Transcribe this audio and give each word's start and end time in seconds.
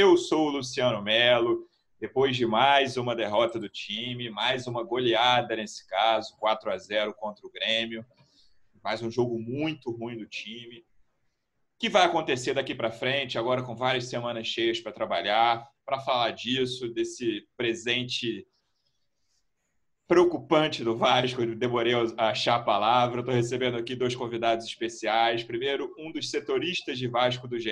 Eu 0.00 0.16
sou 0.16 0.46
o 0.46 0.50
Luciano 0.52 1.02
Melo. 1.02 1.68
Depois 2.00 2.34
de 2.34 2.46
mais 2.46 2.96
uma 2.96 3.14
derrota 3.14 3.58
do 3.58 3.68
time, 3.68 4.30
mais 4.30 4.66
uma 4.66 4.82
goleada 4.82 5.54
nesse 5.54 5.86
caso, 5.86 6.34
4 6.38 6.70
a 6.70 6.78
0 6.78 7.12
contra 7.12 7.46
o 7.46 7.50
Grêmio, 7.50 8.02
mais 8.82 9.02
um 9.02 9.10
jogo 9.10 9.38
muito 9.38 9.90
ruim 9.90 10.16
do 10.16 10.24
time. 10.24 10.78
O 10.78 10.84
que 11.78 11.90
vai 11.90 12.06
acontecer 12.06 12.54
daqui 12.54 12.74
para 12.74 12.90
frente, 12.90 13.36
agora 13.36 13.62
com 13.62 13.76
várias 13.76 14.06
semanas 14.06 14.46
cheias 14.46 14.80
para 14.80 14.90
trabalhar, 14.90 15.68
para 15.84 16.00
falar 16.00 16.30
disso, 16.30 16.88
desse 16.88 17.46
presente 17.54 18.48
preocupante 20.08 20.82
do 20.82 20.96
Vasco, 20.96 21.44
demorei 21.44 21.92
a 22.16 22.30
achar 22.30 22.54
a 22.54 22.62
palavra. 22.62 23.20
Estou 23.20 23.34
recebendo 23.34 23.76
aqui 23.76 23.94
dois 23.94 24.16
convidados 24.16 24.64
especiais. 24.64 25.44
Primeiro, 25.44 25.94
um 25.98 26.10
dos 26.10 26.30
setoristas 26.30 26.98
de 26.98 27.06
Vasco 27.06 27.46
do 27.46 27.60
GE, 27.60 27.70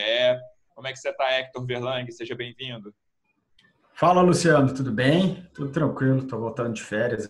como 0.78 0.86
é 0.86 0.92
que 0.92 0.98
você 1.00 1.08
está, 1.08 1.28
Hector 1.32 1.66
Verlang? 1.66 2.08
Seja 2.12 2.36
bem-vindo. 2.36 2.94
Fala, 3.94 4.22
Luciano, 4.22 4.72
tudo 4.72 4.92
bem? 4.92 5.44
Tudo 5.52 5.72
tranquilo, 5.72 6.20
estou 6.20 6.38
voltando 6.38 6.72
de 6.72 6.84
férias 6.84 7.28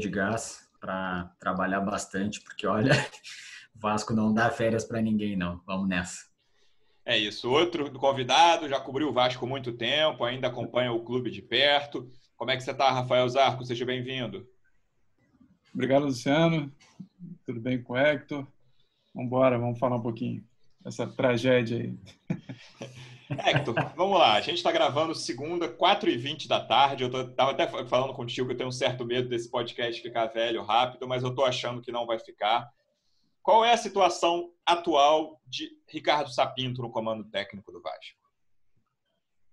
de 0.00 0.08
gás 0.08 0.68
para 0.80 1.32
trabalhar 1.38 1.78
bastante, 1.78 2.40
porque 2.40 2.66
olha, 2.66 2.90
Vasco 3.72 4.12
não 4.12 4.34
dá 4.34 4.50
férias 4.50 4.84
para 4.84 5.00
ninguém, 5.00 5.36
não. 5.36 5.62
Vamos 5.64 5.88
nessa. 5.88 6.26
É 7.06 7.16
isso. 7.16 7.48
Outro 7.48 7.88
convidado 7.92 8.68
já 8.68 8.80
cobriu 8.80 9.10
o 9.10 9.12
Vasco 9.12 9.46
há 9.46 9.48
muito 9.48 9.72
tempo, 9.74 10.24
ainda 10.24 10.48
acompanha 10.48 10.90
o 10.90 11.04
clube 11.04 11.30
de 11.30 11.40
perto. 11.40 12.10
Como 12.36 12.50
é 12.50 12.56
que 12.56 12.64
você 12.64 12.72
está, 12.72 12.90
Rafael 12.90 13.28
Zarco? 13.28 13.64
Seja 13.64 13.84
bem-vindo. 13.84 14.44
Obrigado, 15.72 16.06
Luciano. 16.06 16.72
Tudo 17.46 17.60
bem 17.60 17.80
com 17.80 17.92
o 17.92 17.96
Hector? 17.96 18.44
Vamos 19.14 19.28
embora, 19.28 19.56
vamos 19.56 19.78
falar 19.78 19.94
um 19.94 20.02
pouquinho 20.02 20.44
essa 20.84 21.06
tragédia 21.06 21.78
aí. 21.78 21.96
Hector, 23.30 23.74
vamos 23.94 24.18
lá. 24.18 24.34
A 24.34 24.40
gente 24.40 24.56
está 24.56 24.72
gravando 24.72 25.14
segunda, 25.14 25.68
4h20 25.68 26.48
da 26.48 26.64
tarde. 26.64 27.04
Eu 27.04 27.08
estava 27.08 27.50
até 27.50 27.66
falando 27.86 28.14
contigo 28.14 28.48
que 28.48 28.54
eu 28.54 28.56
tenho 28.56 28.68
um 28.68 28.72
certo 28.72 29.04
medo 29.04 29.28
desse 29.28 29.50
podcast 29.50 30.00
ficar 30.00 30.26
velho 30.26 30.62
rápido, 30.62 31.06
mas 31.06 31.22
eu 31.22 31.30
estou 31.30 31.44
achando 31.44 31.82
que 31.82 31.92
não 31.92 32.06
vai 32.06 32.18
ficar. 32.18 32.68
Qual 33.42 33.64
é 33.64 33.72
a 33.72 33.78
situação 33.78 34.52
atual 34.66 35.40
de 35.46 35.70
Ricardo 35.88 36.30
Sapinto 36.30 36.82
no 36.82 36.90
comando 36.90 37.24
técnico 37.24 37.72
do 37.72 37.80
Vasco? 37.80 38.18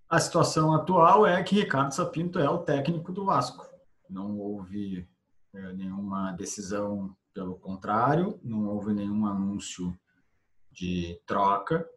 A 0.10 0.20
situação 0.20 0.74
atual 0.74 1.26
é 1.26 1.42
que 1.44 1.56
Ricardo 1.56 1.94
Sapinto 1.94 2.40
é 2.40 2.50
o 2.50 2.60
técnico 2.60 3.12
do 3.12 3.26
Vasco. 3.26 3.66
Não 4.10 4.38
houve 4.38 5.08
é, 5.54 5.74
nenhuma 5.74 6.32
decisão 6.34 7.16
pelo 7.34 7.56
contrário, 7.58 8.40
não 8.44 8.68
houve 8.68 8.94
nenhum 8.94 9.26
anúncio 9.26 9.98
de 10.72 11.20
troca, 11.26 11.90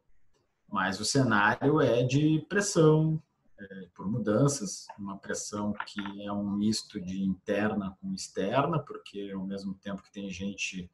mas 0.68 1.00
o 1.00 1.04
cenário 1.04 1.80
é 1.80 2.02
de 2.02 2.44
pressão 2.48 3.20
é, 3.58 3.88
por 3.94 4.08
mudanças, 4.08 4.86
uma 4.98 5.18
pressão 5.18 5.72
que 5.86 6.22
é 6.22 6.32
um 6.32 6.48
misto 6.50 7.00
de 7.00 7.22
interna 7.24 7.96
com 8.00 8.14
externa, 8.14 8.78
porque 8.78 9.32
ao 9.34 9.44
mesmo 9.44 9.74
tempo 9.74 10.02
que 10.02 10.12
tem 10.12 10.30
gente 10.30 10.88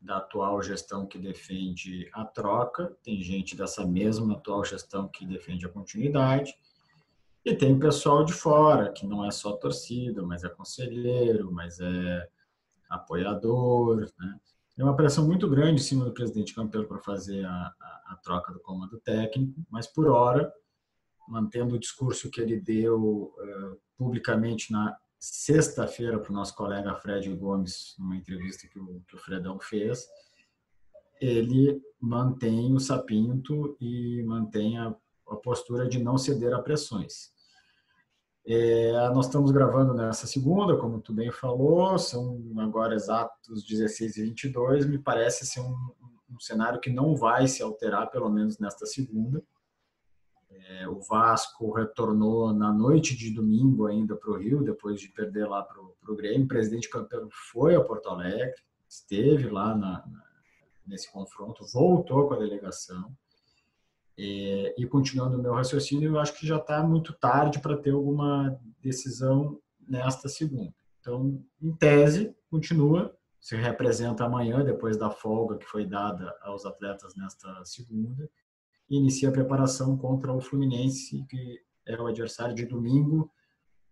da 0.00 0.18
atual 0.18 0.62
gestão 0.62 1.06
que 1.06 1.18
defende 1.18 2.08
a 2.12 2.24
troca, 2.24 2.96
tem 3.02 3.20
gente 3.20 3.56
dessa 3.56 3.84
mesma 3.84 4.34
atual 4.34 4.64
gestão 4.64 5.08
que 5.08 5.26
defende 5.26 5.66
a 5.66 5.68
continuidade, 5.68 6.56
e 7.44 7.54
tem 7.54 7.78
pessoal 7.78 8.24
de 8.24 8.32
fora, 8.32 8.92
que 8.92 9.06
não 9.06 9.24
é 9.24 9.30
só 9.30 9.52
torcida, 9.52 10.22
mas 10.22 10.44
é 10.44 10.48
conselheiro, 10.48 11.50
mas 11.50 11.80
é 11.80 12.28
apoiador, 12.88 14.08
né? 14.18 14.38
Tem 14.78 14.86
uma 14.86 14.94
pressão 14.94 15.26
muito 15.26 15.50
grande 15.50 15.80
em 15.80 15.84
cima 15.84 16.04
do 16.04 16.12
presidente 16.12 16.54
Campelo 16.54 16.86
para 16.86 17.00
fazer 17.00 17.44
a, 17.44 17.50
a, 17.50 18.12
a, 18.12 18.16
troca 18.22 18.52
do 18.52 18.60
comando 18.60 18.96
técnico, 19.00 19.60
mas 19.68 19.88
por 19.88 20.06
hora, 20.06 20.54
mantendo 21.26 21.74
o 21.74 21.78
discurso 21.80 22.30
que 22.30 22.40
ele 22.40 22.60
deu 22.60 22.96
uh, 22.96 23.80
publicamente 23.96 24.70
na 24.70 24.96
sexta-feira 25.18 26.20
para 26.20 26.30
o 26.30 26.32
nosso 26.32 26.54
colega 26.54 26.94
Fred 26.94 27.28
Gomes, 27.34 27.96
numa 27.98 28.14
entrevista 28.14 28.68
que 28.68 28.78
o, 28.78 29.02
que 29.08 29.16
o 29.16 29.18
Fredão 29.18 29.58
fez, 29.58 30.06
ele 31.20 31.82
mantém 32.00 32.72
o 32.72 32.78
sapinto 32.78 33.76
e 33.80 34.22
mantém 34.22 34.78
a, 34.78 34.94
a 35.28 35.34
postura 35.34 35.88
de 35.88 35.98
não 35.98 36.16
ceder 36.16 36.54
a 36.54 36.62
pressões. 36.62 37.32
É, 38.50 38.92
nós 39.10 39.26
estamos 39.26 39.50
gravando 39.50 39.92
nessa 39.92 40.26
segunda, 40.26 40.74
como 40.78 41.02
tu 41.02 41.12
bem 41.12 41.30
falou, 41.30 41.98
são 41.98 42.42
agora 42.56 42.94
exatos 42.94 43.62
16 43.62 44.16
e 44.16 44.22
22, 44.22 44.86
me 44.86 44.98
parece 44.98 45.44
ser 45.44 45.60
um, 45.60 45.76
um 46.30 46.40
cenário 46.40 46.80
que 46.80 46.88
não 46.88 47.14
vai 47.14 47.46
se 47.46 47.62
alterar, 47.62 48.10
pelo 48.10 48.30
menos 48.30 48.58
nesta 48.58 48.86
segunda. 48.86 49.42
É, 50.48 50.88
o 50.88 50.98
Vasco 50.98 51.70
retornou 51.72 52.50
na 52.54 52.72
noite 52.72 53.14
de 53.14 53.34
domingo 53.34 53.86
ainda 53.86 54.16
para 54.16 54.30
o 54.30 54.38
Rio, 54.38 54.64
depois 54.64 54.98
de 54.98 55.10
perder 55.10 55.46
lá 55.46 55.62
para 55.62 55.82
o 55.82 56.16
Grêmio. 56.16 56.46
O 56.46 56.48
presidente 56.48 56.88
Campelo 56.88 57.28
foi 57.52 57.76
a 57.76 57.84
Porto 57.84 58.08
Alegre, 58.08 58.54
esteve 58.88 59.50
lá 59.50 59.76
na, 59.76 60.06
na, 60.06 60.24
nesse 60.86 61.12
confronto, 61.12 61.66
voltou 61.70 62.26
com 62.26 62.32
a 62.32 62.38
delegação. 62.38 63.14
É, 64.18 64.74
e 64.76 64.84
continuando 64.86 65.38
o 65.38 65.42
meu 65.42 65.54
raciocínio, 65.54 66.10
eu 66.10 66.18
acho 66.18 66.36
que 66.36 66.46
já 66.46 66.56
está 66.56 66.82
muito 66.82 67.12
tarde 67.12 67.60
para 67.60 67.76
ter 67.76 67.92
alguma 67.92 68.58
decisão 68.80 69.60
nesta 69.88 70.28
segunda. 70.28 70.74
Então, 71.00 71.40
em 71.62 71.72
tese, 71.76 72.34
continua, 72.50 73.16
se 73.40 73.54
representa 73.54 74.24
amanhã, 74.24 74.64
depois 74.64 74.96
da 74.96 75.08
folga 75.08 75.56
que 75.56 75.64
foi 75.64 75.86
dada 75.86 76.36
aos 76.42 76.66
atletas 76.66 77.14
nesta 77.14 77.64
segunda, 77.64 78.28
e 78.90 78.96
inicia 78.96 79.28
a 79.28 79.32
preparação 79.32 79.96
contra 79.96 80.32
o 80.32 80.40
Fluminense, 80.40 81.24
que 81.28 81.60
é 81.86 81.96
o 82.00 82.06
adversário 82.06 82.54
de 82.54 82.66
domingo. 82.66 83.30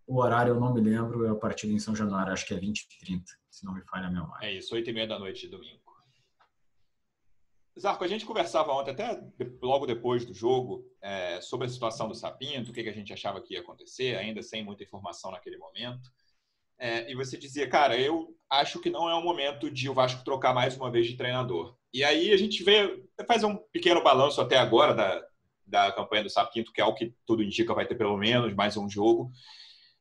O 0.07 0.21
horário 0.21 0.55
eu 0.55 0.61
não 0.61 0.75
me 0.75 0.81
lembro, 0.81 1.25
é 1.25 1.31
a 1.31 1.35
partida 1.35 1.73
em 1.73 1.79
São 1.79 1.95
Januário, 1.95 2.33
acho 2.33 2.47
que 2.47 2.55
é 2.55 2.59
20 2.59 2.81
e 2.81 2.99
30, 3.07 3.25
se 3.51 3.65
não 3.65 3.75
me 3.75 3.83
falha 3.83 4.09
a 4.09 4.11
memória. 4.11 4.47
É 4.47 4.55
isso, 4.55 4.75
8 4.75 4.91
e 4.91 4.93
meia 4.93 5.07
da 5.07 5.19
noite 5.19 5.43
de 5.43 5.49
domingo. 5.49 5.86
Zarco, 7.79 8.03
a 8.03 8.09
gente 8.09 8.25
conversava 8.25 8.73
ontem, 8.73 8.91
até 8.91 9.23
logo 9.61 9.87
depois 9.87 10.25
do 10.25 10.33
jogo, 10.33 10.85
é, 11.03 11.41
sobre 11.43 11.67
a 11.67 11.71
situação 11.71 12.09
do 12.09 12.15
Sapinto, 12.15 12.71
o 12.71 12.75
que, 12.75 12.83
que 12.83 12.89
a 12.89 12.95
gente 12.95 13.13
achava 13.13 13.41
que 13.41 13.55
ia 13.55 13.61
acontecer, 13.61 14.17
ainda 14.17 14.43
sem 14.43 14.65
muita 14.65 14.83
informação 14.83 15.31
naquele 15.31 15.59
momento. 15.59 16.11
É, 16.79 17.11
e 17.11 17.15
você 17.15 17.37
dizia, 17.37 17.69
cara, 17.69 17.99
eu 17.99 18.35
acho 18.51 18.81
que 18.81 18.91
não 18.91 19.09
é 19.09 19.15
o 19.15 19.23
momento 19.23 19.71
de 19.71 19.89
o 19.91 19.95
Vasco 19.95 20.25
trocar 20.25 20.55
mais 20.55 20.77
uma 20.77 20.91
vez 20.91 21.07
de 21.07 21.17
treinador. 21.17 21.77
E 21.93 22.03
aí 22.03 22.33
a 22.33 22.37
gente 22.37 22.63
vê, 22.63 23.05
faz 23.27 23.45
um 23.45 23.57
pequeno 23.73 24.03
balanço 24.03 24.41
até 24.41 24.57
agora 24.57 24.95
da, 24.95 25.27
da 25.67 25.93
campanha 25.93 26.23
do 26.23 26.31
Sapinto, 26.31 26.73
que 26.73 26.81
é 26.81 26.85
o 26.85 26.95
que 26.95 27.15
tudo 27.27 27.43
indica 27.43 27.75
vai 27.75 27.87
ter 27.87 27.95
pelo 27.95 28.17
menos 28.17 28.55
mais 28.55 28.77
um 28.77 28.89
jogo. 28.89 29.31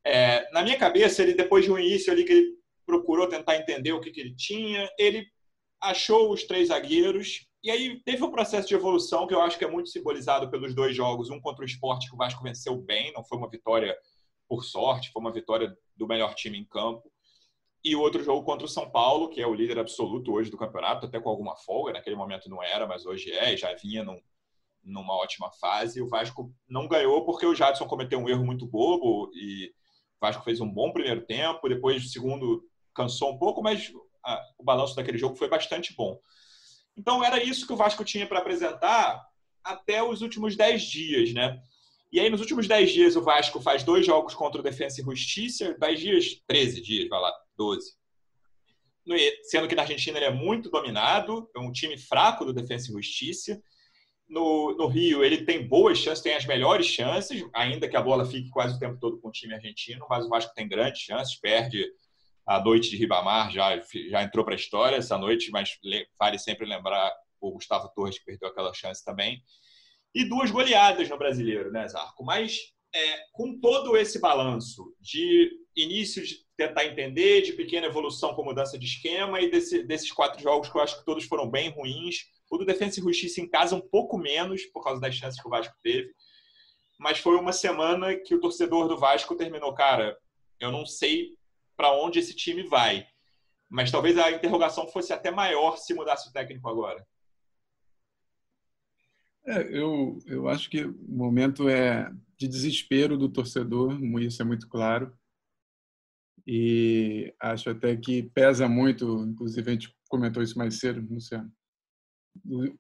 É, 0.03 0.49
na 0.51 0.61
minha 0.61 0.77
cabeça, 0.77 1.21
ele 1.21 1.33
depois 1.33 1.65
de 1.65 1.71
um 1.71 1.79
início 1.79 2.11
ali 2.11 2.23
que 2.23 2.31
ele 2.31 2.55
procurou 2.85 3.27
tentar 3.27 3.57
entender 3.57 3.91
o 3.91 3.99
que, 3.99 4.11
que 4.11 4.21
ele 4.21 4.35
tinha, 4.35 4.89
ele 4.99 5.25
achou 5.81 6.31
os 6.31 6.43
três 6.43 6.67
zagueiros 6.67 7.47
e 7.65 7.71
aí 7.71 7.99
teve 8.01 8.23
um 8.23 8.29
processo 8.29 8.67
de 8.67 8.75
evolução 8.75 9.25
que 9.25 9.33
eu 9.33 9.41
acho 9.41 9.57
que 9.57 9.65
é 9.65 9.67
muito 9.67 9.89
simbolizado 9.89 10.51
pelos 10.51 10.75
dois 10.75 10.95
jogos. 10.95 11.31
Um 11.31 11.41
contra 11.41 11.63
o 11.63 11.65
esporte, 11.65 12.07
que 12.07 12.13
o 12.13 12.17
Vasco 12.17 12.43
venceu 12.43 12.77
bem, 12.77 13.11
não 13.11 13.23
foi 13.23 13.39
uma 13.39 13.49
vitória 13.49 13.97
por 14.47 14.63
sorte, 14.63 15.11
foi 15.11 15.19
uma 15.19 15.31
vitória 15.31 15.75
do 15.97 16.05
melhor 16.05 16.35
time 16.35 16.59
em 16.59 16.63
campo. 16.63 17.11
E 17.83 17.95
o 17.95 18.01
outro 18.01 18.23
jogo 18.23 18.45
contra 18.45 18.67
o 18.67 18.69
São 18.69 18.87
Paulo, 18.91 19.29
que 19.29 19.41
é 19.41 19.47
o 19.47 19.53
líder 19.55 19.79
absoluto 19.79 20.31
hoje 20.31 20.51
do 20.51 20.59
campeonato, 20.59 21.07
até 21.07 21.19
com 21.19 21.27
alguma 21.27 21.55
folga, 21.55 21.93
naquele 21.93 22.15
momento 22.15 22.47
não 22.47 22.61
era, 22.61 22.85
mas 22.85 23.03
hoje 23.03 23.31
é, 23.31 23.57
já 23.57 23.73
vinha 23.73 24.03
num, 24.03 24.21
numa 24.83 25.15
ótima 25.15 25.51
fase. 25.53 25.99
O 26.03 26.07
Vasco 26.07 26.53
não 26.69 26.87
ganhou 26.87 27.25
porque 27.25 27.47
o 27.47 27.55
Jadson 27.55 27.87
cometeu 27.87 28.19
um 28.19 28.29
erro 28.29 28.45
muito 28.45 28.67
bobo 28.67 29.31
e 29.33 29.73
o 30.21 30.21
Vasco 30.21 30.43
fez 30.43 30.61
um 30.61 30.71
bom 30.71 30.93
primeiro 30.93 31.25
tempo, 31.25 31.67
depois 31.67 32.05
o 32.05 32.09
segundo 32.09 32.63
cansou 32.93 33.33
um 33.33 33.39
pouco, 33.39 33.63
mas 33.63 33.91
a, 34.23 34.39
o 34.59 34.63
balanço 34.63 34.95
daquele 34.95 35.17
jogo 35.17 35.35
foi 35.35 35.49
bastante 35.49 35.95
bom. 35.95 36.19
Então 36.97 37.23
era 37.23 37.43
isso 37.43 37.67
que 37.67 37.73
o 37.73 37.77
Vasco 37.77 38.03
tinha 38.03 38.27
para 38.27 38.39
apresentar 38.39 39.25
até 39.63 40.01
os 40.01 40.21
últimos 40.21 40.55
10 40.55 40.81
dias, 40.83 41.33
né? 41.33 41.59
E 42.11 42.19
aí, 42.19 42.29
nos 42.29 42.39
últimos 42.39 42.67
10 42.67 42.91
dias, 42.93 43.15
o 43.15 43.21
Vasco 43.21 43.59
faz 43.59 43.83
dois 43.83 44.05
jogos 44.05 44.33
contra 44.33 44.61
o 44.61 44.63
Defensa 44.63 45.01
e 45.01 45.03
Justiça, 45.03 45.75
10 45.77 45.99
dias, 45.99 46.41
13 46.47 46.81
dias, 46.81 47.09
vai 47.09 47.19
lá, 47.19 47.33
12. 47.57 47.93
Sendo 49.43 49.67
que 49.67 49.75
na 49.75 49.81
Argentina 49.81 50.17
ele 50.17 50.25
é 50.25 50.31
muito 50.31 50.69
dominado, 50.69 51.49
é 51.53 51.59
um 51.59 51.71
time 51.71 51.97
fraco 51.97 52.45
do 52.45 52.53
Defensa 52.53 52.89
e 52.89 52.93
Justiça. 52.93 53.61
no, 54.29 54.75
no 54.77 54.87
Rio 54.87 55.23
ele 55.23 55.45
tem 55.45 55.67
boas 55.67 55.97
chances, 55.97 56.23
tem 56.23 56.35
as 56.35 56.45
melhores 56.45 56.87
chances, 56.87 57.43
ainda 57.53 57.87
que 57.87 57.97
a 57.97 58.01
bola 58.01 58.25
fique 58.25 58.49
quase 58.49 58.75
o 58.75 58.79
tempo 58.79 58.97
todo 58.99 59.19
com 59.19 59.27
o 59.27 59.31
time 59.31 59.53
argentino, 59.53 60.05
mas 60.09 60.25
o 60.25 60.29
Vasco 60.29 60.53
tem 60.55 60.67
grandes 60.67 61.01
chances, 61.01 61.35
perde 61.39 61.85
a 62.45 62.59
noite 62.59 62.89
de 62.89 62.97
Ribamar, 62.97 63.51
já, 63.51 63.79
já 64.09 64.23
entrou 64.23 64.45
para 64.45 64.53
a 64.53 64.57
história 64.57 64.97
essa 64.97 65.17
noite, 65.17 65.49
mas 65.51 65.77
vale 66.19 66.37
sempre 66.37 66.65
lembrar 66.65 67.11
o 67.41 67.51
Gustavo 67.51 67.89
Torres 67.95 68.19
que 68.19 68.25
perdeu 68.25 68.49
aquela 68.49 68.73
chance 68.73 69.03
também. 69.03 69.43
E 70.13 70.23
duas 70.29 70.51
goleadas 70.51 71.09
no 71.09 71.17
brasileiro, 71.17 71.71
né, 71.71 71.87
Zarco? 71.87 72.23
Mas 72.23 72.71
é, 72.93 73.25
com 73.33 73.59
todo 73.59 73.97
esse 73.97 74.19
balanço 74.19 74.95
de 75.01 75.51
início 75.75 76.23
de 76.23 76.45
tentar 76.55 76.85
entender, 76.85 77.41
de 77.41 77.53
pequena 77.53 77.87
evolução 77.87 78.33
com 78.33 78.43
mudança 78.43 78.79
de 78.79 78.85
esquema 78.85 79.41
e 79.41 79.51
desse, 79.51 79.83
desses 79.83 80.11
quatro 80.11 80.41
jogos 80.41 80.69
que 80.69 80.77
eu 80.77 80.81
acho 80.81 80.99
que 80.99 81.05
todos 81.05 81.25
foram 81.25 81.49
bem 81.49 81.69
ruins, 81.69 82.27
o 82.49 82.57
do 82.57 82.65
Defensa 82.65 82.99
e 82.99 83.03
Justiça 83.03 83.41
em 83.41 83.49
casa 83.49 83.75
um 83.75 83.81
pouco 83.81 84.17
menos, 84.17 84.63
por 84.67 84.83
causa 84.83 85.01
das 85.01 85.15
chances 85.15 85.41
que 85.41 85.47
o 85.47 85.51
Vasco 85.51 85.75
teve. 85.83 86.09
Mas 86.97 87.17
foi 87.19 87.35
uma 87.35 87.51
semana 87.51 88.15
que 88.15 88.33
o 88.33 88.39
torcedor 88.39 88.87
do 88.87 88.97
Vasco 88.97 89.35
terminou, 89.35 89.73
cara, 89.73 90.17
eu 90.59 90.71
não 90.71 90.85
sei 90.85 91.31
para 91.75 91.91
onde 91.91 92.19
esse 92.19 92.35
time 92.35 92.63
vai. 92.63 93.07
Mas 93.69 93.91
talvez 93.91 94.17
a 94.17 94.31
interrogação 94.31 94.87
fosse 94.87 95.11
até 95.11 95.31
maior 95.31 95.77
se 95.77 95.93
mudasse 95.93 96.29
o 96.29 96.31
técnico 96.31 96.69
agora. 96.69 97.05
É, 99.47 99.61
eu, 99.77 100.17
eu 100.25 100.47
acho 100.47 100.69
que 100.69 100.83
o 100.83 100.95
momento 101.07 101.69
é 101.69 102.11
de 102.37 102.47
desespero 102.47 103.17
do 103.17 103.29
torcedor, 103.29 103.97
isso 104.21 104.41
é 104.41 104.45
muito 104.45 104.67
claro. 104.67 105.15
E 106.47 107.33
acho 107.39 107.69
até 107.69 107.95
que 107.95 108.23
pesa 108.23 108.67
muito, 108.67 109.23
inclusive 109.23 109.69
a 109.69 109.73
gente 109.73 109.95
comentou 110.07 110.43
isso 110.43 110.57
mais 110.57 110.79
cedo, 110.79 111.01
Luciano, 111.11 111.51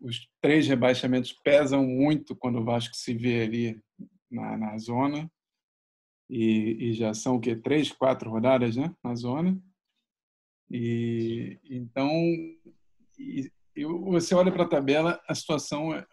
os 0.01 0.27
três 0.41 0.67
rebaixamentos 0.67 1.31
pesam 1.31 1.85
muito 1.85 2.35
quando 2.35 2.59
o 2.59 2.63
Vasco 2.63 2.95
se 2.95 3.13
vê 3.13 3.43
ali 3.43 3.83
na, 4.29 4.57
na 4.57 4.77
zona. 4.77 5.31
E, 6.29 6.89
e, 6.89 6.93
já 6.93 7.13
são 7.13 7.35
o 7.35 7.39
quê? 7.39 7.55
Três, 7.55 7.91
quatro 7.91 8.29
rodadas 8.29 8.75
né? 8.75 8.93
na 9.03 9.15
zona. 9.15 9.57
E 10.69 11.59
então, 11.69 12.09
e, 13.19 13.51
você 13.75 14.33
olha 14.33 14.51
para 14.51 14.63
a 14.63 14.67
tabela, 14.67 15.21
a 15.27 15.35
situação 15.35 15.93
é, 15.93 16.05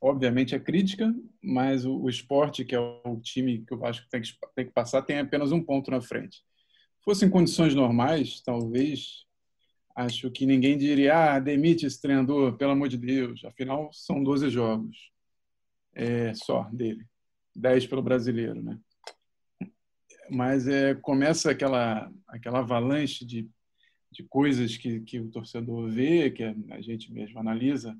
obviamente 0.00 0.54
é 0.54 0.60
crítica, 0.60 1.12
mas 1.42 1.84
o, 1.84 1.96
o, 1.96 2.08
esporte, 2.08 2.64
que 2.64 2.74
é 2.74 2.78
o 2.78 3.20
time 3.20 3.64
que 3.66 3.74
o 3.74 3.78
Vasco 3.78 4.06
tem 4.10 4.22
que, 4.22 4.30
tem 4.54 4.66
que 4.66 4.72
passar, 4.72 5.02
tem 5.02 5.18
apenas 5.18 5.52
um 5.52 5.62
ponto 5.62 5.90
na 5.90 6.00
frente. 6.00 6.36
Se 6.36 7.04
fossem 7.04 7.28
condições 7.28 7.74
normais, 7.74 8.40
talvez 8.40 9.26
acho 9.94 10.30
que 10.30 10.46
ninguém 10.46 10.78
diria, 10.78 11.34
ah, 11.34 11.40
demite 11.40 11.84
esse 11.84 12.00
treinador, 12.00 12.56
pelo 12.56 12.72
amor 12.72 12.88
de 12.88 12.96
Deus. 12.96 13.44
Afinal, 13.44 13.90
são 13.92 14.22
12 14.22 14.48
jogos 14.48 15.10
é, 15.94 16.32
só 16.34 16.68
dele. 16.72 17.04
10 17.54 17.86
pelo 17.86 18.02
brasileiro, 18.02 18.62
né? 18.62 18.78
Mas 20.30 20.68
é, 20.68 20.94
começa 20.94 21.50
aquela, 21.50 22.10
aquela 22.28 22.60
avalanche 22.60 23.24
de, 23.24 23.48
de 24.12 24.22
coisas 24.24 24.76
que, 24.76 25.00
que 25.00 25.20
o 25.20 25.30
torcedor 25.30 25.90
vê, 25.90 26.30
que 26.30 26.44
a 26.44 26.80
gente 26.80 27.12
mesmo 27.12 27.38
analisa, 27.40 27.96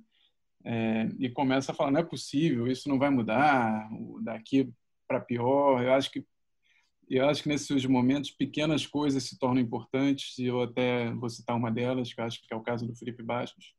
é, 0.65 1.09
e 1.19 1.29
começa 1.31 1.73
a 1.73 1.75
falar, 1.75 1.91
não 1.91 2.01
é 2.01 2.05
possível, 2.05 2.67
isso 2.67 2.89
não 2.89 2.99
vai 2.99 3.11
mudar, 3.11 3.89
daqui 4.23 4.71
para 5.09 5.21
pior. 5.21 5.83
Eu 5.83 5.93
acho 5.95 6.11
que 6.11 6.25
eu 7.09 7.29
acho 7.29 7.43
que 7.43 7.49
nesses 7.49 7.85
momentos 7.87 8.31
pequenas 8.31 8.87
coisas 8.87 9.25
se 9.25 9.37
tornam 9.37 9.61
importantes 9.61 10.39
e 10.39 10.45
eu 10.45 10.63
até 10.63 11.13
vou 11.13 11.29
citar 11.29 11.57
uma 11.57 11.69
delas, 11.69 12.15
que 12.15 12.21
acho 12.21 12.41
que 12.41 12.55
é 12.55 12.57
o 12.57 12.63
caso 12.63 12.87
do 12.87 12.95
Felipe 12.95 13.21
Bastos. 13.21 13.75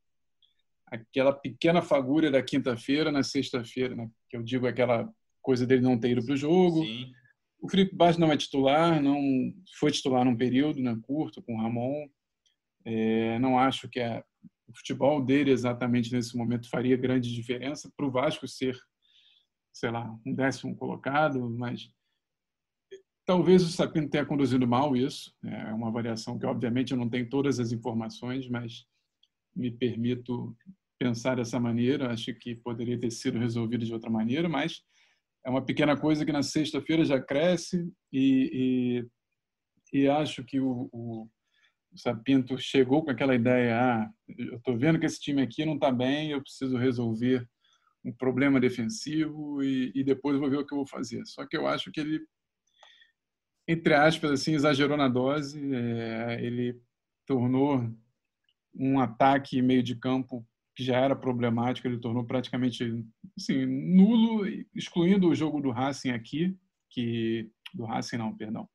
Aquela 0.86 1.32
pequena 1.32 1.80
fagulha 1.80 2.30
da 2.30 2.42
quinta-feira 2.42 3.10
na 3.10 3.22
sexta-feira, 3.22 3.96
né? 3.96 4.10
que 4.28 4.36
eu 4.36 4.42
digo 4.42 4.66
aquela 4.66 5.10
coisa 5.40 5.66
dele 5.66 5.80
não 5.80 5.98
ter 5.98 6.10
ido 6.10 6.22
para 6.22 6.34
o 6.34 6.36
jogo. 6.36 6.84
Sim. 6.84 7.10
O 7.62 7.68
Felipe 7.68 7.94
Bastos 7.94 8.18
não 8.18 8.32
é 8.32 8.36
titular, 8.36 9.00
não 9.00 9.20
foi 9.78 9.92
titular 9.92 10.24
num 10.24 10.36
período 10.36 10.82
né, 10.82 10.98
curto 11.02 11.40
com 11.42 11.54
o 11.54 11.60
Ramon. 11.60 12.08
É, 12.84 13.38
não 13.38 13.56
acho 13.56 13.88
que 13.88 14.00
a, 14.00 14.22
o 14.66 14.76
futebol 14.76 15.24
dele 15.24 15.52
exatamente 15.52 16.12
nesse 16.12 16.36
momento 16.36 16.68
faria 16.68 16.96
grande 16.96 17.32
diferença 17.32 17.90
para 17.96 18.04
o 18.04 18.10
Vasco 18.10 18.48
ser, 18.48 18.76
sei 19.72 19.92
lá, 19.92 20.12
um 20.26 20.34
décimo 20.34 20.74
colocado, 20.74 21.48
mas 21.50 21.88
Talvez 23.24 23.62
o 23.62 23.70
Sapino 23.70 24.08
tenha 24.08 24.26
conduzido 24.26 24.66
mal 24.66 24.96
isso, 24.96 25.32
né? 25.40 25.66
é 25.68 25.72
uma 25.72 25.88
avaliação 25.88 26.36
que, 26.36 26.44
obviamente, 26.44 26.90
eu 26.90 26.98
não 26.98 27.08
tenho 27.08 27.28
todas 27.28 27.60
as 27.60 27.70
informações, 27.70 28.48
mas 28.48 28.84
me 29.54 29.70
permito 29.70 30.56
pensar 30.98 31.36
dessa 31.36 31.60
maneira. 31.60 32.12
Acho 32.12 32.34
que 32.34 32.56
poderia 32.56 32.98
ter 32.98 33.12
sido 33.12 33.38
resolvido 33.38 33.84
de 33.84 33.94
outra 33.94 34.10
maneira, 34.10 34.48
mas 34.48 34.82
é 35.44 35.50
uma 35.50 35.64
pequena 35.64 35.96
coisa 35.96 36.24
que 36.24 36.32
na 36.32 36.42
sexta-feira 36.42 37.04
já 37.04 37.20
cresce 37.20 37.90
e, 38.12 39.04
e, 39.92 40.00
e 40.00 40.08
acho 40.08 40.44
que 40.44 40.60
o, 40.60 40.88
o, 40.92 41.28
o, 41.92 41.98
Sapinto 41.98 42.56
chegou 42.58 43.04
com 43.04 43.10
aquela 43.10 43.34
ideia: 43.34 43.76
ah, 43.78 44.10
eu 44.38 44.56
estou 44.56 44.76
vendo 44.76 44.98
que 44.98 45.06
esse 45.06 45.20
time 45.20 45.42
aqui 45.42 45.64
não 45.64 45.74
está 45.74 45.90
bem, 45.90 46.30
eu 46.30 46.42
preciso 46.42 46.76
resolver 46.76 47.46
um 48.04 48.12
problema 48.12 48.60
defensivo 48.60 49.62
e, 49.62 49.92
e 49.94 50.04
depois 50.04 50.38
vou 50.38 50.50
ver 50.50 50.58
o 50.58 50.66
que 50.66 50.72
eu 50.72 50.78
vou 50.78 50.86
fazer. 50.86 51.24
Só 51.26 51.46
que 51.46 51.56
eu 51.56 51.66
acho 51.66 51.90
que 51.90 52.00
ele 52.00 52.20
entre 53.66 53.94
aspas, 53.94 54.30
assim, 54.32 54.54
exagerou 54.54 54.96
na 54.96 55.08
dose. 55.08 55.60
É, 55.74 56.44
ele 56.44 56.80
tornou 57.26 57.88
um 58.74 58.98
ataque 58.98 59.62
meio 59.62 59.82
de 59.82 59.94
campo 59.94 60.46
que 60.74 60.82
já 60.82 60.98
era 60.98 61.14
problemático, 61.14 61.86
ele 61.86 62.00
tornou 62.00 62.24
praticamente 62.24 63.04
assim, 63.38 63.66
nulo, 63.66 64.46
excluindo 64.74 65.28
o 65.28 65.34
jogo 65.34 65.60
do 65.60 65.70
Racing 65.70 66.10
aqui, 66.10 66.56
que 66.90 67.50
do 67.74 67.84
Racing 67.84 68.16
não, 68.16 68.34
perdão, 68.36 68.68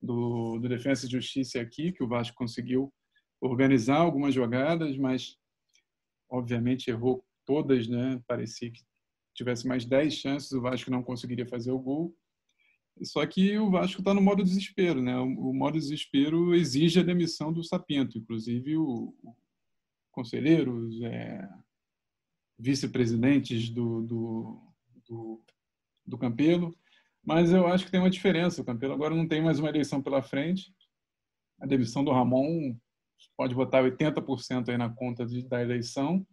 do, 0.00 0.58
do 0.58 0.68
Defensa 0.68 1.06
e 1.06 1.10
Justiça 1.10 1.60
aqui, 1.60 1.92
que 1.92 2.02
o 2.02 2.08
Vasco 2.08 2.36
conseguiu 2.36 2.92
organizar 3.40 3.96
algumas 3.96 4.34
jogadas, 4.34 4.96
mas 4.96 5.36
obviamente 6.30 6.88
errou 6.88 7.24
todas, 7.44 7.88
né? 7.88 8.20
Parecia 8.26 8.70
que 8.70 8.80
tivesse 9.34 9.66
mais 9.66 9.84
10 9.84 10.14
chances, 10.14 10.52
o 10.52 10.60
Vasco 10.60 10.90
não 10.90 11.02
conseguiria 11.02 11.46
fazer 11.46 11.72
o 11.72 11.78
gol. 11.78 12.14
Só 13.02 13.24
que 13.26 13.56
o 13.58 13.70
Vasco 13.70 14.00
está 14.00 14.12
no 14.12 14.20
modo 14.20 14.44
desespero, 14.44 15.02
né? 15.02 15.18
O, 15.18 15.52
modo 15.52 15.78
desespero 15.78 16.54
exige 16.54 17.00
a 17.00 17.04
demissão 17.04 17.52
do 17.52 17.64
Sapinto, 17.64 18.18
inclusive 18.18 18.76
o 18.76 19.14
conselheiros, 20.12 21.00
é, 21.02 21.48
vice-presidentes 22.58 23.70
do, 23.70 24.02
do, 24.02 24.62
do, 25.08 25.44
do 26.06 26.18
Campelo. 26.18 26.76
Mas 27.24 27.52
eu 27.52 27.66
acho 27.66 27.84
que 27.84 27.90
tem 27.90 28.00
uma 28.00 28.10
diferença. 28.10 28.62
O 28.62 28.64
Campelo 28.64 28.92
agora 28.92 29.14
não 29.14 29.26
tem 29.26 29.42
mais 29.42 29.58
uma 29.58 29.68
eleição 29.68 30.02
pela 30.02 30.22
frente. 30.22 30.72
A 31.60 31.66
demissão 31.66 32.04
do 32.04 32.12
Ramon 32.12 32.76
pode 33.36 33.54
botar 33.54 33.82
80% 33.82 34.68
aí 34.68 34.76
na 34.76 34.90
conta 34.90 35.24
de, 35.24 35.42
da 35.42 35.62
eleição. 35.62 36.26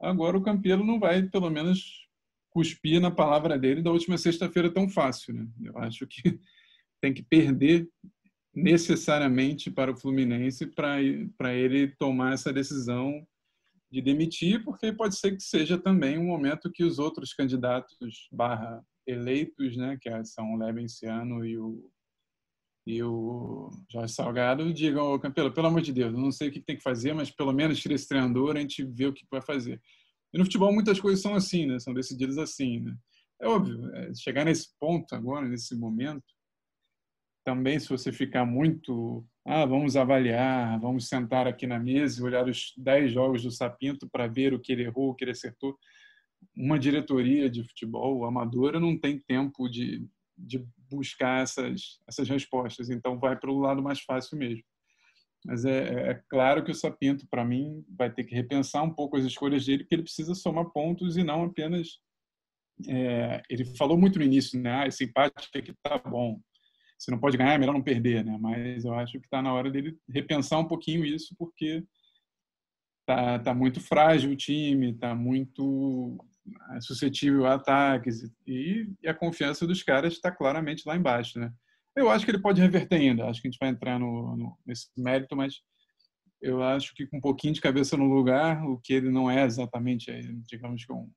Agora 0.00 0.36
o 0.36 0.42
Campelo 0.42 0.84
não 0.84 1.00
vai, 1.00 1.22
pelo 1.22 1.50
menos, 1.50 2.08
cuspir 2.50 3.00
na 3.00 3.10
palavra 3.10 3.58
dele 3.58 3.82
da 3.82 3.90
última 3.90 4.18
sexta-feira 4.18 4.72
tão 4.72 4.88
fácil. 4.88 5.34
Né? 5.34 5.48
Eu 5.64 5.78
acho 5.78 6.06
que 6.06 6.22
tem 7.00 7.12
que 7.12 7.22
perder 7.22 7.88
necessariamente 8.54 9.70
para 9.70 9.92
o 9.92 9.96
Fluminense 9.96 10.66
para 10.66 11.54
ele 11.54 11.88
tomar 11.98 12.34
essa 12.34 12.52
decisão 12.52 13.26
de 13.90 14.00
demitir, 14.00 14.64
porque 14.64 14.92
pode 14.92 15.16
ser 15.16 15.36
que 15.36 15.42
seja 15.42 15.78
também 15.78 16.18
um 16.18 16.26
momento 16.26 16.70
que 16.70 16.84
os 16.84 16.98
outros 16.98 17.34
candidatos 17.34 18.28
barra 18.32 18.82
eleitos, 19.06 19.76
né, 19.76 19.98
que 20.00 20.24
são 20.24 20.54
o 20.54 20.56
Lebenciano 20.56 21.44
e 21.44 21.58
o 21.58 21.90
e 22.84 23.00
o 23.00 23.70
Jorge 23.88 24.12
Salgado 24.12 24.72
digam, 24.72 25.04
ao 25.06 25.20
Campelo, 25.20 25.52
pelo 25.52 25.68
amor 25.68 25.82
de 25.82 25.92
Deus, 25.92 26.12
eu 26.12 26.18
não 26.18 26.32
sei 26.32 26.48
o 26.48 26.52
que 26.52 26.60
tem 26.60 26.76
que 26.76 26.82
fazer, 26.82 27.12
mas 27.12 27.30
pelo 27.30 27.52
menos 27.52 27.78
tira 27.78 27.94
esse 27.94 28.08
treinador, 28.08 28.56
a 28.56 28.60
gente 28.60 28.82
vê 28.84 29.06
o 29.06 29.12
que 29.12 29.24
vai 29.30 29.40
fazer. 29.40 29.80
E 30.34 30.38
no 30.38 30.44
futebol 30.44 30.72
muitas 30.72 30.98
coisas 30.98 31.22
são 31.22 31.34
assim, 31.34 31.66
né? 31.66 31.78
São 31.78 31.94
decididas 31.94 32.38
assim, 32.38 32.80
né? 32.80 32.96
É 33.40 33.46
óbvio, 33.46 33.88
é, 33.94 34.14
chegar 34.14 34.44
nesse 34.44 34.68
ponto 34.80 35.14
agora, 35.14 35.46
nesse 35.48 35.76
momento, 35.76 36.24
também 37.44 37.78
se 37.78 37.88
você 37.88 38.12
ficar 38.12 38.44
muito, 38.44 39.24
ah, 39.44 39.66
vamos 39.66 39.96
avaliar, 39.96 40.78
vamos 40.80 41.08
sentar 41.08 41.46
aqui 41.46 41.66
na 41.66 41.78
mesa 41.78 42.20
e 42.20 42.24
olhar 42.24 42.48
os 42.48 42.72
10 42.76 43.12
jogos 43.12 43.42
do 43.42 43.50
Sapinto 43.50 44.08
para 44.10 44.26
ver 44.26 44.54
o 44.54 44.60
que 44.60 44.72
ele 44.72 44.84
errou, 44.84 45.10
o 45.10 45.14
que 45.14 45.24
ele 45.24 45.32
acertou. 45.32 45.76
Uma 46.56 46.78
diretoria 46.78 47.48
de 47.50 47.62
futebol 47.64 48.24
amadora 48.24 48.78
não 48.80 48.98
tem 48.98 49.18
tempo 49.18 49.68
de, 49.68 50.06
de 50.36 50.64
buscar 50.90 51.42
essas, 51.42 52.00
essas 52.06 52.28
respostas, 52.28 52.90
então 52.90 53.18
vai 53.18 53.38
para 53.38 53.50
o 53.50 53.58
lado 53.58 53.82
mais 53.82 54.00
fácil 54.00 54.38
mesmo. 54.38 54.64
Mas 55.44 55.64
é, 55.64 55.70
é, 55.70 56.10
é 56.10 56.22
claro 56.28 56.64
que 56.64 56.70
o 56.70 56.74
Sapinto, 56.74 57.26
para 57.28 57.44
mim, 57.44 57.84
vai 57.88 58.12
ter 58.12 58.24
que 58.24 58.34
repensar 58.34 58.82
um 58.82 58.94
pouco 58.94 59.16
as 59.16 59.24
escolhas 59.24 59.66
dele, 59.66 59.82
porque 59.82 59.94
ele 59.94 60.04
precisa 60.04 60.34
somar 60.34 60.66
pontos 60.66 61.16
e 61.16 61.24
não 61.24 61.44
apenas. 61.44 61.98
É, 62.88 63.42
ele 63.50 63.64
falou 63.76 63.98
muito 63.98 64.18
no 64.18 64.24
início, 64.24 64.60
né? 64.60 64.72
Ah, 64.72 64.86
esse 64.86 65.04
empate 65.04 65.48
aqui 65.56 65.74
tá 65.82 65.98
bom. 65.98 66.40
Se 67.02 67.10
não 67.10 67.18
pode 67.18 67.36
ganhar, 67.36 67.54
é 67.54 67.58
melhor 67.58 67.72
não 67.72 67.82
perder, 67.82 68.24
né? 68.24 68.38
Mas 68.40 68.84
eu 68.84 68.94
acho 68.94 69.18
que 69.18 69.26
está 69.26 69.42
na 69.42 69.52
hora 69.52 69.68
dele 69.68 69.98
repensar 70.08 70.60
um 70.60 70.68
pouquinho 70.68 71.04
isso, 71.04 71.34
porque 71.36 71.84
tá, 73.04 73.40
tá 73.40 73.52
muito 73.52 73.80
frágil 73.80 74.30
o 74.30 74.36
time, 74.36 74.94
tá 74.94 75.12
muito 75.12 76.24
é 76.76 76.80
suscetível 76.80 77.44
a 77.44 77.54
ataques 77.54 78.22
e, 78.46 78.88
e 79.02 79.08
a 79.08 79.14
confiança 79.14 79.66
dos 79.66 79.82
caras 79.82 80.12
está 80.12 80.30
claramente 80.30 80.84
lá 80.86 80.96
embaixo, 80.96 81.40
né? 81.40 81.52
Eu 81.96 82.08
acho 82.08 82.24
que 82.24 82.30
ele 82.30 82.40
pode 82.40 82.60
reverter 82.60 83.00
ainda. 83.00 83.28
Acho 83.28 83.42
que 83.42 83.48
a 83.48 83.50
gente 83.50 83.58
vai 83.60 83.70
entrar 83.70 83.98
no, 83.98 84.36
no, 84.36 84.56
nesse 84.64 84.88
mérito, 84.96 85.34
mas 85.34 85.60
eu 86.40 86.62
acho 86.62 86.94
que 86.94 87.04
com 87.08 87.16
um 87.16 87.20
pouquinho 87.20 87.52
de 87.52 87.60
cabeça 87.60 87.96
no 87.96 88.04
lugar, 88.04 88.64
o 88.64 88.78
que 88.78 88.92
ele 88.92 89.10
não 89.10 89.28
é 89.28 89.44
exatamente, 89.44 90.08
é, 90.08 90.20
digamos 90.46 90.84
que 90.84 90.92
um, 90.92 91.10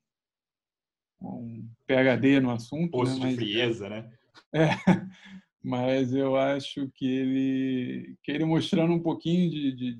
um 1.22 1.70
PhD 1.86 2.40
no 2.40 2.50
assunto. 2.50 2.90
Poço 2.90 3.14
né? 3.14 3.26
mas, 3.26 3.30
de 3.30 3.36
frieza, 3.36 3.88
né? 3.88 4.10
É, 4.52 4.68
mas 5.66 6.14
eu 6.14 6.36
acho 6.36 6.88
que 6.94 7.04
ele, 7.04 8.16
que 8.22 8.30
ele 8.30 8.44
mostrando 8.44 8.92
um 8.92 9.02
pouquinho 9.02 9.50
de, 9.50 9.72
de, 9.72 9.98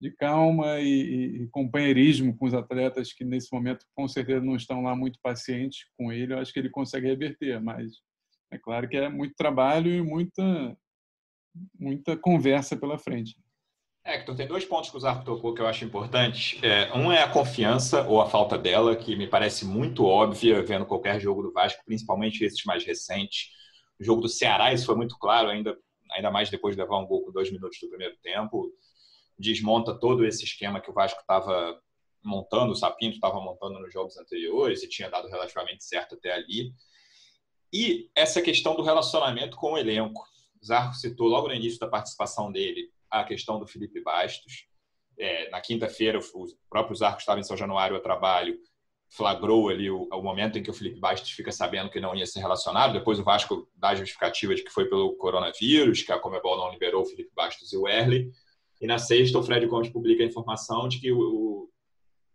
de 0.00 0.10
calma 0.16 0.80
e, 0.80 1.44
e, 1.44 1.48
companheirismo 1.50 2.36
com 2.36 2.46
os 2.46 2.52
atletas 2.52 3.12
que 3.12 3.24
nesse 3.24 3.52
momento 3.52 3.86
com 3.94 4.08
certeza 4.08 4.44
não 4.44 4.56
estão 4.56 4.82
lá 4.82 4.96
muito 4.96 5.20
pacientes 5.22 5.86
com 5.96 6.10
ele, 6.12 6.34
eu 6.34 6.40
acho 6.40 6.52
que 6.52 6.58
ele 6.58 6.70
consegue 6.70 7.06
reverter, 7.06 7.62
mas 7.62 7.92
é 8.50 8.58
claro 8.58 8.88
que 8.88 8.96
é 8.96 9.08
muito 9.08 9.32
trabalho 9.36 9.94
e 9.94 10.02
muita 10.02 10.76
muita 11.78 12.16
conversa 12.16 12.76
pela 12.76 12.98
frente. 12.98 13.36
É, 14.04 14.16
Hector, 14.16 14.34
tem 14.34 14.48
dois 14.48 14.64
pontos 14.64 14.90
que 14.90 14.96
o 14.96 15.00
Zarco 15.00 15.24
tocou 15.24 15.54
que 15.54 15.62
eu 15.62 15.68
acho 15.68 15.84
importantes. 15.84 16.58
É, 16.64 16.92
um 16.98 17.12
é 17.12 17.22
a 17.22 17.28
confiança 17.28 18.02
ou 18.08 18.20
a 18.20 18.28
falta 18.28 18.58
dela, 18.58 18.96
que 18.96 19.14
me 19.14 19.28
parece 19.28 19.64
muito 19.64 20.04
óbvia 20.04 20.64
vendo 20.64 20.84
qualquer 20.84 21.20
jogo 21.20 21.44
do 21.44 21.52
Vasco, 21.52 21.84
principalmente 21.86 22.42
esses 22.42 22.64
mais 22.64 22.84
recentes. 22.84 23.61
O 24.02 24.04
jogo 24.04 24.20
do 24.20 24.28
Ceará, 24.28 24.72
isso 24.72 24.84
foi 24.84 24.96
muito 24.96 25.16
claro, 25.16 25.48
ainda, 25.48 25.78
ainda 26.10 26.28
mais 26.28 26.50
depois 26.50 26.74
de 26.74 26.82
levar 26.82 26.98
um 26.98 27.06
gol 27.06 27.22
com 27.24 27.30
dois 27.30 27.52
minutos 27.52 27.78
do 27.80 27.88
primeiro 27.88 28.16
tempo. 28.20 28.68
Desmonta 29.38 29.94
todo 29.94 30.26
esse 30.26 30.42
esquema 30.42 30.80
que 30.80 30.90
o 30.90 30.92
Vasco 30.92 31.20
estava 31.20 31.80
montando, 32.20 32.72
o 32.72 32.74
Sapinto 32.74 33.14
estava 33.14 33.40
montando 33.40 33.78
nos 33.78 33.92
jogos 33.92 34.16
anteriores 34.16 34.82
e 34.82 34.88
tinha 34.88 35.08
dado 35.08 35.28
relativamente 35.28 35.84
certo 35.84 36.16
até 36.16 36.32
ali. 36.32 36.72
E 37.72 38.10
essa 38.12 38.42
questão 38.42 38.74
do 38.74 38.82
relacionamento 38.82 39.56
com 39.56 39.74
o 39.74 39.78
elenco. 39.78 40.20
O 40.60 40.66
Zarco 40.66 40.94
citou 40.96 41.28
logo 41.28 41.46
no 41.46 41.54
início 41.54 41.78
da 41.78 41.86
participação 41.86 42.50
dele 42.50 42.90
a 43.08 43.22
questão 43.22 43.60
do 43.60 43.68
Felipe 43.68 44.02
Bastos. 44.02 44.66
É, 45.16 45.48
na 45.50 45.60
quinta-feira, 45.60 46.18
o 46.18 46.46
próprio 46.68 46.96
Zarco 46.96 47.20
estava 47.20 47.38
em 47.38 47.44
São 47.44 47.56
Januário 47.56 47.96
a 47.96 48.00
trabalho, 48.00 48.58
flagrou 49.12 49.68
ali 49.68 49.90
o, 49.90 50.08
o, 50.10 50.22
momento 50.22 50.58
em 50.58 50.62
que 50.62 50.70
o 50.70 50.74
Felipe 50.74 50.98
Bastos 50.98 51.32
fica 51.32 51.52
sabendo 51.52 51.90
que 51.90 52.00
não 52.00 52.14
ia 52.14 52.24
ser 52.24 52.40
relacionado. 52.40 52.94
Depois 52.94 53.18
o 53.18 53.24
Vasco 53.24 53.68
dá 53.76 53.90
a 53.90 53.94
justificativa 53.94 54.54
de 54.54 54.64
que 54.64 54.70
foi 54.70 54.88
pelo 54.88 55.14
coronavírus, 55.16 56.02
que 56.02 56.10
a 56.10 56.18
Comebol 56.18 56.56
não 56.56 56.70
liberou 56.70 57.02
o 57.02 57.04
Felipe 57.04 57.30
Bastos 57.36 57.72
e 57.74 57.76
o 57.76 57.86
Erle. 57.86 58.32
E 58.80 58.86
na 58.86 58.98
sexta, 58.98 59.38
o 59.38 59.42
Fred 59.42 59.66
Gomes 59.66 59.90
publica 59.90 60.22
a 60.22 60.26
informação 60.26 60.88
de 60.88 60.98
que 60.98 61.12
o, 61.12 61.18
o 61.18 61.70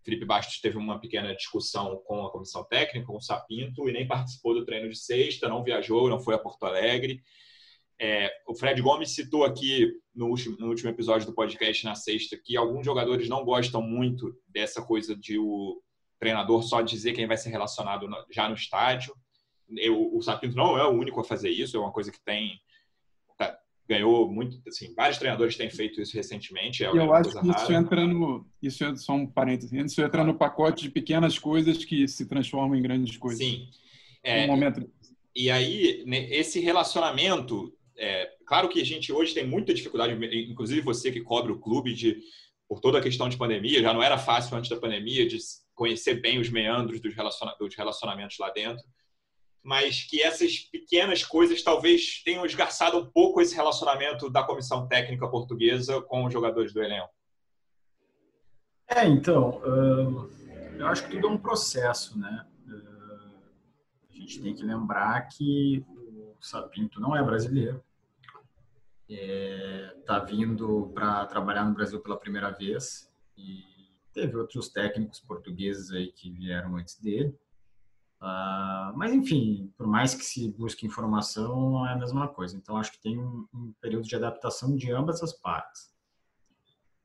Felipe 0.04 0.24
Bastos 0.24 0.62
teve 0.62 0.78
uma 0.78 1.00
pequena 1.00 1.36
discussão 1.36 2.00
com 2.06 2.24
a 2.28 2.32
comissão 2.32 2.64
técnica, 2.64 3.08
com 3.08 3.18
o 3.18 3.22
Sapinto, 3.22 3.90
e 3.90 3.92
nem 3.92 4.08
participou 4.08 4.54
do 4.54 4.64
treino 4.64 4.88
de 4.88 4.98
sexta, 4.98 5.50
não 5.50 5.64
viajou, 5.64 6.08
não 6.08 6.20
foi 6.20 6.36
a 6.36 6.40
Porto 6.40 6.64
Alegre. 6.64 7.24
É, 8.00 8.32
o 8.48 8.54
Fred 8.54 8.80
Gomes 8.84 9.16
citou 9.16 9.44
aqui 9.44 9.92
no 10.14 10.28
último, 10.28 10.56
no 10.60 10.68
último, 10.68 10.92
episódio 10.92 11.26
do 11.26 11.34
podcast 11.34 11.84
na 11.84 11.96
sexta 11.96 12.38
que 12.38 12.56
alguns 12.56 12.86
jogadores 12.86 13.28
não 13.28 13.44
gostam 13.44 13.82
muito 13.82 14.32
dessa 14.48 14.80
coisa 14.84 15.16
de 15.16 15.40
o 15.40 15.82
treinador 16.20 16.64
só 16.64 16.82
dizer 16.82 17.14
quem 17.14 17.28
vai 17.28 17.38
ser 17.38 17.50
relacionado 17.50 18.08
já 18.32 18.48
no 18.48 18.56
estádio. 18.56 19.16
Eu, 19.76 20.16
o 20.16 20.22
Sapinto 20.22 20.56
não 20.56 20.78
é 20.78 20.86
o 20.86 20.92
único 20.92 21.20
a 21.20 21.24
fazer 21.24 21.50
isso, 21.50 21.76
é 21.76 21.80
uma 21.80 21.92
coisa 21.92 22.12
que 22.12 22.20
tem 22.24 22.60
tá, 23.38 23.58
ganhou 23.88 24.32
muito, 24.32 24.62
assim, 24.68 24.94
vários 24.96 25.18
treinadores 25.18 25.58
têm 25.58 25.70
feito 25.70 26.02
isso 26.02 26.16
recentemente. 26.16 26.84
É 26.84 26.88
eu 26.88 27.14
acho 27.14 27.40
que 27.40 27.50
isso 27.50 27.74
entra 27.74 28.08
no, 28.08 28.48
isso 28.62 28.84
é 28.84 28.96
só 28.96 29.14
um 29.14 29.28
parênteses, 29.28 29.72
isso 29.72 30.02
entra 30.02 30.24
no 30.24 30.38
pacote 30.38 30.84
de 30.84 30.90
pequenas 30.90 31.38
coisas 31.38 31.84
que 31.84 32.08
se 32.08 32.26
transformam 32.26 32.78
em 32.78 32.82
grandes 32.82 33.18
coisas. 33.18 33.40
Sim. 33.46 33.68
É, 34.24 34.46
um 34.46 34.48
momento. 34.48 34.90
E 35.36 35.52
aí, 35.52 36.04
esse 36.32 36.60
relacionamento 36.60 37.78
é, 37.98 38.32
claro 38.46 38.70
que 38.70 38.80
a 38.80 38.86
gente 38.86 39.12
hoje 39.12 39.34
tem 39.34 39.46
muita 39.46 39.74
dificuldade, 39.74 40.14
inclusive 40.50 40.82
você 40.82 41.12
que 41.12 41.22
cobre 41.22 41.52
o 41.52 41.60
clube, 41.60 41.94
de 41.94 42.22
por 42.70 42.80
toda 42.80 43.00
a 43.00 43.02
questão 43.02 43.28
de 43.28 43.38
pandemia, 43.38 43.82
já 43.82 43.94
não 43.94 44.04
era 44.04 44.18
fácil 44.18 44.56
antes 44.56 44.70
da 44.70 44.78
pandemia 44.78 45.26
de 45.26 45.38
conhecer 45.78 46.16
bem 46.16 46.40
os 46.40 46.50
meandros 46.50 47.00
dos, 47.00 47.14
dos 47.60 47.76
relacionamentos 47.76 48.38
lá 48.40 48.50
dentro, 48.50 48.84
mas 49.64 50.04
que 50.04 50.22
essas 50.22 50.58
pequenas 50.58 51.24
coisas 51.24 51.62
talvez 51.62 52.24
tenham 52.24 52.46
esgarçado 52.46 52.98
um 52.98 53.06
pouco 53.06 53.40
esse 53.40 53.56
relacionamento 53.56 54.30
da 54.30 54.44
comissão 54.44 54.88
técnica 54.88 55.28
portuguesa 55.28 56.02
com 56.02 56.26
os 56.26 56.34
jogadores 56.34 56.74
do 56.74 56.82
elenco. 56.82 57.14
É, 58.88 59.06
então, 59.06 59.62
eu 60.80 60.88
acho 60.88 61.04
que 61.04 61.12
tudo 61.12 61.28
é 61.28 61.30
um 61.30 61.38
processo, 61.38 62.18
né? 62.18 62.46
a 64.10 64.16
gente 64.16 64.42
tem 64.42 64.56
que 64.56 64.64
lembrar 64.64 65.28
que 65.28 65.86
o 65.88 66.36
Sapinto 66.42 67.00
não 67.00 67.16
é 67.16 67.22
brasileiro, 67.22 67.84
está 69.08 69.24
é, 69.24 69.96
tá 70.06 70.20
vindo 70.20 70.92
para 70.94 71.26
trabalhar 71.28 71.66
no 71.66 71.74
Brasil 71.74 72.00
pela 72.00 72.18
primeira 72.18 72.50
vez 72.50 73.12
e 73.38 73.77
teve 74.18 74.36
outros 74.36 74.70
técnicos 74.70 75.20
portugueses 75.20 75.92
aí 75.92 76.12
que 76.12 76.32
vieram 76.32 76.76
antes 76.76 77.00
dele. 77.00 77.38
Uh, 78.20 78.90
mas 78.96 79.14
enfim, 79.14 79.72
por 79.78 79.86
mais 79.86 80.16
que 80.16 80.24
se 80.24 80.52
busque 80.54 80.88
informação, 80.88 81.86
é 81.86 81.94
a 81.94 81.98
mesma 81.98 82.28
coisa. 82.28 82.58
Então 82.58 82.78
acho 82.78 82.92
que 82.94 83.00
tem 83.00 83.20
um, 83.20 83.48
um 83.54 83.74
período 83.80 84.08
de 84.08 84.16
adaptação 84.16 84.76
de 84.76 84.92
ambas 84.92 85.22
as 85.22 85.34
partes. 85.34 85.96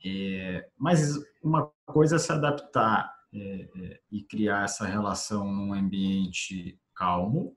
É, 0.04 0.68
mas 0.78 1.22
uma 1.42 1.70
coisa 1.84 2.16
é 2.16 2.18
se 2.18 2.32
adaptar 2.32 3.14
é, 3.32 3.68
é, 3.76 4.00
e 4.10 4.22
criar 4.22 4.64
essa 4.64 4.86
relação 4.86 5.46
num 5.46 5.74
ambiente 5.74 6.80
calmo, 6.94 7.54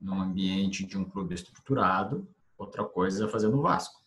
num 0.00 0.20
ambiente 0.20 0.84
de 0.84 0.98
um 0.98 1.04
clube 1.04 1.34
estruturado, 1.34 2.28
Outra 2.58 2.84
coisa 2.84 3.24
é 3.24 3.28
fazer 3.28 3.48
no 3.48 3.62
Vasco. 3.62 3.97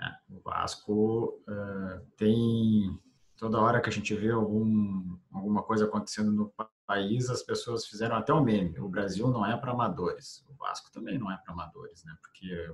É, 0.00 0.34
o 0.34 0.40
Vasco 0.40 1.42
uh, 1.48 2.00
tem 2.16 2.98
toda 3.36 3.60
hora 3.60 3.80
que 3.80 3.88
a 3.88 3.92
gente 3.92 4.14
vê 4.14 4.30
algum, 4.30 5.16
alguma 5.32 5.62
coisa 5.62 5.84
acontecendo 5.84 6.32
no 6.32 6.52
país, 6.86 7.28
as 7.28 7.42
pessoas 7.42 7.86
fizeram 7.86 8.16
até 8.16 8.32
um 8.32 8.42
meme. 8.42 8.78
O 8.78 8.88
Brasil 8.88 9.28
não 9.28 9.46
é 9.46 9.56
para 9.56 9.72
amadores. 9.72 10.44
O 10.48 10.54
Vasco 10.54 10.90
também 10.92 11.18
não 11.18 11.30
é 11.30 11.36
para 11.38 11.52
amadores, 11.52 12.04
né? 12.04 12.16
Porque 12.20 12.70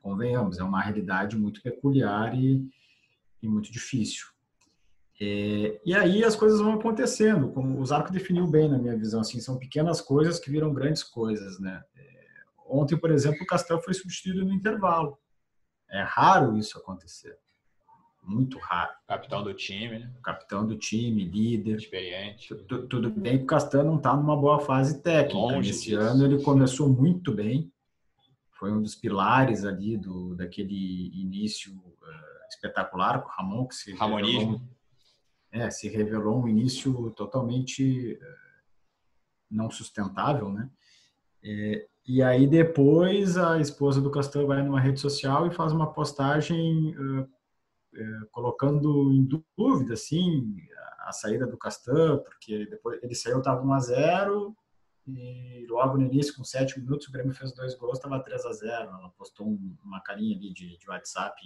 convenhamos, 0.00 0.58
é 0.58 0.62
uma 0.62 0.80
realidade 0.80 1.36
muito 1.36 1.62
peculiar 1.62 2.34
e, 2.34 2.68
e 3.42 3.48
muito 3.48 3.70
difícil. 3.70 4.26
É, 5.20 5.80
e 5.84 5.94
aí 5.94 6.24
as 6.24 6.36
coisas 6.36 6.60
vão 6.60 6.74
acontecendo, 6.74 7.50
como 7.50 7.80
o 7.80 7.84
Zarco 7.84 8.12
definiu 8.12 8.46
bem 8.46 8.68
na 8.68 8.78
minha 8.78 8.96
visão, 8.96 9.20
assim, 9.20 9.40
são 9.40 9.58
pequenas 9.58 10.00
coisas 10.00 10.38
que 10.38 10.50
viram 10.50 10.72
grandes 10.72 11.02
coisas, 11.02 11.58
né? 11.58 11.82
Ontem, 12.68 12.96
por 12.96 13.10
exemplo, 13.10 13.42
o 13.42 13.46
Castel 13.46 13.80
foi 13.80 13.94
substituído 13.94 14.44
no 14.44 14.52
intervalo. 14.52 15.18
É 15.90 16.02
raro 16.02 16.56
isso 16.56 16.78
acontecer. 16.78 17.38
Muito 18.22 18.58
raro. 18.58 18.92
Capitão 19.06 19.42
do 19.42 19.54
time, 19.54 20.00
né? 20.00 20.12
Capitão 20.22 20.66
do 20.66 20.76
time, 20.76 21.24
líder. 21.24 21.76
Experiente. 21.76 22.54
Tudo 22.54 23.10
bem 23.10 23.38
que 23.38 23.44
o 23.44 23.46
Castel 23.46 23.84
não 23.84 23.96
está 23.96 24.14
numa 24.14 24.36
boa 24.36 24.60
fase 24.60 25.00
técnica. 25.00 25.38
Longe 25.38 25.70
Esse 25.70 25.90
disso. 25.90 25.98
ano 25.98 26.26
ele 26.26 26.42
começou 26.42 26.90
muito 26.90 27.32
bem. 27.32 27.72
Foi 28.50 28.70
um 28.70 28.82
dos 28.82 28.94
pilares 28.94 29.64
ali 29.64 29.96
do, 29.96 30.34
daquele 30.34 31.10
início 31.18 31.72
uh, 31.72 32.48
espetacular 32.50 33.22
com 33.22 33.28
o 33.28 33.32
Ramon, 33.32 33.66
que 33.66 33.74
se 33.74 33.94
Ramonismo. 33.94 34.40
Revelou, 34.40 34.60
é, 35.50 35.70
se 35.70 35.88
revelou 35.88 36.42
um 36.42 36.48
início 36.48 37.10
totalmente 37.12 38.18
uh, 38.20 38.48
não 39.50 39.70
sustentável, 39.70 40.52
né? 40.52 40.68
É, 41.42 41.86
e 42.08 42.22
aí 42.22 42.46
depois 42.46 43.36
a 43.36 43.60
esposa 43.60 44.00
do 44.00 44.10
Castan 44.10 44.46
vai 44.46 44.62
numa 44.62 44.80
rede 44.80 44.98
social 44.98 45.46
e 45.46 45.50
faz 45.50 45.72
uma 45.72 45.92
postagem 45.92 46.96
uh, 46.96 47.20
uh, 47.20 48.26
colocando 48.30 49.12
em 49.12 49.28
dúvida, 49.54 49.92
assim, 49.92 50.56
a, 50.98 51.10
a 51.10 51.12
saída 51.12 51.46
do 51.46 51.58
Castan, 51.58 52.16
porque 52.18 52.64
depois 52.64 52.98
ele 53.02 53.14
saiu, 53.14 53.38
estava 53.38 53.62
1 53.62 53.72
a 53.74 53.78
0 53.80 54.56
e 55.06 55.66
logo 55.68 55.98
no 55.98 56.06
início, 56.06 56.34
com 56.34 56.42
7 56.42 56.80
minutos, 56.80 57.08
o 57.08 57.12
Grêmio 57.12 57.34
fez 57.34 57.52
dois 57.52 57.74
gols, 57.74 57.98
estava 57.98 58.20
3 58.20 58.44
a 58.46 58.52
0 58.52 58.72
Ela 58.72 59.10
postou 59.10 59.46
um, 59.46 59.76
uma 59.84 60.00
carinha 60.00 60.34
ali 60.34 60.52
de, 60.52 60.78
de 60.78 60.88
WhatsApp. 60.88 61.40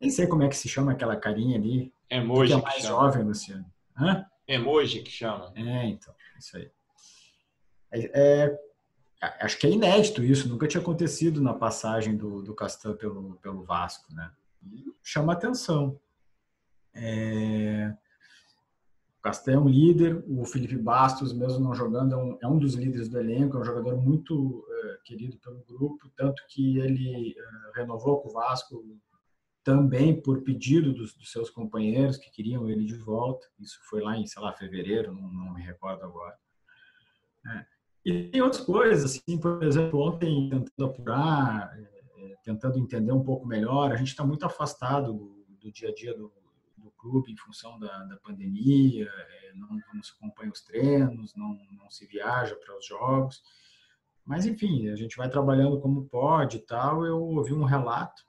Nem 0.00 0.10
sei 0.10 0.28
como 0.28 0.44
é 0.44 0.48
que 0.48 0.56
se 0.56 0.68
chama 0.68 0.92
aquela 0.92 1.16
carinha 1.16 1.58
ali. 1.58 1.92
Emoji. 2.08 2.52
Que 2.52 2.58
é 2.58 2.62
mais 2.62 2.76
que 2.76 2.82
jovem, 2.82 3.24
Luciano. 3.24 3.66
Hã? 3.98 4.26
Emoji 4.46 5.02
que 5.02 5.10
chama. 5.10 5.52
É, 5.56 5.86
então, 5.86 6.14
isso 6.38 6.56
aí. 6.56 6.70
É, 7.92 8.44
é 8.44 8.58
acho 9.20 9.58
que 9.58 9.66
é 9.66 9.70
inédito 9.70 10.22
isso, 10.22 10.48
nunca 10.48 10.68
tinha 10.68 10.80
acontecido 10.80 11.40
na 11.40 11.54
passagem 11.54 12.16
do, 12.16 12.42
do 12.42 12.54
Castan 12.54 12.94
pelo, 12.96 13.36
pelo 13.36 13.64
Vasco, 13.64 14.12
né? 14.14 14.30
Chama 15.02 15.32
atenção. 15.32 15.98
É... 16.94 17.94
O 19.18 19.22
Castan 19.22 19.52
é 19.52 19.58
um 19.58 19.68
líder, 19.68 20.22
o 20.28 20.44
Felipe 20.44 20.76
Bastos, 20.76 21.32
mesmo 21.32 21.60
não 21.60 21.74
jogando, 21.74 22.14
é 22.14 22.16
um, 22.16 22.38
é 22.42 22.46
um 22.46 22.58
dos 22.58 22.74
líderes 22.74 23.08
do 23.08 23.18
elenco, 23.18 23.56
é 23.56 23.60
um 23.60 23.64
jogador 23.64 23.96
muito 23.96 24.64
é, 24.70 24.98
querido 25.04 25.36
pelo 25.38 25.64
grupo, 25.64 26.08
tanto 26.16 26.42
que 26.48 26.78
ele 26.78 27.34
é, 27.36 27.80
renovou 27.80 28.20
com 28.20 28.28
o 28.28 28.32
Vasco, 28.32 28.84
também 29.64 30.20
por 30.22 30.42
pedido 30.42 30.92
dos, 30.92 31.12
dos, 31.14 31.32
seus 31.32 31.50
companheiros 31.50 32.16
que 32.16 32.30
queriam 32.30 32.70
ele 32.70 32.84
de 32.84 32.94
volta. 32.94 33.48
Isso 33.58 33.80
foi 33.90 34.00
lá 34.00 34.16
em, 34.16 34.24
sei 34.24 34.40
lá, 34.40 34.52
fevereiro, 34.52 35.12
não, 35.12 35.28
não 35.28 35.54
me 35.54 35.60
recordo 35.60 36.04
agora. 36.04 36.38
É. 37.44 37.66
E 38.06 38.28
tem 38.28 38.40
outras 38.40 38.62
coisas, 38.62 39.04
assim, 39.04 39.36
por 39.36 39.64
exemplo, 39.64 40.00
ontem 40.00 40.48
tentando 40.48 40.84
apurar, 40.84 41.76
é, 41.76 42.36
tentando 42.44 42.78
entender 42.78 43.10
um 43.10 43.24
pouco 43.24 43.44
melhor, 43.44 43.90
a 43.90 43.96
gente 43.96 44.10
está 44.10 44.24
muito 44.24 44.46
afastado 44.46 45.12
do, 45.12 45.44
do, 45.58 45.72
dia 45.72 45.88
a 45.88 45.92
dia 45.92 46.14
do, 46.16 46.32
do 46.76 46.88
clube 46.92 47.32
em 47.32 47.36
função 47.36 47.76
da, 47.80 48.04
da 48.04 48.16
pandemia, 48.18 49.10
é, 49.10 49.52
não, 49.54 49.70
não, 49.92 50.02
se 50.04 50.12
acompanha 50.12 50.52
os 50.52 50.60
treinos, 50.60 51.34
não, 51.34 51.58
não 51.72 51.90
se 51.90 52.06
viaja 52.06 52.54
para 52.54 52.78
os 52.78 52.86
jogos. 52.86 53.42
Mas, 54.24 54.46
enfim, 54.46 54.88
a 54.88 54.94
gente 54.94 55.16
vai 55.16 55.28
trabalhando 55.28 55.80
como 55.80 56.04
pode 56.04 56.58
e 56.58 56.60
tal. 56.60 57.04
Eu 57.04 57.20
ouvi 57.20 57.52
um 57.52 57.64
relato 57.64 58.22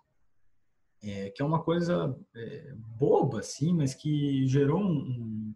é, 1.03 1.29
que 1.29 1.39
é 1.39 1.45
uma 1.45 1.61
coisa 1.61 2.17
é, 2.35 2.73
boba, 2.75 3.41
assim, 3.41 3.75
mas 3.75 3.93
que 3.93 4.47
gerou 4.47 4.79
um, 4.81 5.53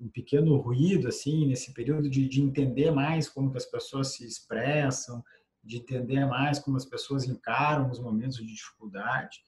um, 0.00 0.08
pequeno 0.08 0.56
ruído, 0.56 1.08
assim, 1.08 1.46
nesse 1.46 1.72
período 1.72 2.08
de, 2.08 2.28
de 2.28 2.42
entender 2.42 2.90
mais 2.90 3.28
como 3.28 3.50
que 3.50 3.58
as 3.58 3.66
pessoas 3.66 4.08
se 4.08 4.26
expressam, 4.26 5.22
de 5.62 5.78
entender 5.78 6.24
mais 6.26 6.58
como 6.58 6.76
as 6.76 6.84
pessoas 6.84 7.24
encaram 7.24 7.90
os 7.90 7.98
momentos 7.98 8.38
de 8.38 8.46
dificuldade. 8.46 9.40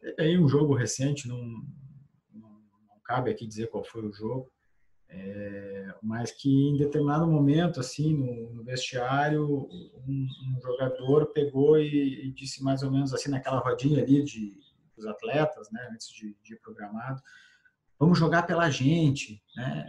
Teve 0.00 0.22
aí 0.22 0.38
um 0.38 0.48
jogo 0.48 0.74
recente, 0.74 1.28
não, 1.28 1.38
não, 2.32 2.50
não 2.88 3.00
cabe 3.04 3.30
aqui 3.30 3.46
dizer 3.46 3.68
qual 3.68 3.84
foi 3.84 4.06
o 4.06 4.12
jogo, 4.12 4.50
é, 5.08 5.94
mas 6.02 6.32
que 6.32 6.50
em 6.50 6.76
determinado 6.76 7.26
momento, 7.26 7.78
assim, 7.78 8.14
no, 8.16 8.52
no 8.52 8.64
vestiário, 8.64 9.68
um, 10.08 10.26
um, 10.26 10.60
jogador 10.60 11.26
pegou 11.26 11.78
e, 11.78 12.26
e, 12.26 12.32
disse 12.32 12.62
mais 12.62 12.82
ou 12.82 12.90
menos 12.90 13.14
assim, 13.14 13.30
naquela 13.30 13.60
rodinha 13.60 14.02
ali 14.02 14.24
de, 14.24 14.58
dos 14.96 15.06
atletas, 15.06 15.70
né, 15.70 15.88
antes 15.92 16.08
de, 16.08 16.36
de 16.42 16.56
programado, 16.56 17.22
vamos 18.04 18.18
jogar 18.18 18.42
pela 18.42 18.68
gente, 18.68 19.42
né? 19.56 19.86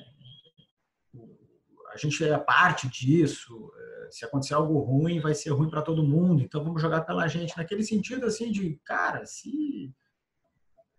A 1.93 1.97
gente 1.97 2.23
é 2.23 2.37
parte 2.37 2.87
disso. 2.89 3.71
É, 3.77 4.09
se 4.11 4.25
acontecer 4.25 4.53
algo 4.53 4.79
ruim, 4.79 5.19
vai 5.19 5.33
ser 5.33 5.49
ruim 5.49 5.69
para 5.69 5.81
todo 5.81 6.03
mundo. 6.03 6.41
Então 6.41 6.63
vamos 6.63 6.81
jogar 6.81 7.01
pela 7.01 7.27
gente 7.27 7.57
naquele 7.57 7.83
sentido 7.83 8.25
assim 8.25 8.51
de, 8.51 8.79
cara, 8.85 9.25
se 9.25 9.93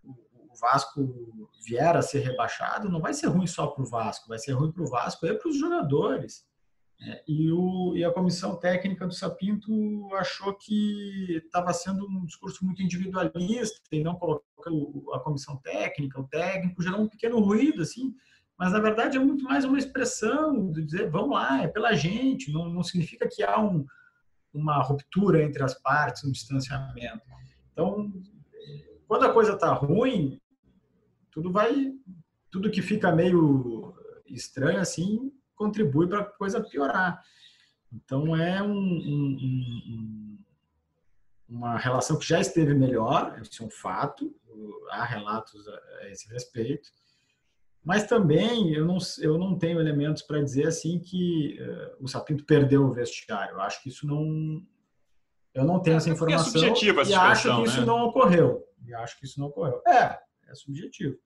o 0.05 0.59
Vasco 0.61 1.51
vier 1.67 1.97
a 1.97 2.03
ser 2.03 2.21
rebaixado, 2.21 2.91
não 2.91 3.01
vai 3.01 3.15
ser 3.15 3.29
ruim 3.29 3.47
só 3.47 3.67
para 3.67 3.83
o 3.83 3.87
Vasco, 3.87 4.29
vai 4.29 4.39
ser 4.39 4.53
ruim 4.53 4.71
para 4.71 4.83
o 4.83 4.91
Vasco 4.91 5.27
e 5.27 5.35
para 5.35 5.49
os 5.49 5.59
jogadores. 5.59 6.47
É, 7.01 7.23
e, 7.29 7.53
o, 7.53 7.95
e 7.95 8.05
a 8.05 8.13
comissão 8.13 8.57
técnica 8.57 9.07
do 9.07 9.13
Sapinto 9.13 10.09
achou 10.15 10.55
que 10.55 11.43
estava 11.45 11.73
sendo 11.73 12.09
um 12.09 12.25
discurso 12.25 12.65
muito 12.65 12.83
individualista 12.83 13.81
e 13.93 14.03
não 14.03 14.15
colocou 14.15 15.15
a 15.15 15.21
comissão 15.21 15.57
técnica, 15.59 16.21
o 16.21 16.27
técnico, 16.27 16.83
gerou 16.83 17.03
um 17.03 17.09
pequeno 17.09 17.39
ruído, 17.39 17.83
assim, 17.83 18.15
mas 18.59 18.73
na 18.73 18.81
verdade 18.81 19.19
é 19.19 19.21
muito 19.21 19.45
mais 19.45 19.65
uma 19.65 19.79
expressão 19.79 20.73
de 20.73 20.83
dizer, 20.83 21.11
vamos 21.11 21.33
lá, 21.33 21.63
é 21.63 21.69
pela 21.69 21.95
gente, 21.95 22.51
não, 22.51 22.69
não 22.71 22.83
significa 22.83 23.29
que 23.29 23.43
há 23.43 23.61
um, 23.61 23.85
uma 24.53 24.83
ruptura 24.83 25.43
entre 25.43 25.63
as 25.63 25.75
partes, 25.75 26.25
um 26.25 26.33
distanciamento. 26.33 27.21
Então, 27.73 28.11
quando 29.07 29.25
a 29.25 29.33
coisa 29.33 29.53
está 29.53 29.73
ruim, 29.75 30.41
tudo 31.31 31.53
vai, 31.53 31.93
tudo 32.51 32.71
que 32.71 32.81
fica 32.81 33.15
meio 33.15 33.95
estranho 34.27 34.81
assim, 34.81 35.31
contribui 35.57 36.07
para 36.07 36.21
a 36.21 36.25
coisa 36.25 36.63
piorar. 36.63 37.23
Então 37.93 38.37
é 38.37 38.63
um, 38.63 38.69
um, 38.69 39.37
um, 39.89 40.39
uma 41.49 41.79
relação 41.79 42.19
que 42.19 42.29
já 42.29 42.41
esteve 42.41 42.75
melhor, 42.75 43.41
isso 43.41 43.63
é 43.63 43.67
um 43.67 43.71
fato, 43.71 44.35
há 44.91 45.05
relatos 45.05 45.67
a 45.69 46.09
esse 46.09 46.29
respeito, 46.33 46.91
mas 47.87 48.05
também 48.05 48.75
eu 48.75 48.85
não, 48.85 48.99
eu 49.21 49.39
não 49.39 49.57
tenho 49.57 49.79
elementos 49.79 50.21
para 50.21 50.43
dizer 50.43 50.67
assim 50.67 50.99
que 50.99 51.57
uh, 51.61 52.05
o 52.05 52.09
Sapinto 52.09 52.45
perdeu 52.45 52.83
o 52.83 52.93
vestiário. 52.93 53.55
Eu 53.55 53.61
acho 53.61 53.81
que 53.81 53.89
isso 53.89 54.05
não. 54.05 54.61
Eu 55.55 55.65
não 55.65 55.79
tenho 55.79 55.97
essa 55.97 56.11
é 56.11 56.13
informação. 56.13 56.49
É 56.49 56.51
subjetiva 56.51 57.03
e 57.05 57.15
acho 57.15 57.57
que 57.57 57.63
isso 57.63 57.81
né? 57.81 57.87
não 57.87 58.01
ocorreu. 58.07 58.65
E 58.85 58.93
acho 58.93 59.17
que 59.19 59.25
isso 59.25 59.39
não 59.39 59.47
ocorreu. 59.47 59.81
É, 59.87 60.19
é 60.49 60.55
subjetivo. 60.57 61.17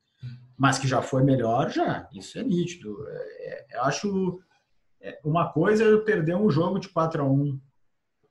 Mas 0.56 0.78
que 0.78 0.86
já 0.86 1.00
foi 1.00 1.22
melhor, 1.22 1.70
já. 1.70 2.08
Isso 2.12 2.38
é 2.38 2.42
nítido. 2.42 2.96
É, 3.08 3.14
é, 3.14 3.76
eu 3.76 3.82
acho 3.82 4.40
é, 5.00 5.18
uma 5.24 5.52
coisa 5.52 5.84
é 5.84 5.96
perder 5.98 6.36
um 6.36 6.50
jogo 6.50 6.78
de 6.78 6.88
4 6.88 7.22
a 7.22 7.26
1 7.26 7.60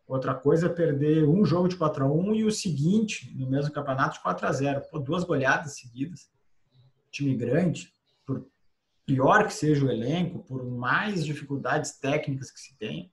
outra 0.10 0.34
coisa 0.34 0.66
é 0.66 0.70
perder 0.70 1.24
um 1.24 1.46
jogo 1.46 1.68
de 1.68 1.76
4 1.76 2.04
a 2.04 2.08
1 2.08 2.34
e 2.34 2.44
o 2.44 2.52
seguinte, 2.52 3.32
no 3.38 3.48
mesmo 3.48 3.72
campeonato, 3.72 4.16
de 4.16 4.24
4 4.24 4.48
a 4.48 4.52
0 4.52 4.82
Pô, 4.90 4.98
duas 4.98 5.24
goleadas 5.24 5.78
seguidas. 5.78 6.32
Time 7.12 7.36
grande, 7.36 7.94
por 8.26 8.48
pior 9.06 9.46
que 9.46 9.54
seja 9.54 9.86
o 9.86 9.92
elenco, 9.92 10.44
por 10.44 10.66
mais 10.66 11.24
dificuldades 11.24 12.00
técnicas 12.00 12.50
que 12.50 12.60
se 12.60 12.76
tem, 12.78 13.12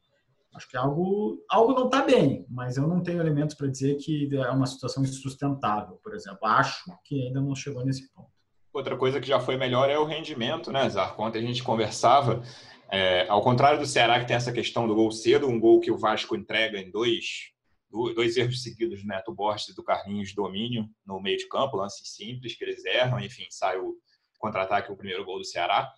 acho 0.55 0.69
que 0.71 0.77
algo, 0.77 1.45
algo 1.51 1.75
não 1.75 1.85
está 1.85 2.03
bem, 2.03 2.47
mas 2.49 2.79
eu 2.79 2.87
não 2.87 3.03
tenho 3.03 3.21
elementos 3.21 3.55
para 3.55 3.69
dizer 3.69 3.97
que 3.97 4.35
é 4.35 4.51
uma 4.51 4.67
situação 4.67 5.03
insustentável, 5.03 5.97
por 6.03 6.15
exemplo. 6.15 6.47
Acho 6.47 6.91
que 7.05 7.27
ainda 7.27 7.43
não 7.43 7.55
chegou 7.55 7.85
nesse 7.85 8.11
ponto. 8.13 8.36
Outra 8.77 8.95
coisa 8.95 9.19
que 9.19 9.27
já 9.27 9.41
foi 9.41 9.57
melhor 9.57 9.89
é 9.89 9.99
o 9.99 10.05
rendimento, 10.05 10.71
né, 10.71 10.87
Zarco? 10.91 11.23
Ontem 11.23 11.39
a 11.39 11.47
gente 11.47 11.63
conversava, 11.63 12.43
é, 12.91 13.27
ao 13.27 13.41
contrário 13.41 13.79
do 13.79 13.87
Ceará, 13.87 14.21
que 14.21 14.27
tem 14.27 14.37
essa 14.37 14.53
questão 14.53 14.87
do 14.87 14.95
gol 14.95 15.11
cedo, 15.11 15.49
um 15.49 15.59
gol 15.59 15.81
que 15.81 15.91
o 15.91 15.97
Vasco 15.97 16.37
entrega 16.37 16.79
em 16.79 16.91
dois, 16.91 17.53
dois 18.15 18.37
erros 18.37 18.63
seguidos 18.63 19.01
do 19.01 19.09
Neto 19.09 19.33
Borges 19.33 19.71
e 19.71 19.75
do 19.75 19.83
Carlinhos 19.83 20.35
domínio 20.35 20.87
no 21.07 21.19
meio 21.23 21.39
de 21.39 21.49
campo, 21.49 21.79
lance 21.79 22.05
simples 22.05 22.55
que 22.55 22.65
eles 22.65 22.85
erram, 22.85 23.19
enfim, 23.19 23.47
sai 23.49 23.79
o 23.79 23.95
contra-ataque, 24.39 24.93
o 24.93 24.97
primeiro 24.97 25.25
gol 25.25 25.39
do 25.39 25.45
Ceará. 25.47 25.91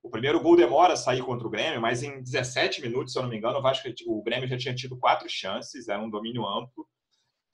O 0.00 0.08
primeiro 0.08 0.40
gol 0.40 0.54
demora 0.54 0.92
a 0.92 0.96
sair 0.96 1.24
contra 1.24 1.44
o 1.44 1.50
Grêmio, 1.50 1.80
mas 1.80 2.04
em 2.04 2.22
17 2.22 2.82
minutos, 2.82 3.12
se 3.12 3.18
eu 3.18 3.24
não 3.24 3.30
me 3.30 3.36
engano, 3.36 3.58
o, 3.58 3.62
Vasco, 3.62 3.88
o 4.06 4.22
Grêmio 4.22 4.46
já 4.46 4.56
tinha 4.56 4.74
tido 4.76 4.96
quatro 4.96 5.28
chances, 5.28 5.88
era 5.88 6.00
um 6.00 6.08
domínio 6.08 6.46
amplo. 6.46 6.86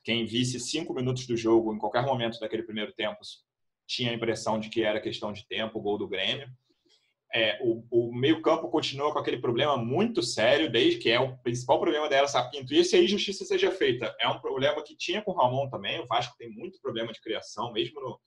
Quem 0.04 0.26
visse 0.26 0.60
cinco 0.60 0.92
minutos 0.92 1.26
do 1.26 1.38
jogo 1.38 1.74
em 1.74 1.78
qualquer 1.78 2.04
momento 2.04 2.38
daquele 2.38 2.64
primeiro 2.64 2.92
tempo 2.92 3.18
tinha 3.88 4.10
a 4.10 4.14
impressão 4.14 4.60
de 4.60 4.68
que 4.68 4.82
era 4.82 5.00
questão 5.00 5.32
de 5.32 5.46
tempo 5.48 5.78
o 5.78 5.82
gol 5.82 5.98
do 5.98 6.06
Grêmio. 6.06 6.48
É, 7.34 7.58
o, 7.62 7.84
o 7.90 8.14
meio-campo 8.14 8.70
continua 8.70 9.12
com 9.12 9.18
aquele 9.18 9.38
problema 9.38 9.76
muito 9.76 10.22
sério, 10.22 10.70
desde 10.70 10.98
que 10.98 11.10
é 11.10 11.18
o 11.18 11.36
principal 11.38 11.80
problema 11.80 12.08
dela, 12.08 12.28
Sapinto. 12.28 12.72
E 12.72 12.78
esse 12.78 12.96
aí, 12.96 13.06
justiça 13.06 13.44
seja 13.44 13.70
feita. 13.70 14.14
É 14.20 14.28
um 14.28 14.40
problema 14.40 14.82
que 14.82 14.96
tinha 14.96 15.20
com 15.22 15.32
o 15.32 15.34
Ramon 15.34 15.68
também. 15.68 16.00
O 16.00 16.06
Vasco 16.06 16.36
tem 16.38 16.50
muito 16.50 16.80
problema 16.80 17.12
de 17.12 17.20
criação, 17.20 17.72
mesmo 17.72 18.00
no, 18.00 18.20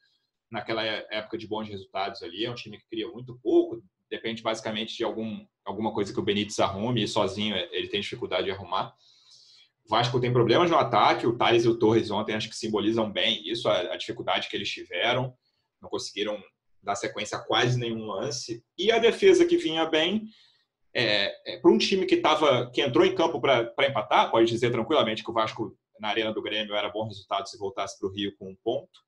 naquela 0.51 0.83
época 0.83 1.37
de 1.37 1.47
bons 1.47 1.67
resultados 1.67 2.21
ali. 2.21 2.45
É 2.45 2.51
um 2.51 2.55
time 2.55 2.77
que 2.77 2.87
cria 2.87 3.07
muito 3.07 3.39
pouco, 3.41 3.81
depende 4.09 4.43
basicamente 4.43 4.97
de 4.97 5.03
algum, 5.03 5.45
alguma 5.63 5.93
coisa 5.93 6.13
que 6.13 6.19
o 6.19 6.23
Benítez 6.23 6.59
arrume 6.59 7.03
e 7.03 7.07
sozinho 7.07 7.55
ele 7.55 7.87
tem 7.87 8.01
dificuldade 8.01 8.45
de 8.45 8.51
arrumar. 8.51 8.93
O 9.85 9.89
Vasco 9.89 10.19
tem 10.19 10.31
problemas 10.31 10.69
no 10.69 10.77
ataque, 10.77 11.25
o 11.25 11.37
Thales 11.37 11.65
e 11.65 11.69
o 11.69 11.77
Torres 11.77 12.11
ontem 12.11 12.35
acho 12.35 12.49
que 12.49 12.55
simbolizam 12.55 13.11
bem 13.11 13.41
isso, 13.49 13.67
a, 13.67 13.93
a 13.93 13.97
dificuldade 13.97 14.47
que 14.47 14.55
eles 14.55 14.69
tiveram, 14.69 15.33
não 15.81 15.89
conseguiram 15.89 16.41
dar 16.81 16.95
sequência 16.95 17.37
a 17.37 17.41
quase 17.41 17.79
nenhum 17.79 18.05
lance. 18.05 18.63
E 18.77 18.91
a 18.91 18.99
defesa 18.99 19.45
que 19.45 19.57
vinha 19.57 19.85
bem, 19.85 20.25
é, 20.93 21.53
é, 21.53 21.59
para 21.59 21.71
um 21.71 21.77
time 21.77 22.05
que, 22.05 22.17
tava, 22.17 22.69
que 22.71 22.81
entrou 22.81 23.05
em 23.05 23.15
campo 23.15 23.39
para 23.39 23.73
empatar, 23.87 24.29
pode 24.31 24.49
dizer 24.49 24.71
tranquilamente 24.71 25.23
que 25.23 25.29
o 25.29 25.33
Vasco 25.33 25.77
na 25.99 26.09
Arena 26.09 26.33
do 26.33 26.41
Grêmio 26.41 26.75
era 26.75 26.89
bom 26.89 27.05
resultado 27.07 27.47
se 27.47 27.57
voltasse 27.57 27.97
para 27.99 28.09
o 28.09 28.11
Rio 28.11 28.35
com 28.37 28.49
um 28.49 28.55
ponto 28.63 28.99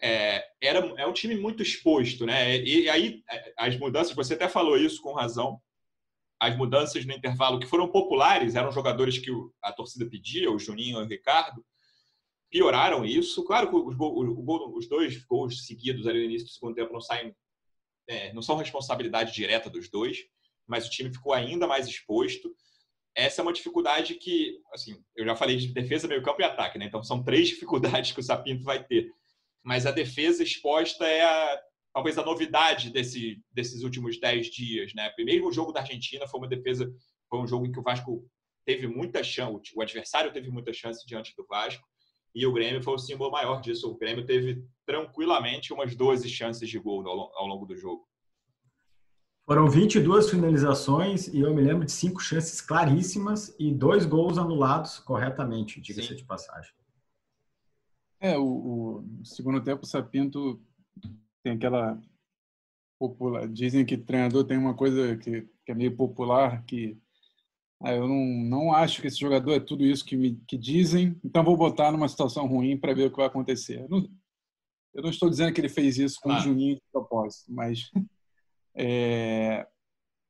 é, 0.00 0.44
era, 0.60 0.80
é 0.98 1.06
um 1.06 1.12
time 1.12 1.34
muito 1.34 1.62
exposto, 1.62 2.26
né? 2.26 2.56
E, 2.56 2.84
e, 2.84 2.90
aí 2.90 3.22
as 3.56 3.78
mudanças, 3.78 4.14
você 4.14 4.34
até 4.34 4.48
falou 4.48 4.76
isso 4.76 5.00
com 5.00 5.14
razão, 5.14 5.60
as 6.40 6.56
mudanças 6.56 7.04
no 7.06 7.12
intervalo 7.12 7.58
que 7.58 7.66
foram 7.66 7.88
populares, 7.88 8.54
eram 8.54 8.72
jogadores 8.72 9.18
que 9.18 9.30
a 9.62 9.72
torcida 9.72 10.08
pedia, 10.08 10.50
o 10.50 10.58
Juninho 10.58 11.00
e 11.00 11.02
o 11.02 11.06
Ricardo, 11.06 11.64
pioraram 12.54 13.04
isso. 13.04 13.42
Claro 13.44 13.68
que 13.68 13.74
os, 13.74 13.96
os 14.76 14.88
dois 14.88 15.24
gols 15.24 15.66
seguidos 15.66 16.06
ali 16.06 16.20
no 16.20 16.24
início 16.26 16.46
do 16.46 16.52
segundo 16.52 16.76
tempo 16.76 16.92
não 16.92 17.00
saem, 17.00 17.34
é, 18.08 18.32
não 18.32 18.42
são 18.42 18.56
responsabilidade 18.56 19.32
direta 19.32 19.68
dos 19.68 19.90
dois, 19.90 20.18
mas 20.64 20.86
o 20.86 20.90
time 20.90 21.12
ficou 21.12 21.32
ainda 21.32 21.66
mais 21.66 21.88
exposto. 21.88 22.54
Essa 23.12 23.40
é 23.40 23.42
uma 23.42 23.52
dificuldade 23.52 24.14
que, 24.14 24.60
assim, 24.72 25.02
eu 25.16 25.24
já 25.24 25.34
falei 25.34 25.56
de 25.56 25.72
defesa, 25.72 26.06
meio 26.06 26.22
campo 26.22 26.40
e 26.40 26.44
ataque, 26.44 26.78
né? 26.78 26.84
Então 26.84 27.02
são 27.02 27.24
três 27.24 27.48
dificuldades 27.50 28.12
que 28.12 28.20
o 28.20 28.22
Sapinto 28.22 28.62
vai 28.62 28.84
ter 28.84 29.12
mas 29.64 29.86
a 29.86 29.90
defesa 29.90 30.42
exposta 30.42 31.06
é 31.06 31.24
a, 31.24 31.62
talvez 31.92 32.18
a 32.18 32.24
novidade 32.24 32.90
desse, 32.90 33.42
desses 33.50 33.82
últimos 33.82 34.20
dez 34.20 34.48
dias, 34.48 34.92
né? 34.94 35.08
Primeiro 35.10 35.48
o 35.48 35.52
jogo 35.52 35.72
da 35.72 35.80
Argentina 35.80 36.28
foi 36.28 36.38
uma 36.38 36.48
defesa, 36.48 36.92
foi 37.30 37.40
um 37.40 37.46
jogo 37.46 37.66
em 37.66 37.72
que 37.72 37.80
o 37.80 37.82
Vasco 37.82 38.28
teve 38.66 38.86
muita 38.86 39.24
chance, 39.24 39.72
o 39.74 39.80
adversário 39.80 40.32
teve 40.32 40.50
muita 40.50 40.72
chance 40.72 41.04
diante 41.06 41.34
do 41.34 41.46
Vasco 41.46 41.88
e 42.34 42.46
o 42.46 42.52
Grêmio 42.52 42.82
foi 42.82 42.94
o 42.94 42.98
símbolo 42.98 43.30
maior 43.30 43.60
disso. 43.60 43.90
O 43.90 43.96
Grêmio 43.96 44.26
teve 44.26 44.64
tranquilamente 44.84 45.72
umas 45.72 45.94
12 45.94 46.28
chances 46.28 46.68
de 46.68 46.78
gol 46.78 47.06
ao 47.08 47.46
longo 47.46 47.64
do 47.64 47.76
jogo. 47.76 48.06
Foram 49.46 49.68
22 49.68 50.30
finalizações 50.30 51.28
e 51.28 51.40
eu 51.40 51.54
me 51.54 51.62
lembro 51.62 51.84
de 51.84 51.92
cinco 51.92 52.20
chances 52.20 52.62
claríssimas 52.62 53.54
e 53.58 53.70
dois 53.70 54.06
gols 54.06 54.38
anulados 54.38 54.98
corretamente, 54.98 55.80
diga-se 55.82 56.14
de 56.14 56.24
passagem. 56.24 56.72
É, 58.18 58.38
o, 58.38 59.04
o 59.20 59.24
segundo 59.24 59.62
tempo 59.62 59.84
o 59.84 59.86
Sapinto 59.86 60.58
tem 61.42 61.52
aquela 61.52 62.00
popular. 62.98 63.46
Dizem 63.46 63.84
que 63.84 63.98
treinador 63.98 64.44
tem 64.44 64.56
uma 64.56 64.74
coisa 64.74 65.14
que, 65.18 65.42
que 65.42 65.72
é 65.72 65.74
meio 65.74 65.94
popular, 65.94 66.64
que 66.64 66.98
ah, 67.84 67.92
eu 67.92 68.08
não, 68.08 68.24
não 68.24 68.72
acho 68.72 69.02
que 69.02 69.08
esse 69.08 69.20
jogador 69.20 69.52
é 69.52 69.60
tudo 69.60 69.84
isso 69.84 70.02
que 70.02 70.16
me 70.16 70.40
que 70.48 70.56
dizem, 70.56 71.20
então 71.22 71.44
vou 71.44 71.54
botar 71.54 71.92
numa 71.92 72.08
situação 72.08 72.46
ruim 72.46 72.78
para 72.78 72.94
ver 72.94 73.04
o 73.04 73.10
que 73.10 73.18
vai 73.18 73.26
acontecer. 73.26 73.82
Eu 73.82 73.88
não, 73.90 74.08
eu 74.94 75.02
não, 75.02 75.10
estou 75.10 75.28
dizendo 75.28 75.52
que 75.52 75.60
ele 75.60 75.68
fez 75.68 75.98
isso 75.98 76.18
com 76.18 76.32
o 76.32 76.40
Juninho 76.40 76.76
de 76.76 76.82
propósito, 76.90 77.52
mas 77.52 77.90
é, 78.74 79.66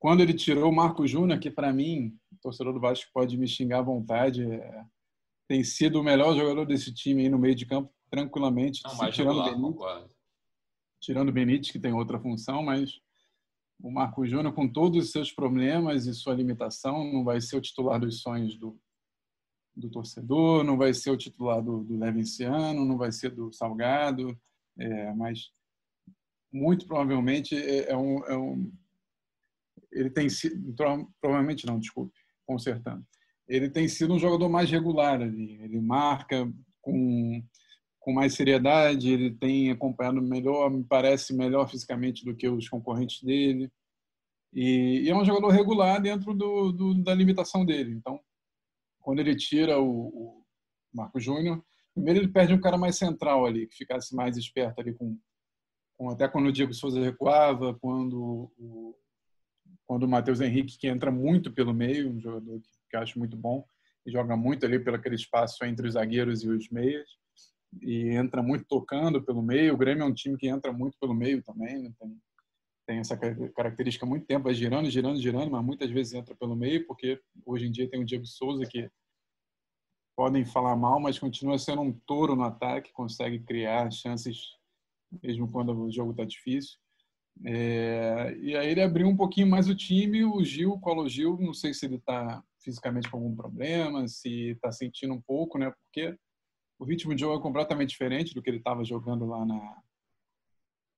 quando 0.01 0.21
ele 0.21 0.35
tirou 0.35 0.69
o 0.69 0.75
Marco 0.75 1.07
Júnior, 1.07 1.39
que 1.39 1.49
para 1.49 1.73
mim, 1.73 2.19
torcedor 2.43 2.73
do 2.73 2.81
Vasco 2.81 3.09
pode 3.15 3.39
me 3.39 3.47
xingar 3.47 3.79
à 3.79 3.83
vontade, 3.83 4.43
é, 4.43 4.85
tem 5.47 5.63
sido 5.63 6.01
o 6.01 6.05
melhor 6.05 6.35
jogador 6.35 6.67
desse 6.67 6.93
time 6.93 7.23
aí 7.23 7.29
no 7.29 7.39
meio 7.39 7.55
de 7.55 7.67
campo, 7.67 7.89
tranquilamente, 8.11 8.83
não, 8.83 9.11
tirando 9.13 9.39
o 9.39 9.45
Benítez, 9.45 10.17
tirando 11.01 11.33
Benítez, 11.33 11.71
que 11.71 11.79
tem 11.79 11.93
outra 11.93 12.19
função, 12.19 12.65
mas 12.65 13.01
o 13.81 13.91
Marco 13.91 14.27
Júnior, 14.27 14.55
com 14.55 14.69
todos 14.69 15.07
os 15.07 15.13
seus 15.13 15.33
problemas 15.33 16.07
e 16.07 16.15
sua 16.15 16.35
limitação, 16.35 17.05
não 17.13 17.25
vai 17.25 17.41
ser 17.41 17.57
o 17.57 17.61
titular 17.61 18.01
dos 18.01 18.21
sonhos 18.21 18.57
do, 18.57 18.79
do 19.77 19.91
torcedor, 19.91 20.65
não 20.65 20.77
vai 20.77 20.95
ser 20.95 21.11
o 21.11 21.17
titular 21.17 21.63
do, 21.63 21.85
do 21.85 21.97
Levinciano, 21.97 22.85
não 22.85 22.97
vai 22.97 23.13
ser 23.13 23.31
do 23.31 23.53
Salgado, 23.53 24.39
é, 24.79 25.13
mas 25.15 25.51
muito 26.53 26.87
provavelmente 26.87 27.55
é, 27.57 27.91
é, 27.91 27.97
um, 27.97 28.25
é 28.25 28.37
um, 28.37 28.73
ele 29.93 30.11
tem 30.11 30.29
sido 30.29 30.75
provavelmente 31.21 31.67
não, 31.67 31.79
desculpe, 31.79 32.15
consertando. 32.47 33.05
Ele 33.47 33.69
tem 33.69 33.89
sido 33.89 34.15
um 34.15 34.19
jogador 34.19 34.49
mais 34.49 34.71
regular 34.71 35.21
ali. 35.21 35.61
Ele 35.63 35.81
marca 35.81 36.51
com 36.81 37.43
com 38.05 38.13
mais 38.13 38.35
seriedade, 38.35 39.11
ele 39.11 39.35
tem 39.35 39.71
acompanhado 39.71 40.21
melhor, 40.21 40.71
me 40.71 40.85
parece 40.85 41.35
melhor 41.35 41.67
fisicamente 41.71 42.23
do 42.23 42.37
que 42.37 42.47
os 42.47 42.69
concorrentes 42.69 43.23
dele. 43.23 43.73
E, 44.53 45.05
e 45.05 45.11
é 45.11 45.17
um 45.17 45.25
jogador 45.25 45.49
regular 45.49 46.03
dentro 46.03 46.35
do, 46.35 46.71
do, 46.71 47.03
da 47.03 47.15
limitação 47.15 47.65
dele. 47.65 47.95
Então, 47.95 48.21
quando 49.01 49.21
ele 49.21 49.35
tira 49.35 49.81
o, 49.81 50.09
o 50.09 50.45
Marco 50.93 51.19
Júnior, 51.19 51.65
primeiro 51.95 52.21
ele 52.21 52.29
perde 52.29 52.53
um 52.53 52.61
cara 52.61 52.77
mais 52.77 52.99
central 52.99 53.47
ali, 53.47 53.67
que 53.67 53.77
ficasse 53.77 54.15
mais 54.15 54.37
esperto 54.37 54.83
ali 54.83 54.93
com, 54.93 55.19
com 55.97 56.11
até 56.11 56.29
quando 56.29 56.49
o 56.49 56.53
Diego 56.53 56.75
Souza 56.75 57.01
recuava, 57.01 57.73
quando 57.81 58.53
o, 58.59 58.95
quando 59.87 60.03
o 60.03 60.09
Matheus 60.09 60.43
Henrique, 60.43 60.77
que 60.77 60.89
entra 60.89 61.11
muito 61.11 61.51
pelo 61.51 61.73
meio, 61.73 62.11
um 62.11 62.21
jogador 62.21 62.61
que, 62.61 62.69
que 62.91 62.97
eu 62.97 63.01
acho 63.01 63.19
muito 63.19 63.35
bom, 63.35 63.67
e 64.07 64.13
joga 64.13 64.37
muito 64.37 64.67
ali 64.67 64.79
pelo 64.79 64.97
aquele 64.97 65.15
espaço 65.15 65.65
entre 65.65 65.87
os 65.89 65.95
zagueiros 65.95 66.43
e 66.43 66.49
os 66.51 66.69
meias 66.69 67.24
e 67.83 68.11
entra 68.11 68.43
muito 68.43 68.65
tocando 68.67 69.23
pelo 69.23 69.43
meio. 69.43 69.75
O 69.75 69.77
Grêmio 69.77 70.03
é 70.03 70.07
um 70.07 70.15
time 70.15 70.37
que 70.37 70.49
entra 70.49 70.73
muito 70.73 70.97
pelo 70.99 71.15
meio 71.15 71.43
também, 71.43 71.83
né? 71.83 71.93
tem, 71.99 72.21
tem 72.87 72.99
essa 72.99 73.17
característica 73.17 74.05
há 74.05 74.09
muito 74.09 74.27
tempo, 74.27 74.45
vai 74.45 74.55
girando, 74.55 74.91
girando, 74.91 75.21
girando, 75.21 75.51
mas 75.51 75.65
muitas 75.65 75.91
vezes 75.91 76.13
entra 76.13 76.35
pelo 76.35 76.55
meio, 76.55 76.87
porque 76.87 77.21
hoje 77.45 77.67
em 77.67 77.71
dia 77.73 77.89
tem 77.89 78.01
o 78.01 78.05
Diego 78.05 78.27
Souza 78.27 78.65
que 78.67 78.91
podem 80.17 80.45
falar 80.45 80.77
mal, 80.77 81.01
mas 81.01 81.19
continua 81.19 81.59
sendo 81.59 81.83
um 81.83 81.93
touro 82.07 82.37
no 82.37 82.45
ataque, 82.45 82.93
consegue 82.93 83.41
criar 83.41 83.91
chances 83.91 84.39
mesmo 85.23 85.51
quando 85.51 85.77
o 85.77 85.91
jogo 85.91 86.13
está 86.13 86.25
difícil. 86.25 86.79
É, 87.45 88.37
e 88.41 88.57
aí 88.57 88.69
ele 88.69 88.83
abriu 88.83 89.09
um 89.09 89.17
pouquinho 89.17 89.49
mais 89.49 89.69
o 89.69 89.75
time, 89.75 90.25
o 90.25 90.43
Gil, 90.45 90.81
o 90.81 91.09
Gil, 91.09 91.37
não 91.41 91.53
sei 91.53 91.75
se 91.75 91.87
ele 91.87 91.97
está 91.97 92.43
fisicamente 92.61 93.11
com 93.11 93.17
algum 93.17 93.35
problema, 93.35 94.07
se 94.07 94.51
está 94.51 94.71
sentindo 94.71 95.15
um 95.15 95.21
pouco, 95.21 95.59
né? 95.59 95.71
Porque 95.71 96.17
o 96.79 96.85
ritmo 96.85 97.15
de 97.15 97.21
jogo 97.21 97.39
é 97.39 97.43
completamente 97.43 97.91
diferente 97.91 98.35
do 98.35 98.43
que 98.43 98.51
ele 98.51 98.59
estava 98.59 98.85
jogando 98.85 99.25
lá 99.27 99.45
na, 99.45 99.79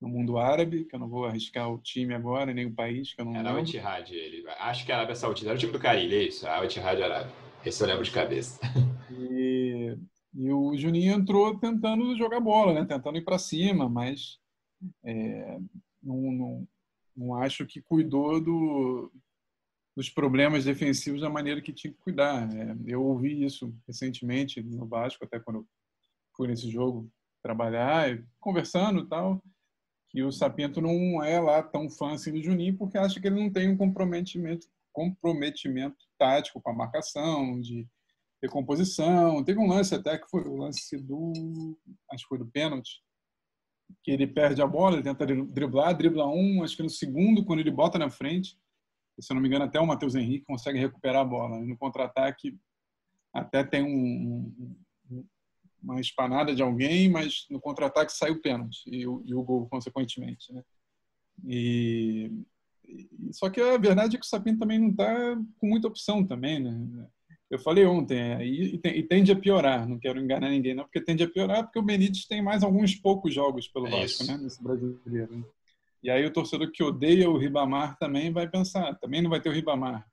no 0.00 0.08
mundo 0.08 0.38
árabe, 0.38 0.84
que 0.84 0.94
eu 0.94 0.98
não 0.98 1.08
vou 1.08 1.24
arriscar 1.24 1.70
o 1.70 1.78
time 1.78 2.14
agora, 2.14 2.52
nem 2.52 2.66
o 2.66 2.74
país, 2.74 3.14
que 3.14 3.20
eu 3.20 3.24
não 3.24 3.36
Era 3.36 3.54
o 3.54 3.58
Etihad, 3.58 4.10
ele. 4.10 4.44
Acho 4.58 4.84
que 4.84 4.92
a 4.92 4.96
Arábia 4.96 5.14
Saudita 5.14 5.48
era 5.48 5.56
o 5.56 5.58
time 5.58 5.72
do 5.72 5.78
Carilho, 5.78 6.14
é 6.14 6.22
isso? 6.22 6.46
A 6.46 6.64
Etihad 6.64 7.00
Arábia. 7.02 7.32
Esse 7.64 7.82
eu 7.82 7.86
lembro 7.86 8.04
de 8.04 8.10
cabeça. 8.10 8.60
E, 9.10 9.96
e 10.34 10.52
o 10.52 10.76
Juninho 10.76 11.14
entrou 11.14 11.58
tentando 11.58 12.16
jogar 12.16 12.40
bola, 12.40 12.74
né? 12.74 12.84
Tentando 12.84 13.16
ir 13.16 13.24
para 13.24 13.38
cima, 13.38 13.88
mas 13.88 14.38
é, 15.04 15.58
não, 16.02 16.32
não, 16.32 16.68
não 17.16 17.34
acho 17.34 17.66
que 17.66 17.80
cuidou 17.80 18.40
do, 18.40 19.10
dos 19.96 20.11
problemas 20.11 20.64
defensivos 20.64 21.22
da 21.22 21.30
maneira 21.30 21.62
que 21.62 21.72
tinha 21.72 21.92
que 21.92 21.98
cuidar. 22.00 22.46
É, 22.54 22.76
eu 22.87 23.02
ouvi 23.02 23.42
isso 23.42 23.74
recentemente 23.87 24.62
no 24.62 24.87
Vasco, 24.87 25.24
até 25.24 25.40
quando 25.40 25.66
fui 26.37 26.46
nesse 26.46 26.70
jogo 26.70 27.11
trabalhar, 27.42 28.22
conversando 28.38 29.00
e 29.00 29.09
tal, 29.09 29.42
que 30.11 30.22
o 30.22 30.30
Sapinto 30.30 30.82
não 30.82 31.24
é 31.24 31.40
lá 31.40 31.62
tão 31.62 31.88
fã 31.88 32.12
assim 32.12 32.30
do 32.30 32.42
Juninho, 32.42 32.76
porque 32.76 32.98
acha 32.98 33.18
que 33.18 33.26
ele 33.26 33.40
não 33.40 33.50
tem 33.50 33.70
um 33.70 33.76
comprometimento, 33.76 34.66
comprometimento 34.92 35.96
tático 36.18 36.61
com 36.61 36.70
a 36.70 36.74
marcação, 36.74 37.59
de 37.61 37.88
recomposição. 38.42 39.42
Teve 39.44 39.61
um 39.61 39.68
lance 39.68 39.94
até 39.94 40.18
que 40.18 40.28
foi 40.28 40.42
o 40.42 40.56
lance 40.56 40.98
do. 40.98 41.78
Acho 42.11 42.24
que 42.24 42.28
foi 42.28 42.38
do 42.38 42.46
pênalti, 42.46 43.02
que 44.02 44.11
ele 44.11 44.26
perde 44.26 44.61
a 44.61 44.66
bola, 44.66 44.96
ele 44.96 45.02
tenta 45.02 45.24
driblar, 45.24 45.96
dribla 45.96 46.26
um, 46.26 46.62
acho 46.62 46.76
que 46.76 46.82
no 46.82 46.90
segundo, 46.90 47.44
quando 47.44 47.61
ele 47.61 47.70
bota 47.70 47.98
na 47.98 48.11
frente 48.11 48.59
se 49.18 49.33
eu 49.33 49.35
não 49.35 49.42
me 49.42 49.48
engano, 49.48 49.64
até 49.64 49.81
o 49.81 49.87
Matheus 49.87 50.14
Henrique 50.14 50.44
consegue 50.44 50.79
recuperar 50.79 51.22
a 51.22 51.24
bola. 51.24 51.59
No 51.61 51.76
contra-ataque, 51.76 52.57
até 53.33 53.64
tem 53.64 53.83
um, 53.83 54.76
uma 55.83 56.00
espanada 56.00 56.55
de 56.55 56.62
alguém, 56.62 57.09
mas 57.09 57.46
no 57.50 57.61
contra-ataque 57.61 58.12
sai 58.12 58.31
o 58.31 58.40
pênalti 58.40 58.83
e 58.87 59.07
o, 59.07 59.22
e 59.24 59.35
o 59.35 59.42
gol, 59.42 59.68
consequentemente. 59.68 60.52
Né? 60.52 60.62
E, 61.46 62.31
e, 62.85 63.33
só 63.33 63.48
que 63.48 63.61
a 63.61 63.79
verdade 63.79 64.16
é 64.16 64.18
que 64.18 64.26
o 64.26 64.29
Sapinto 64.29 64.59
também 64.59 64.79
não 64.79 64.90
está 64.90 65.37
com 65.59 65.66
muita 65.66 65.88
opção 65.88 66.26
também. 66.26 66.61
Né? 66.61 67.07
Eu 67.48 67.59
falei 67.59 67.87
ontem, 67.87 68.18
é, 68.18 68.44
e, 68.44 68.81
e, 68.83 69.02
tende 69.05 69.31
a 69.31 69.37
piorar, 69.37 69.88
não 69.88 69.98
quero 69.98 70.20
enganar 70.20 70.50
ninguém, 70.50 70.74
não, 70.74 70.85
porque 70.85 71.00
tende 71.00 71.22
a 71.22 71.29
piorar 71.29 71.62
porque 71.62 71.79
o 71.79 71.83
Benítez 71.83 72.26
tem 72.26 72.42
mais 72.42 72.62
alguns 72.62 72.94
poucos 72.96 73.33
jogos 73.33 73.68
pelo 73.68 73.87
é 73.87 73.90
Vasco, 73.90 74.24
né, 74.24 74.37
nesse 74.37 74.62
brasileiro. 74.62 75.46
E 76.07 76.11
aí 76.11 76.25
o 76.25 76.33
torcedor 76.33 76.71
que 76.71 76.85
odeia 76.85 77.29
o 77.29 77.37
Ribamar 77.37 77.99
também 77.99 78.33
vai 78.33 78.49
pensar, 78.49 78.95
também 79.01 79.21
não 79.21 79.29
vai 79.29 79.40
ter 79.40 79.49
o 79.49 79.53
Ribamar, 79.53 80.07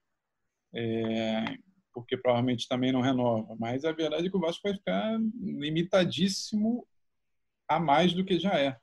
é, 0.74 1.56
porque 1.94 2.18
provavelmente 2.18 2.68
também 2.68 2.92
não 2.92 3.00
renova. 3.00 3.56
Mas 3.60 3.86
a 3.86 3.92
verdade 3.92 4.26
é 4.26 4.30
que 4.32 4.36
o 4.36 4.40
Vasco 4.40 4.64
vai 4.64 4.74
ficar 4.74 5.20
limitadíssimo 5.40 6.84
a 7.70 7.80
mais 7.80 8.12
do 8.12 8.26
que 8.26 8.40
já 8.40 8.60
é. 8.60 8.76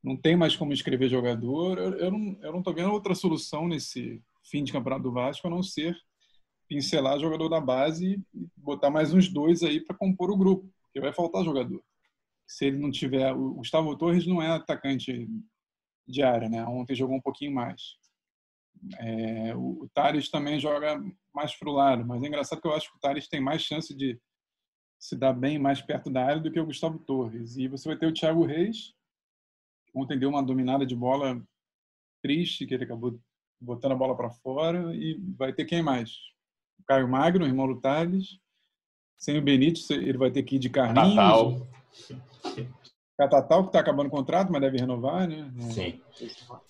Não 0.00 0.16
tem 0.16 0.36
mais 0.36 0.54
como 0.54 0.72
escrever 0.72 1.08
jogador. 1.08 1.78
Eu, 1.78 1.98
eu 1.98 2.52
não 2.52 2.60
estou 2.60 2.72
vendo 2.72 2.92
outra 2.92 3.16
solução 3.16 3.66
nesse 3.66 4.22
fim 4.48 4.62
de 4.62 4.70
campeonato 4.70 5.02
do 5.02 5.12
Vasco 5.12 5.48
a 5.48 5.50
não 5.50 5.64
ser 5.64 5.98
pincelar 6.68 7.18
jogador 7.18 7.48
da 7.48 7.60
base 7.60 8.24
e 8.32 8.48
botar 8.56 8.88
mais 8.88 9.12
uns 9.12 9.28
dois 9.28 9.64
aí 9.64 9.80
para 9.80 9.96
compor 9.96 10.30
o 10.30 10.36
grupo, 10.36 10.72
porque 10.80 11.00
vai 11.00 11.12
faltar 11.12 11.42
jogador. 11.42 11.82
Se 12.46 12.66
ele 12.66 12.78
não 12.78 12.92
tiver, 12.92 13.32
o 13.32 13.54
Gustavo 13.54 13.96
Torres 13.96 14.28
não 14.28 14.40
é 14.40 14.46
atacante 14.46 15.28
diária, 16.06 16.48
né? 16.48 16.64
Ontem 16.64 16.94
jogou 16.94 17.16
um 17.16 17.20
pouquinho 17.20 17.52
mais. 17.52 17.96
É, 18.98 19.54
o, 19.56 19.84
o 19.84 19.90
também 20.30 20.60
joga 20.60 21.02
mais 21.34 21.54
para 21.56 21.68
o 21.68 21.72
lado, 21.72 22.06
mas 22.06 22.22
é 22.22 22.26
engraçado 22.26 22.60
que 22.60 22.68
eu 22.68 22.74
acho 22.74 22.90
que 22.90 22.96
o 22.96 23.00
Thales 23.00 23.28
tem 23.28 23.40
mais 23.40 23.62
chance 23.62 23.94
de 23.94 24.18
se 24.98 25.16
dar 25.16 25.32
bem 25.32 25.58
mais 25.58 25.82
perto 25.82 26.10
da 26.10 26.24
área 26.24 26.40
do 26.40 26.50
que 26.50 26.60
o 26.60 26.66
Gustavo 26.66 26.98
Torres. 26.98 27.56
E 27.56 27.68
você 27.68 27.88
vai 27.88 27.98
ter 27.98 28.06
o 28.06 28.12
Thiago 28.12 28.44
Reis, 28.44 28.94
que 29.86 29.98
ontem 29.98 30.18
deu 30.18 30.28
uma 30.28 30.42
dominada 30.42 30.86
de 30.86 30.96
bola 30.96 31.42
triste, 32.22 32.66
que 32.66 32.74
ele 32.74 32.84
acabou 32.84 33.18
botando 33.60 33.92
a 33.92 33.96
bola 33.96 34.16
para 34.16 34.30
fora, 34.30 34.94
e 34.94 35.18
vai 35.36 35.52
ter 35.52 35.64
quem 35.64 35.82
mais? 35.82 36.12
O 36.78 36.84
Caio 36.84 37.08
Magno, 37.08 37.46
irmão 37.46 37.66
do 37.66 37.80
Thales. 37.80 38.38
Sem 39.18 39.38
o 39.38 39.42
Benítez, 39.42 39.88
ele 39.90 40.18
vai 40.18 40.30
ter 40.30 40.42
que 40.42 40.56
ir 40.56 40.58
de 40.58 40.68
Carlinhos. 40.68 41.14
Natal. 41.14 41.66
Catatal, 43.18 43.62
que 43.62 43.68
está 43.70 43.80
acabando 43.80 44.08
o 44.08 44.10
contrato, 44.10 44.52
mas 44.52 44.60
deve 44.60 44.78
renovar, 44.78 45.26
né? 45.26 45.50
Sim. 45.72 46.00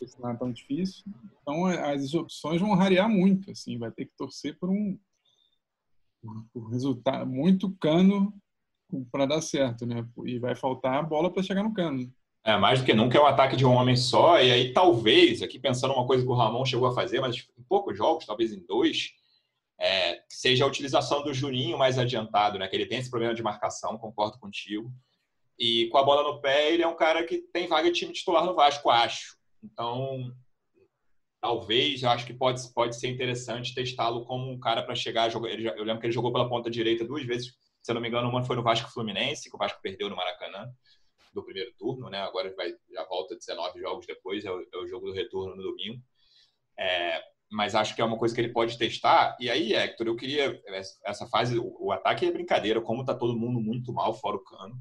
Esse 0.00 0.20
não 0.20 0.30
é 0.30 0.36
tão 0.36 0.52
difícil. 0.52 1.04
Então, 1.42 1.66
as 1.66 2.14
opções 2.14 2.60
vão 2.60 2.74
rarear 2.74 3.08
muito, 3.08 3.50
assim, 3.50 3.76
vai 3.78 3.90
ter 3.90 4.06
que 4.06 4.16
torcer 4.16 4.56
por 4.58 4.70
um, 4.70 4.96
por 6.52 6.70
resultado 6.70 7.26
muito 7.26 7.74
cano 7.80 8.32
para 9.10 9.26
dar 9.26 9.40
certo, 9.40 9.84
né? 9.84 10.06
E 10.24 10.38
vai 10.38 10.54
faltar 10.54 10.94
a 10.94 11.02
bola 11.02 11.32
para 11.32 11.42
chegar 11.42 11.64
no 11.64 11.74
cano. 11.74 12.12
É, 12.44 12.56
mais 12.56 12.78
do 12.78 12.86
que 12.86 12.94
nunca 12.94 13.18
é 13.18 13.20
um 13.20 13.26
ataque 13.26 13.56
de 13.56 13.66
um 13.66 13.72
homem 13.72 13.96
só, 13.96 14.40
e 14.40 14.52
aí 14.52 14.72
talvez, 14.72 15.42
aqui 15.42 15.58
pensando 15.58 15.94
uma 15.94 16.06
coisa 16.06 16.22
que 16.22 16.30
o 16.30 16.34
Ramon 16.34 16.64
chegou 16.64 16.86
a 16.86 16.94
fazer, 16.94 17.20
mas 17.20 17.36
em 17.58 17.62
poucos 17.64 17.98
jogos, 17.98 18.24
talvez 18.24 18.52
em 18.52 18.64
dois, 18.64 19.10
é, 19.80 20.22
seja 20.28 20.64
a 20.64 20.68
utilização 20.68 21.24
do 21.24 21.34
Juninho 21.34 21.76
mais 21.76 21.98
adiantado, 21.98 22.56
né? 22.56 22.68
Que 22.68 22.76
ele 22.76 22.86
tem 22.86 22.98
esse 22.98 23.10
problema 23.10 23.34
de 23.34 23.42
marcação, 23.42 23.98
concordo 23.98 24.38
contigo. 24.38 24.92
E 25.58 25.88
com 25.88 25.98
a 25.98 26.02
bola 26.02 26.22
no 26.22 26.40
pé, 26.40 26.72
ele 26.72 26.82
é 26.82 26.86
um 26.86 26.96
cara 26.96 27.24
que 27.24 27.38
tem 27.52 27.66
vaga 27.66 27.90
de 27.90 27.98
time 27.98 28.12
titular 28.12 28.44
no 28.44 28.54
Vasco, 28.54 28.90
acho. 28.90 29.36
Então, 29.62 30.30
talvez, 31.40 32.02
eu 32.02 32.10
acho 32.10 32.26
que 32.26 32.34
pode, 32.34 32.60
pode 32.74 32.98
ser 32.98 33.08
interessante 33.08 33.74
testá-lo 33.74 34.24
como 34.26 34.50
um 34.50 34.60
cara 34.60 34.82
para 34.82 34.94
chegar 34.94 35.30
jogar. 35.30 35.50
Eu 35.50 35.84
lembro 35.84 36.00
que 36.00 36.06
ele 36.06 36.12
jogou 36.12 36.32
pela 36.32 36.48
ponta 36.48 36.70
direita 36.70 37.04
duas 37.04 37.24
vezes 37.24 37.54
Se 37.82 37.90
eu 37.90 37.94
não 37.94 38.02
me 38.02 38.08
engano, 38.08 38.28
uma 38.28 38.44
foi 38.44 38.56
no 38.56 38.62
Vasco 38.62 38.90
Fluminense, 38.90 39.48
que 39.48 39.56
o 39.56 39.58
Vasco 39.58 39.80
perdeu 39.80 40.10
no 40.10 40.16
Maracanã, 40.16 40.68
do 41.32 41.44
primeiro 41.44 41.72
turno, 41.78 42.10
né? 42.10 42.20
Agora 42.20 42.52
vai, 42.54 42.72
já 42.92 43.04
volta 43.04 43.36
19 43.36 43.80
jogos 43.80 44.06
depois, 44.06 44.44
é 44.44 44.50
o, 44.50 44.60
é 44.60 44.76
o 44.78 44.86
jogo 44.86 45.06
do 45.06 45.12
retorno 45.12 45.54
no 45.56 45.62
domingo. 45.62 46.02
É, 46.78 47.22
mas 47.50 47.74
acho 47.74 47.94
que 47.94 48.00
é 48.00 48.04
uma 48.04 48.18
coisa 48.18 48.34
que 48.34 48.40
ele 48.40 48.52
pode 48.52 48.76
testar. 48.76 49.36
E 49.40 49.48
aí, 49.48 49.72
Hector, 49.72 50.06
eu 50.06 50.16
queria. 50.16 50.60
Essa 51.04 51.26
fase, 51.28 51.58
o, 51.58 51.76
o 51.78 51.92
ataque 51.92 52.26
é 52.26 52.30
brincadeira, 52.30 52.80
como 52.80 53.04
tá 53.04 53.14
todo 53.14 53.38
mundo 53.38 53.60
muito 53.60 53.92
mal 53.92 54.12
fora 54.14 54.36
o 54.36 54.44
cano. 54.44 54.76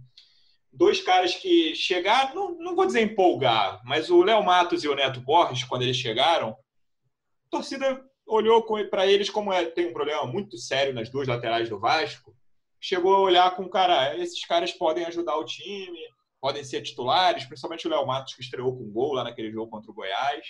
Dois 0.75 1.01
caras 1.01 1.33
que 1.33 1.73
chegaram, 1.73 2.35
não, 2.35 2.57
não 2.57 2.75
vou 2.75 2.85
dizer 2.85 3.01
empolgar, 3.01 3.81
mas 3.85 4.09
o 4.09 4.21
Léo 4.21 4.43
Matos 4.43 4.83
e 4.83 4.89
o 4.89 4.95
Neto 4.95 5.21
Borges, 5.21 5.63
quando 5.63 5.83
eles 5.83 5.95
chegaram, 5.95 6.49
a 6.49 7.49
torcida 7.49 8.03
olhou 8.27 8.61
para 8.89 9.07
eles 9.07 9.29
como 9.29 9.53
é, 9.53 9.65
tem 9.65 9.87
um 9.87 9.93
problema 9.93 10.25
muito 10.25 10.57
sério 10.57 10.93
nas 10.93 11.09
duas 11.09 11.29
laterais 11.29 11.69
do 11.69 11.79
Vasco. 11.79 12.35
Chegou 12.77 13.15
a 13.15 13.21
olhar 13.21 13.55
com, 13.55 13.69
cara, 13.69 14.17
esses 14.17 14.45
caras 14.45 14.73
podem 14.73 15.05
ajudar 15.05 15.37
o 15.37 15.45
time, 15.45 15.97
podem 16.41 16.63
ser 16.63 16.81
titulares, 16.81 17.45
principalmente 17.45 17.87
o 17.87 17.89
Léo 17.89 18.05
Matos, 18.05 18.35
que 18.35 18.41
estreou 18.41 18.75
com 18.75 18.91
gol 18.91 19.13
lá 19.13 19.23
naquele 19.23 19.51
jogo 19.51 19.71
contra 19.71 19.89
o 19.89 19.93
Goiás. 19.93 20.45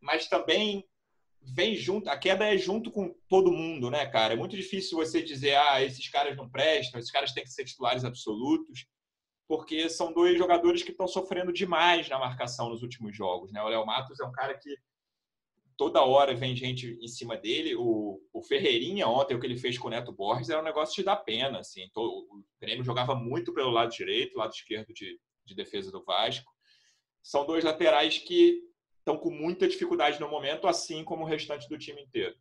Mas 0.00 0.28
também 0.28 0.82
vem 1.42 1.76
junto, 1.76 2.08
a 2.08 2.16
queda 2.16 2.46
é 2.46 2.56
junto 2.56 2.90
com 2.90 3.14
todo 3.28 3.52
mundo, 3.52 3.90
né, 3.90 4.06
cara? 4.06 4.32
É 4.32 4.36
muito 4.36 4.56
difícil 4.56 4.96
você 4.96 5.22
dizer, 5.22 5.56
ah, 5.56 5.82
esses 5.82 6.08
caras 6.08 6.34
não 6.36 6.48
prestam, 6.48 6.98
esses 6.98 7.12
caras 7.12 7.32
têm 7.32 7.44
que 7.44 7.50
ser 7.50 7.64
titulares 7.64 8.02
absolutos, 8.02 8.86
porque 9.48 9.88
são 9.88 10.12
dois 10.12 10.36
jogadores 10.36 10.82
que 10.82 10.90
estão 10.90 11.06
sofrendo 11.06 11.52
demais 11.52 12.08
na 12.08 12.18
marcação 12.18 12.68
nos 12.68 12.82
últimos 12.82 13.16
jogos, 13.16 13.52
né? 13.52 13.62
O 13.62 13.68
Léo 13.68 13.86
Matos 13.86 14.18
é 14.18 14.24
um 14.24 14.32
cara 14.32 14.56
que 14.58 14.76
toda 15.76 16.02
hora 16.02 16.34
vem 16.34 16.56
gente 16.56 16.98
em 17.00 17.08
cima 17.08 17.36
dele. 17.36 17.76
O, 17.76 18.20
o 18.32 18.42
Ferreirinha, 18.42 19.06
ontem, 19.06 19.34
o 19.34 19.40
que 19.40 19.46
ele 19.46 19.58
fez 19.58 19.78
com 19.78 19.88
o 19.88 19.90
Neto 19.90 20.10
Borges 20.12 20.48
era 20.48 20.60
um 20.60 20.64
negócio 20.64 20.96
de 20.96 21.04
dar 21.04 21.16
pena, 21.16 21.60
assim. 21.60 21.88
O 21.94 22.42
Grêmio 22.60 22.84
jogava 22.84 23.14
muito 23.14 23.52
pelo 23.52 23.70
lado 23.70 23.92
direito, 23.92 24.36
lado 24.36 24.52
esquerdo 24.52 24.92
de, 24.92 25.20
de 25.44 25.54
defesa 25.54 25.92
do 25.92 26.02
Vasco. 26.02 26.50
São 27.22 27.46
dois 27.46 27.62
laterais 27.62 28.18
que 28.18 28.62
estão 28.98 29.16
com 29.16 29.30
muita 29.30 29.68
dificuldade 29.68 30.18
no 30.18 30.28
momento, 30.28 30.66
assim 30.66 31.04
como 31.04 31.22
o 31.22 31.26
restante 31.26 31.68
do 31.68 31.78
time 31.78 32.02
inteiro. 32.02 32.34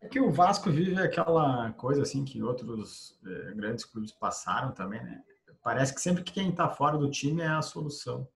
É 0.00 0.08
que 0.08 0.20
o 0.20 0.30
Vasco 0.30 0.70
vive 0.70 1.00
aquela 1.00 1.72
coisa 1.72 2.02
assim 2.02 2.24
que 2.24 2.42
outros 2.42 3.18
eh, 3.26 3.52
grandes 3.54 3.84
clubes 3.84 4.12
passaram 4.12 4.72
também, 4.72 5.02
né? 5.02 5.22
Parece 5.62 5.92
que 5.92 6.00
sempre 6.00 6.22
que 6.22 6.32
quem 6.32 6.50
está 6.50 6.68
fora 6.68 6.96
do 6.96 7.10
time 7.10 7.42
é 7.42 7.48
a 7.48 7.62
solução, 7.62 8.28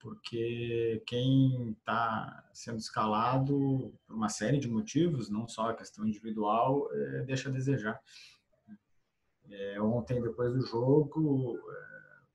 porque 0.00 1.00
quem 1.06 1.70
está 1.70 2.44
sendo 2.52 2.78
escalado 2.78 3.94
por 4.04 4.16
uma 4.16 4.28
série 4.28 4.58
de 4.58 4.68
motivos, 4.68 5.30
não 5.30 5.46
só 5.46 5.70
a 5.70 5.74
questão 5.74 6.06
individual, 6.06 6.88
eh, 6.92 7.22
deixa 7.24 7.48
a 7.48 7.52
desejar. 7.52 8.00
É, 9.48 9.80
ontem, 9.80 10.20
depois 10.20 10.52
do 10.52 10.64
jogo, 10.64 11.58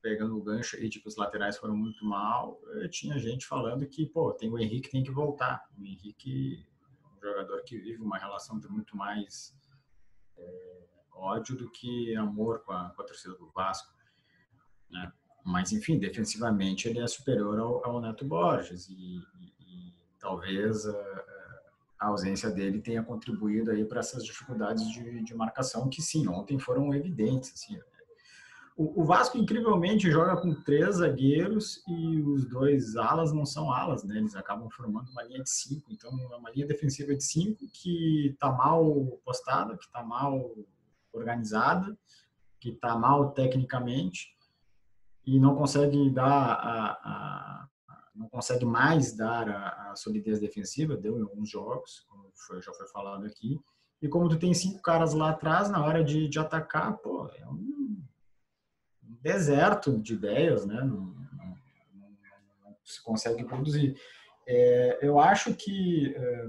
pegando 0.01 0.37
o 0.37 0.43
gancho 0.43 0.75
aí 0.75 0.89
que 0.89 1.01
os 1.05 1.15
laterais 1.15 1.57
foram 1.57 1.75
muito 1.75 2.03
mal, 2.05 2.59
tinha 2.89 3.17
gente 3.17 3.45
falando 3.45 3.85
que, 3.87 4.05
pô, 4.05 4.33
tem 4.33 4.49
o 4.49 4.59
Henrique 4.59 4.89
tem 4.89 5.03
que 5.03 5.11
voltar. 5.11 5.65
O 5.77 5.85
Henrique 5.85 6.65
é 6.69 6.74
jogador 7.25 7.63
que 7.63 7.77
vive 7.77 8.01
uma 8.01 8.17
relação 8.17 8.59
de 8.59 8.67
muito 8.67 8.95
mais 8.95 9.55
é, 10.37 10.87
ódio 11.11 11.55
do 11.55 11.69
que 11.71 12.15
amor 12.15 12.63
com 12.63 12.71
a, 12.71 12.89
com 12.91 13.01
a 13.01 13.05
torcida 13.05 13.35
do 13.35 13.49
Vasco. 13.51 13.93
Né? 14.89 15.11
Mas, 15.43 15.71
enfim, 15.71 15.97
defensivamente 15.97 16.87
ele 16.87 16.99
é 16.99 17.07
superior 17.07 17.59
ao, 17.59 17.85
ao 17.85 18.01
Neto 18.01 18.25
Borges 18.25 18.89
e, 18.89 19.17
e, 19.39 19.53
e 19.59 19.93
talvez 20.19 20.85
a, 20.85 21.25
a, 21.99 22.07
ausência 22.07 22.49
dele 22.49 22.81
tenha 22.81 23.03
contribuído 23.03 23.71
aí 23.71 23.85
para 23.85 23.99
essas 23.99 24.23
dificuldades 24.23 24.87
de, 24.91 25.23
de 25.23 25.35
marcação 25.35 25.89
que, 25.89 26.01
sim, 26.01 26.27
ontem 26.27 26.59
foram 26.59 26.93
evidentes. 26.93 27.53
Assim, 27.53 27.79
o, 28.77 29.05
Vasco, 29.05 29.37
incrivelmente, 29.37 30.11
joga 30.11 30.35
com 30.41 30.53
três 30.63 30.97
zagueiros 30.97 31.81
e 31.87 32.21
os 32.21 32.45
dois 32.49 32.97
alas 32.97 33.31
não 33.31 33.45
são 33.45 33.71
alas, 33.71 34.03
né? 34.03 34.17
Eles 34.17 34.35
acabam 34.35 34.69
formando 34.69 35.09
uma 35.11 35.23
linha 35.23 35.41
de 35.41 35.49
cinco. 35.49 35.93
Então, 35.93 36.11
é 36.19 36.35
uma 36.35 36.51
linha 36.51 36.67
defensiva 36.67 37.15
de 37.15 37.23
cinco 37.23 37.65
que 37.71 38.31
está 38.33 38.51
mal 38.51 39.17
postada, 39.23 39.77
que 39.77 39.85
está 39.85 40.03
mal 40.03 40.53
organizada, 41.13 41.97
que 42.59 42.69
está 42.71 42.97
mal 42.97 43.31
tecnicamente 43.31 44.35
e 45.25 45.39
não 45.39 45.55
consegue 45.55 46.09
dar 46.09 46.27
a, 46.27 46.91
a, 46.91 47.67
a 47.87 48.09
não 48.13 48.29
consegue 48.29 48.65
mais 48.65 49.15
dar 49.15 49.49
a, 49.49 49.91
a, 49.91 49.95
solidez 49.95 50.39
defensiva, 50.39 50.97
deu 50.97 51.17
em 51.17 51.21
alguns 51.21 51.49
jogos, 51.49 52.05
como 52.07 52.29
foi, 52.33 52.61
já 52.61 52.73
foi 52.73 52.87
falado 52.87 53.25
aqui. 53.25 53.59
E 54.01 54.07
como 54.07 54.29
tu 54.29 54.37
tem 54.37 54.53
cinco 54.53 54.81
caras 54.81 55.13
lá 55.13 55.31
atrás, 55.31 55.69
na 55.69 55.83
hora 55.83 56.03
de, 56.03 56.27
de 56.27 56.39
atacar, 56.39 56.97
pô, 56.97 57.29
é 57.35 57.47
um 57.47 57.64
deserto 59.25 59.99
de 59.99 60.13
ideias, 60.13 60.67
né? 60.67 60.75
Não, 60.81 61.15
não, 61.33 61.57
não 62.63 62.77
se 62.83 63.03
consegue 63.03 63.43
produzir. 63.43 63.99
É, 64.47 64.99
eu 65.01 65.19
acho 65.19 65.55
que 65.55 66.13
é, 66.15 66.47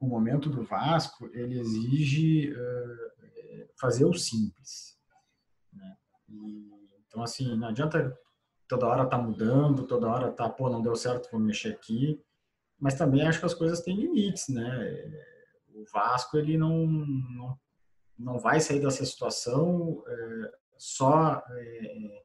o 0.00 0.06
momento 0.06 0.48
do 0.48 0.62
Vasco 0.62 1.28
ele 1.34 1.60
exige 1.60 2.54
é, 2.56 3.68
fazer 3.78 4.06
o 4.06 4.14
simples. 4.14 4.98
Né? 5.70 5.96
E, 6.30 6.70
então, 7.06 7.22
assim, 7.22 7.54
não 7.54 7.68
adianta 7.68 8.18
toda 8.66 8.86
hora 8.86 9.04
tá 9.04 9.18
mudando, 9.18 9.86
toda 9.86 10.08
hora 10.08 10.32
tá, 10.32 10.48
pô, 10.48 10.70
não 10.70 10.80
deu 10.80 10.96
certo, 10.96 11.30
vou 11.30 11.38
mexer 11.38 11.74
aqui. 11.74 12.18
Mas 12.80 12.94
também 12.94 13.26
acho 13.26 13.38
que 13.38 13.46
as 13.46 13.54
coisas 13.54 13.82
têm 13.82 13.96
limites, 13.96 14.48
né? 14.48 15.22
O 15.74 15.84
Vasco 15.92 16.38
ele 16.38 16.56
não, 16.56 16.86
não, 16.86 17.58
não 18.18 18.38
vai 18.38 18.60
sair 18.60 18.80
dessa 18.80 19.04
situação 19.04 20.02
é, 20.06 20.52
só, 20.78 21.42
é, 21.50 22.22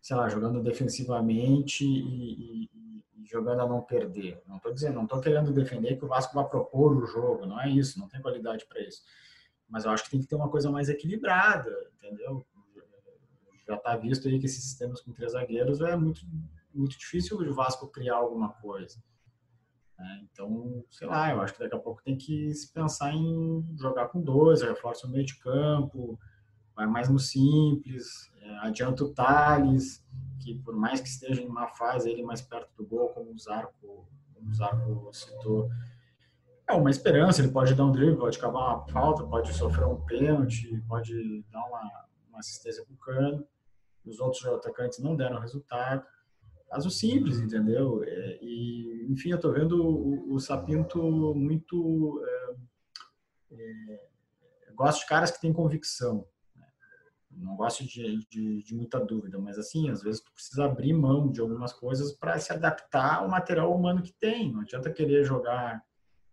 sei 0.00 0.16
lá, 0.16 0.28
jogando 0.28 0.62
defensivamente 0.62 1.84
e, 1.84 2.64
e, 2.64 2.70
e, 3.16 3.26
jogando 3.26 3.62
a 3.62 3.68
não 3.68 3.82
perder. 3.82 4.42
Não 4.46 4.56
estou 4.56 4.72
dizendo, 4.72 4.94
não 4.94 5.04
estou 5.04 5.20
querendo 5.20 5.52
defender 5.52 5.96
que 5.96 6.04
o 6.04 6.08
Vasco 6.08 6.34
vai 6.34 6.48
propor 6.48 6.96
o 6.96 7.06
jogo, 7.06 7.46
não 7.46 7.60
é 7.60 7.68
isso, 7.68 7.98
não 7.98 8.08
tem 8.08 8.22
qualidade 8.22 8.66
para 8.66 8.80
isso. 8.80 9.02
Mas 9.68 9.84
eu 9.84 9.90
acho 9.90 10.04
que 10.04 10.10
tem 10.10 10.20
que 10.20 10.26
ter 10.26 10.36
uma 10.36 10.50
coisa 10.50 10.70
mais 10.70 10.88
equilibrada, 10.88 11.70
entendeu? 11.96 12.46
Já 13.66 13.76
está 13.76 13.96
visto 13.96 14.28
aí 14.28 14.38
que 14.38 14.46
esses 14.46 14.64
sistemas 14.64 15.00
com 15.02 15.12
três 15.12 15.32
zagueiros 15.32 15.80
é 15.82 15.94
muito, 15.94 16.22
muito 16.72 16.98
difícil 16.98 17.36
o 17.36 17.54
Vasco 17.54 17.86
criar 17.88 18.16
alguma 18.16 18.50
coisa. 18.54 18.98
Né? 19.98 20.26
Então, 20.32 20.84
sei 20.90 21.06
lá, 21.06 21.30
eu 21.32 21.40
acho 21.40 21.54
que 21.54 21.60
daqui 21.60 21.74
a 21.74 21.78
pouco 21.78 22.02
tem 22.02 22.16
que 22.16 22.54
se 22.54 22.72
pensar 22.72 23.12
em 23.12 23.66
jogar 23.76 24.08
com 24.08 24.22
dois, 24.22 24.62
reforça 24.62 25.06
o 25.06 25.10
meio 25.10 25.26
de 25.26 25.38
campo, 25.38 26.18
vai 26.78 26.86
mais 26.86 27.08
no 27.08 27.18
simples, 27.18 28.30
é, 28.40 28.58
adianta 28.58 29.02
o 29.02 29.12
Thales, 29.12 30.06
que 30.40 30.54
por 30.60 30.76
mais 30.76 31.00
que 31.00 31.08
esteja 31.08 31.42
em 31.42 31.48
uma 31.48 31.66
fase 31.66 32.08
ele 32.08 32.22
mais 32.22 32.40
perto 32.40 32.70
do 32.76 32.86
gol, 32.86 33.08
como 33.08 33.32
o 33.32 33.38
Zarco, 33.38 34.08
como 34.32 34.48
o 34.48 34.54
Zarco 34.54 35.10
citou, 35.12 35.68
é 36.68 36.74
uma 36.74 36.88
esperança, 36.88 37.42
ele 37.42 37.50
pode 37.50 37.74
dar 37.74 37.84
um 37.84 37.90
drible, 37.90 38.16
pode 38.16 38.38
cavar 38.38 38.76
uma 38.76 38.86
falta, 38.86 39.24
pode 39.24 39.52
sofrer 39.54 39.88
um 39.88 40.00
pênalti, 40.04 40.80
pode 40.86 41.42
dar 41.50 41.64
uma, 41.64 42.06
uma 42.28 42.38
assistência 42.38 42.84
para 42.84 42.94
o 42.94 42.98
cano. 42.98 43.44
Os 44.06 44.20
outros 44.20 44.44
atacantes 44.46 45.00
não 45.00 45.16
deram 45.16 45.40
resultado. 45.40 46.04
Caso 46.70 46.90
simples, 46.90 47.40
entendeu? 47.40 48.04
É, 48.04 48.38
e, 48.40 49.06
enfim, 49.10 49.30
eu 49.30 49.36
estou 49.36 49.52
vendo 49.52 49.82
o, 49.82 50.34
o, 50.34 50.38
Sapinto 50.38 51.02
muito. 51.34 52.22
É, 52.22 52.56
é, 53.52 54.72
gosto 54.76 55.00
de 55.00 55.06
caras 55.06 55.30
que 55.30 55.40
têm 55.40 55.52
convicção 55.52 56.26
não 57.40 57.56
gosto 57.56 57.84
de, 57.84 58.26
de, 58.28 58.62
de, 58.62 58.74
muita 58.74 58.98
dúvida, 58.98 59.38
mas 59.38 59.58
assim, 59.58 59.90
às 59.90 60.02
vezes 60.02 60.20
tu 60.20 60.32
precisa 60.32 60.64
abrir 60.64 60.92
mão 60.92 61.30
de 61.30 61.40
algumas 61.40 61.72
coisas 61.72 62.12
para 62.12 62.38
se 62.38 62.52
adaptar 62.52 63.18
ao 63.18 63.28
material 63.28 63.74
humano 63.74 64.02
que 64.02 64.12
tem. 64.12 64.52
Não 64.52 64.60
adianta 64.60 64.92
querer 64.92 65.24
jogar 65.24 65.82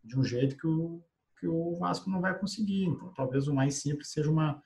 de 0.03 0.17
um 0.17 0.23
jeito 0.23 0.57
que 0.57 0.67
o, 0.67 1.03
que 1.39 1.47
o 1.47 1.75
Vasco 1.75 2.09
não 2.09 2.21
vai 2.21 2.37
conseguir. 2.37 2.85
Então, 2.85 3.13
talvez 3.13 3.47
o 3.47 3.53
mais 3.53 3.75
simples 3.75 4.11
seja 4.11 4.29
uma, 4.29 4.61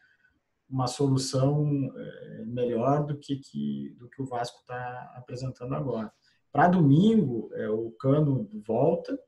uma 0.69 0.87
solução 0.87 1.91
é, 1.95 2.45
melhor 2.45 3.05
do 3.05 3.17
que, 3.17 3.37
que, 3.37 3.95
do 3.97 4.07
que 4.09 4.21
o 4.21 4.25
Vasco 4.25 4.59
está 4.59 5.13
apresentando 5.15 5.75
agora. 5.75 6.11
Para 6.51 6.67
domingo, 6.67 7.49
é, 7.53 7.69
o 7.69 7.91
Cano 7.91 8.49
volta, 8.65 9.19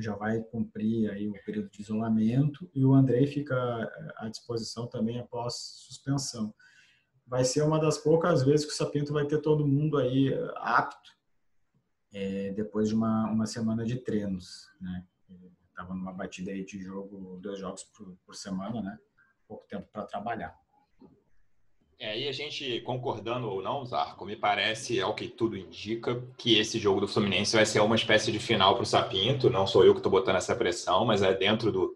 já 0.00 0.14
vai 0.14 0.40
cumprir 0.40 1.10
aí 1.10 1.28
o 1.28 1.44
período 1.44 1.70
de 1.70 1.82
isolamento 1.82 2.70
e 2.74 2.84
o 2.84 2.92
Andrei 2.94 3.26
fica 3.26 3.54
eh, 3.54 4.12
à 4.16 4.28
disposição 4.28 4.86
também 4.86 5.18
após 5.18 5.54
suspensão. 5.54 6.54
Vai 7.26 7.44
ser 7.44 7.62
uma 7.62 7.78
das 7.78 7.98
poucas 7.98 8.42
vezes 8.42 8.66
que 8.66 8.72
o 8.72 8.76
Sapinto 8.76 9.12
vai 9.12 9.26
ter 9.26 9.40
todo 9.40 9.66
mundo 9.66 9.98
aí 9.98 10.32
eh, 10.32 10.52
apto 10.56 11.18
é, 12.12 12.52
depois 12.52 12.88
de 12.88 12.94
uma, 12.94 13.30
uma 13.30 13.46
semana 13.46 13.84
de 13.84 13.96
treinos, 13.96 14.70
né? 14.80 15.04
Estava 15.68 15.94
numa 15.94 16.12
batida 16.12 16.50
aí 16.50 16.64
de 16.64 16.82
jogo, 16.82 17.38
dois 17.40 17.58
jogos 17.58 17.84
por, 17.84 18.16
por 18.24 18.34
semana, 18.34 18.82
né? 18.82 18.98
Pouco 19.46 19.66
tempo 19.68 19.86
para 19.92 20.04
trabalhar. 20.04 20.58
É, 22.00 22.16
e 22.16 22.28
a 22.28 22.32
gente 22.32 22.80
concordando 22.82 23.50
ou 23.50 23.60
não, 23.60 23.84
Zarco, 23.84 24.24
me 24.24 24.36
parece, 24.36 25.00
é 25.00 25.04
o 25.04 25.14
que 25.14 25.26
tudo 25.26 25.56
indica, 25.56 26.22
que 26.36 26.56
esse 26.56 26.78
jogo 26.78 27.00
do 27.00 27.08
Fluminense 27.08 27.56
vai 27.56 27.66
ser 27.66 27.80
uma 27.80 27.96
espécie 27.96 28.30
de 28.30 28.38
final 28.38 28.74
para 28.74 28.84
o 28.84 28.86
Sapinto. 28.86 29.50
Não 29.50 29.66
sou 29.66 29.84
eu 29.84 29.92
que 29.94 29.98
estou 29.98 30.12
botando 30.12 30.36
essa 30.36 30.54
pressão, 30.54 31.04
mas 31.04 31.22
é 31.22 31.34
dentro 31.34 31.72
do, 31.72 31.92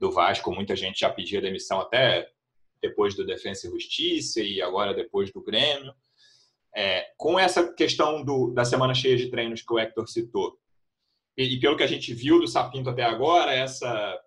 do 0.00 0.10
Vasco. 0.10 0.52
Muita 0.52 0.74
gente 0.74 0.98
já 0.98 1.10
pedia 1.10 1.40
demissão 1.40 1.80
até 1.80 2.28
depois 2.82 3.14
do 3.14 3.24
Defensa 3.24 3.68
e 3.68 3.70
Justiça 3.70 4.40
e 4.40 4.60
agora 4.60 4.92
depois 4.92 5.32
do 5.32 5.40
Grêmio. 5.40 5.94
É, 6.74 7.06
com 7.16 7.38
essa 7.38 7.72
questão 7.72 8.24
do, 8.24 8.52
da 8.52 8.64
semana 8.64 8.94
cheia 8.94 9.16
de 9.16 9.30
treinos 9.30 9.62
que 9.62 9.72
o 9.72 9.78
Hector 9.78 10.08
citou, 10.08 10.58
e, 11.36 11.54
e, 11.54 11.60
pelo 11.60 11.76
que 11.76 11.82
a 11.82 11.86
gente 11.86 12.12
viu 12.12 12.40
do 12.40 12.48
Sapinto 12.48 12.90
até 12.90 13.04
agora, 13.04 13.54
essa 13.54 14.20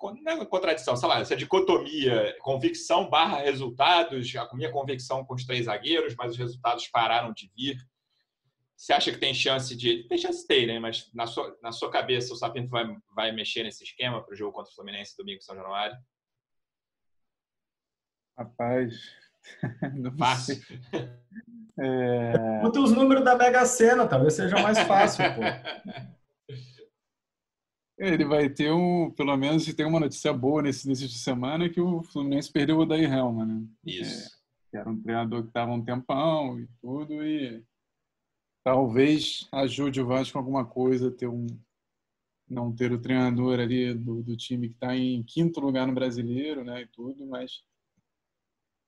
não 0.00 0.42
é 0.42 0.46
contradição, 0.46 0.96
sei 0.96 1.08
lá, 1.08 1.20
essa 1.20 1.36
dicotomia, 1.36 2.36
convicção 2.40 3.08
barra 3.08 3.38
resultados, 3.38 4.34
a 4.36 4.54
minha 4.54 4.70
convicção 4.70 5.24
com 5.24 5.34
os 5.34 5.44
três 5.44 5.66
zagueiros, 5.66 6.14
mas 6.16 6.32
os 6.32 6.38
resultados 6.38 6.86
pararam 6.88 7.32
de 7.32 7.50
vir. 7.56 7.76
Você 8.76 8.92
acha 8.92 9.10
que 9.10 9.18
tem 9.18 9.34
chance 9.34 9.74
de. 9.74 10.06
Tem 10.06 10.16
chance 10.16 10.42
de 10.42 10.46
ter, 10.46 10.66
né? 10.66 10.78
Mas 10.78 11.10
na 11.12 11.26
sua, 11.26 11.58
na 11.60 11.72
sua 11.72 11.90
cabeça 11.90 12.32
o 12.32 12.36
Sapinto 12.36 12.68
vai, 12.68 12.86
vai 13.14 13.32
mexer 13.32 13.64
nesse 13.64 13.82
esquema 13.82 14.22
para 14.22 14.32
o 14.32 14.36
jogo 14.36 14.52
contra 14.52 14.70
o 14.70 14.74
Fluminense 14.74 15.16
domingo 15.16 15.38
em 15.38 15.42
São 15.42 15.56
Januário? 15.56 15.96
Rapaz. 18.38 18.94
Não 19.94 20.16
fácil. 20.16 20.62
É... 21.80 22.60
Bota 22.62 22.80
os 22.80 22.92
números 22.92 23.24
da 23.24 23.36
Mega 23.36 23.64
Sena, 23.66 24.06
talvez 24.06 24.34
seja 24.34 24.60
mais 24.60 24.78
fácil, 24.80 25.24
pô. 25.34 25.40
Ele 27.98 28.24
vai 28.24 28.48
ter 28.48 28.72
um, 28.72 29.10
pelo 29.10 29.36
menos 29.36 29.64
se 29.64 29.74
tem 29.74 29.84
uma 29.84 30.00
notícia 30.00 30.32
boa 30.32 30.62
nesse 30.62 30.86
início 30.86 31.08
de 31.08 31.18
semana 31.18 31.68
que 31.68 31.80
o 31.80 32.02
Fluminense 32.02 32.50
perdeu 32.50 32.78
o 32.78 32.86
Daí 32.86 33.04
Helma, 33.04 33.44
né? 33.44 33.64
Isso. 33.84 34.26
É, 34.26 34.70
que 34.70 34.76
era 34.76 34.88
um 34.88 35.00
treinador 35.00 35.42
que 35.42 35.48
estava 35.48 35.72
um 35.72 35.84
tempão 35.84 36.60
e 36.60 36.68
tudo 36.80 37.24
e 37.24 37.64
talvez 38.62 39.48
ajude 39.52 40.00
o 40.00 40.06
Vasco 40.06 40.34
com 40.34 40.38
alguma 40.38 40.64
coisa 40.64 41.10
ter 41.10 41.26
um 41.26 41.46
não 42.48 42.74
ter 42.74 42.92
o 42.92 43.00
treinador 43.00 43.60
ali 43.60 43.92
do, 43.92 44.22
do 44.22 44.36
time 44.36 44.68
que 44.68 44.74
está 44.74 44.96
em 44.96 45.22
quinto 45.22 45.60
lugar 45.60 45.86
no 45.86 45.92
brasileiro, 45.92 46.64
né, 46.64 46.80
e 46.80 46.86
tudo, 46.86 47.26
mas 47.26 47.62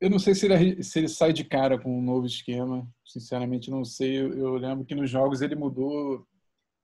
eu 0.01 0.09
não 0.09 0.18
sei 0.18 0.35
se 0.35 0.46
ele, 0.46 0.83
se 0.83 0.99
ele 0.99 1.09
sai 1.09 1.33
de 1.33 1.44
cara 1.44 1.79
com 1.79 1.99
um 1.99 2.03
novo 2.03 2.27
esquema. 2.27 2.90
Sinceramente, 3.05 3.70
não 3.70 3.85
sei. 3.85 4.18
Eu, 4.18 4.33
eu, 4.33 4.55
lembro 4.55 4.85
que 4.85 4.94
nos 4.94 5.11
jogos 5.11 5.42
ele 5.42 5.55
mudou 5.55 6.27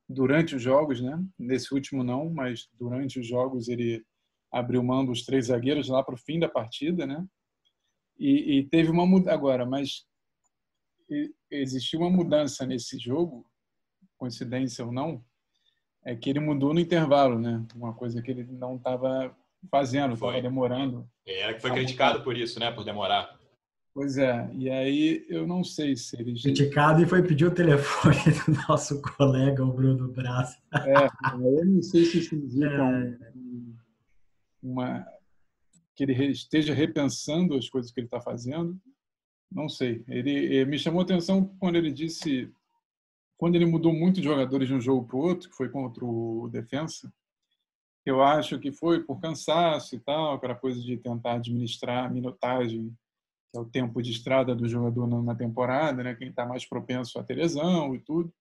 durante 0.09 0.55
os 0.55 0.62
jogos, 0.62 1.01
né? 1.01 1.23
Nesse 1.38 1.75
último 1.75 2.05
não, 2.05 2.31
mas 2.31 2.69
durante 2.75 3.19
os 3.19 3.27
jogos 3.27 3.69
ele 3.69 4.05
abriu 4.51 4.83
mão 4.83 5.05
dos 5.05 5.25
três 5.25 5.47
zagueiros 5.47 5.88
lá 5.88 6.03
para 6.03 6.14
o 6.14 6.19
fim 6.19 6.38
da 6.38 6.49
partida, 6.49 7.07
né? 7.07 7.25
E, 8.19 8.59
e 8.59 8.69
teve 8.69 8.90
uma 8.90 9.07
mudança 9.07 9.35
agora, 9.35 9.66
mas 9.66 10.07
existiu 11.51 12.01
uma 12.01 12.11
mudança 12.11 12.64
nesse 12.64 12.99
jogo, 12.99 13.47
coincidência 14.16 14.85
ou 14.85 14.92
não, 14.92 15.23
é 16.05 16.14
que 16.14 16.31
ele 16.31 16.40
mudou 16.40 16.73
no 16.73 16.81
intervalo, 16.81 17.38
né? 17.38 17.64
Uma 17.75 17.92
coisa 17.92 18.23
que 18.23 18.31
ele 18.31 18.45
não 18.45 18.77
estava 18.77 19.37
fazendo, 19.71 20.14
estava 20.14 20.40
demorando. 20.40 21.09
É, 21.27 21.53
que 21.55 21.61
foi 21.61 21.73
criticado 21.73 22.23
por 22.23 22.37
isso, 22.37 22.61
né? 22.61 22.71
Por 22.71 22.85
demorar. 22.85 23.37
Pois 23.97 24.19
é, 24.19 24.51
e 24.53 24.69
aí 24.69 25.25
eu 25.27 25.47
não 25.47 25.65
sei 25.65 25.97
se 25.97 26.21
ele. 26.21 26.39
Criticado 26.39 27.03
e 27.03 27.07
foi 27.07 27.23
pedir 27.23 27.47
o 27.47 27.51
telefone 27.51 28.15
do 28.47 28.53
nosso 28.69 29.01
colega, 29.01 29.65
o 29.65 29.73
Bruno 29.73 30.13
Braz. 30.13 30.55
É, 30.75 31.07
eu 31.33 31.65
não 31.65 31.81
sei 31.81 32.05
se 32.05 32.19
isso 32.19 32.35
indica 32.35 32.67
é. 32.67 33.17
uma. 34.63 35.07
que 35.95 36.03
ele 36.03 36.13
esteja 36.27 36.75
repensando 36.75 37.55
as 37.55 37.71
coisas 37.71 37.91
que 37.91 37.99
ele 37.99 38.07
está 38.07 38.21
fazendo. 38.21 38.79
Não 39.51 39.67
sei. 39.67 40.05
Ele, 40.07 40.31
ele 40.31 40.67
me 40.67 40.79
chamou 40.79 41.01
a 41.01 41.05
atenção 41.05 41.47
quando 41.59 41.77
ele 41.77 41.91
disse. 41.91 42.53
Quando 43.39 43.55
ele 43.55 43.65
mudou 43.65 43.95
muito 43.95 44.21
de 44.21 44.25
jogadores 44.25 44.69
de 44.69 44.75
um 44.75 44.81
jogo 44.81 45.07
para 45.07 45.17
o 45.17 45.21
outro, 45.21 45.49
que 45.49 45.57
foi 45.57 45.71
contra 45.71 46.05
o 46.05 46.51
Defensa, 46.53 47.11
eu 48.05 48.23
acho 48.23 48.59
que 48.59 48.71
foi 48.71 49.03
por 49.03 49.23
cansaço 49.23 49.97
e 49.97 50.01
tal, 50.01 50.35
aquela 50.35 50.55
coisa 50.55 50.83
de 50.83 50.99
tentar 50.99 51.37
administrar 51.37 52.13
minutagem, 52.13 52.95
que 53.51 53.59
é 53.59 53.61
o 53.61 53.65
tempo 53.65 54.03
de 54.03 54.11
estrada 54.11 54.55
do 54.55 54.69
jogador 54.69 55.07
na 55.23 55.35
temporada, 55.35 56.03
né? 56.03 56.15
quem 56.15 56.29
está 56.29 56.45
mais 56.47 56.65
propenso 56.65 57.19
a 57.19 57.23
ter 57.23 57.35
lesão 57.35 57.95
e 57.95 58.01
tudo. 58.01 58.33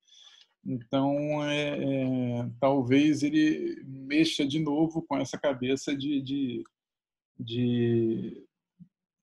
Então, 0.66 1.44
é, 1.46 1.78
é, 1.78 2.50
talvez 2.60 3.22
ele 3.22 3.84
mexa 3.86 4.46
de 4.46 4.60
novo 4.60 5.04
com 5.04 5.16
essa 5.18 5.38
cabeça 5.38 5.96
de, 5.96 6.20
de, 6.22 6.64
de, 7.40 8.48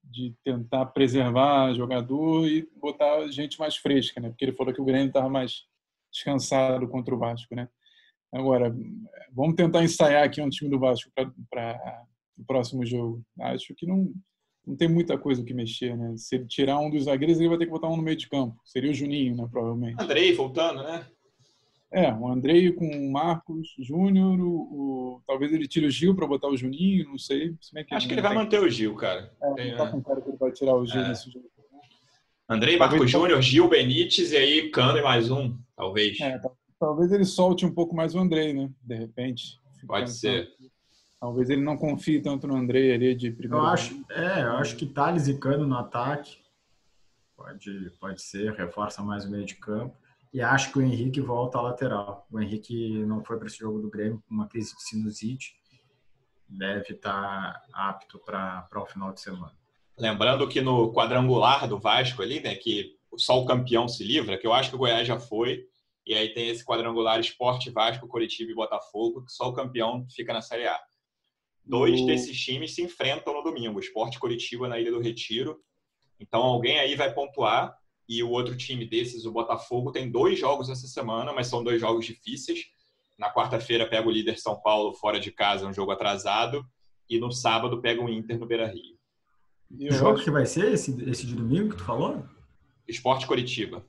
de 0.05 0.35
tentar 0.45 0.87
preservar 0.87 1.75
jogador 1.75 2.47
e 2.47 2.69
botar 2.77 3.27
gente 3.29 3.59
mais 3.59 3.77
fresca, 3.77 4.21
né? 4.21 4.29
porque 4.29 4.45
ele 4.45 4.53
falou 4.53 4.73
que 4.73 4.81
o 4.81 4.85
Grêmio 4.85 5.09
estava 5.09 5.29
mais 5.29 5.67
descansado 6.13 6.87
contra 6.89 7.13
o 7.13 7.19
Vasco. 7.19 7.57
Né? 7.57 7.69
Agora, 8.33 8.73
vamos 9.33 9.57
tentar 9.57 9.83
ensaiar 9.83 10.25
aqui 10.25 10.41
um 10.41 10.49
time 10.49 10.71
do 10.71 10.79
Vasco 10.79 11.11
para 11.51 12.07
o 12.39 12.45
próximo 12.45 12.87
jogo. 12.87 13.21
Acho 13.41 13.75
que 13.75 13.85
não, 13.85 14.13
não 14.67 14.77
tem 14.77 14.89
muita 14.89 15.19
coisa 15.19 15.43
que 15.45 15.53
mexer, 15.53 15.97
né? 15.97 16.15
Se 16.17 16.37
ele 16.37 16.47
tirar 16.47 16.79
um 16.79 16.91
dos 16.91 17.05
zagueiros, 17.05 17.39
ele 17.39 17.49
vai 17.49 17.59
ter 17.59 17.67
que 17.67 17.71
botar 17.71 17.89
um 17.89 17.97
no 17.97 18.03
meio 18.03 18.17
de 18.17 18.29
campo. 18.29 18.57
Seria 18.65 18.91
o 18.91 18.95
Juninho, 18.95 19.37
né? 19.37 19.49
Provavelmente. 19.51 20.01
Andrei 20.01 20.33
voltando, 20.33 20.83
né? 20.83 21.07
É, 21.91 22.13
o 22.13 22.27
Andrei 22.27 22.73
com 22.73 22.87
o 22.87 23.13
Marcos 23.13 23.75
Júnior, 23.79 24.41
o, 24.41 24.47
o, 24.47 25.23
talvez 25.27 25.53
ele 25.53 25.69
tire 25.69 25.87
o 25.87 25.91
Gil 25.91 26.15
para 26.15 26.27
botar 26.27 26.49
o 26.49 26.57
Juninho, 26.57 27.09
não 27.09 27.19
sei. 27.19 27.55
É 27.75 27.85
que 27.85 27.95
Acho 27.95 28.07
que 28.07 28.15
ele 28.15 28.23
vai 28.23 28.35
manter 28.35 28.61
o 28.61 28.69
Gil, 28.69 28.95
cara. 28.95 29.31
É, 29.43 29.55
tem, 29.55 29.77
tá 29.77 29.85
né? 29.85 29.91
com 29.91 30.03
cara 30.03 30.21
que 30.23 30.31
ele 30.31 30.39
vai 30.39 30.53
tirar 30.53 30.75
o 30.75 30.87
Gil 30.87 31.03
é. 31.03 31.09
nesse 31.09 31.31
jogo. 31.31 31.51
Andrei, 32.49 32.77
Marcos 32.77 33.11
Júnior, 33.11 33.41
Gil, 33.43 33.69
Benítez 33.69 34.33
e 34.33 34.37
aí 34.37 34.71
Cano 34.71 34.99
e 34.99 35.03
mais 35.03 35.31
um, 35.31 35.57
talvez. 35.77 36.21
É, 36.21 36.41
Talvez 36.83 37.13
ele 37.13 37.25
solte 37.25 37.65
um 37.65 37.73
pouco 37.73 37.95
mais 37.95 38.13
o 38.13 38.19
Andrei, 38.19 38.53
né? 38.53 38.69
De 38.83 38.97
repente. 38.97 39.61
Pode 39.87 40.11
ser. 40.11 40.49
Talvez 41.23 41.49
ele 41.49 41.63
não 41.63 41.77
confie 41.77 42.21
tanto 42.21 42.49
no 42.49 42.57
Andrei 42.57 42.93
ali 42.93 43.15
de 43.15 43.31
primeiro. 43.31 43.65
Eu 43.65 43.71
acho, 43.71 44.05
é, 44.11 44.43
eu 44.43 44.57
acho 44.57 44.75
que 44.75 44.85
Thales 44.85 45.29
e 45.29 45.39
Cano 45.39 45.65
no 45.65 45.77
ataque 45.77 46.39
pode, 47.37 47.91
pode 48.01 48.21
ser, 48.21 48.53
reforça 48.55 49.05
mais 49.05 49.25
o 49.25 49.31
meio 49.31 49.45
de 49.45 49.55
campo. 49.55 49.97
E 50.35 50.41
acho 50.41 50.73
que 50.73 50.81
o 50.81 50.83
Henrique 50.83 51.21
volta 51.21 51.59
à 51.59 51.63
lateral. 51.63 52.27
O 52.29 52.41
Henrique 52.41 53.05
não 53.05 53.23
foi 53.23 53.39
para 53.39 53.47
esse 53.47 53.59
jogo 53.59 53.79
do 53.79 53.89
Grêmio 53.89 54.21
com 54.27 54.35
uma 54.35 54.49
crise 54.49 54.75
de 54.75 54.83
sinusite. 54.83 55.55
Deve 56.49 56.95
estar 56.95 57.63
apto 57.73 58.19
para 58.19 58.69
o 58.75 58.87
final 58.87 59.13
de 59.13 59.21
semana. 59.21 59.53
Lembrando 59.97 60.49
que 60.49 60.61
no 60.61 60.93
quadrangular 60.93 61.69
do 61.69 61.79
Vasco 61.79 62.21
ali, 62.21 62.41
né, 62.41 62.57
que 62.57 62.97
só 63.17 63.41
o 63.41 63.47
campeão 63.47 63.87
se 63.87 64.03
livra, 64.03 64.37
que 64.37 64.47
eu 64.49 64.53
acho 64.53 64.71
que 64.71 64.75
o 64.75 64.79
Goiás 64.81 65.07
já 65.07 65.21
foi, 65.21 65.69
e 66.05 66.15
aí 66.15 66.35
tem 66.35 66.49
esse 66.49 66.65
quadrangular 66.65 67.21
Esporte, 67.21 67.71
Vasco, 67.71 68.09
Curitiba 68.09 68.51
e 68.51 68.57
Botafogo, 68.57 69.25
que 69.25 69.31
só 69.31 69.49
o 69.49 69.55
campeão 69.55 70.05
fica 70.11 70.33
na 70.33 70.43
Série 70.43 70.67
A. 70.67 70.77
Dois 71.65 72.01
o... 72.01 72.07
desses 72.07 72.39
times 72.39 72.75
se 72.75 72.83
enfrentam 72.83 73.35
no 73.35 73.43
domingo, 73.43 73.79
Esporte 73.79 74.19
Curitiba 74.19 74.69
na 74.69 74.79
Ilha 74.81 74.91
do 74.91 75.01
Retiro. 75.01 75.61
Então 76.19 76.43
alguém 76.43 76.79
aí 76.79 76.95
vai 76.95 77.13
pontuar 77.13 77.77
e 78.09 78.23
o 78.23 78.31
outro 78.31 78.57
time 78.57 78.85
desses, 78.85 79.25
o 79.25 79.33
Botafogo, 79.33 79.93
tem 79.93 80.11
dois 80.11 80.39
jogos 80.39 80.69
essa 80.69 80.87
semana, 80.87 81.33
mas 81.33 81.47
são 81.47 81.63
dois 81.63 81.81
jogos 81.81 82.05
difíceis. 82.05 82.67
Na 83.19 83.33
quarta-feira 83.33 83.89
pega 83.89 84.07
o 84.07 84.11
líder 84.11 84.39
São 84.39 84.61
Paulo 84.61 84.93
fora 84.95 85.21
de 85.21 85.31
casa, 85.31 85.67
um 85.67 85.73
jogo 85.73 85.93
atrasado, 85.93 86.65
e 87.09 87.19
no 87.19 87.31
sábado 87.31 87.81
pega 87.81 88.03
o 88.03 88.09
Inter 88.09 88.39
no 88.39 88.47
Beira-Rio. 88.47 88.99
E 89.71 89.89
o 89.89 89.93
jogo 89.93 90.23
que 90.23 90.31
vai 90.31 90.45
ser 90.45 90.73
esse, 90.73 91.01
esse 91.09 91.27
de 91.27 91.35
domingo 91.35 91.71
que 91.71 91.77
tu 91.77 91.85
falou? 91.85 92.25
Esporte 92.87 93.27
Curitiba. 93.27 93.85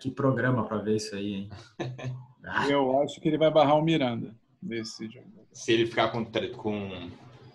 Que 0.00 0.10
programa 0.10 0.64
para 0.64 0.78
ver 0.78 0.96
isso 0.96 1.14
aí, 1.14 1.34
hein? 1.34 1.50
Ah. 2.44 2.68
Eu 2.68 3.00
acho 3.00 3.20
que 3.20 3.28
ele 3.28 3.38
vai 3.38 3.52
barrar 3.52 3.76
o 3.76 3.82
Miranda 3.82 4.34
Se 5.52 5.72
ele 5.72 5.86
ficar 5.86 6.10
com, 6.10 6.24
com, 6.56 7.10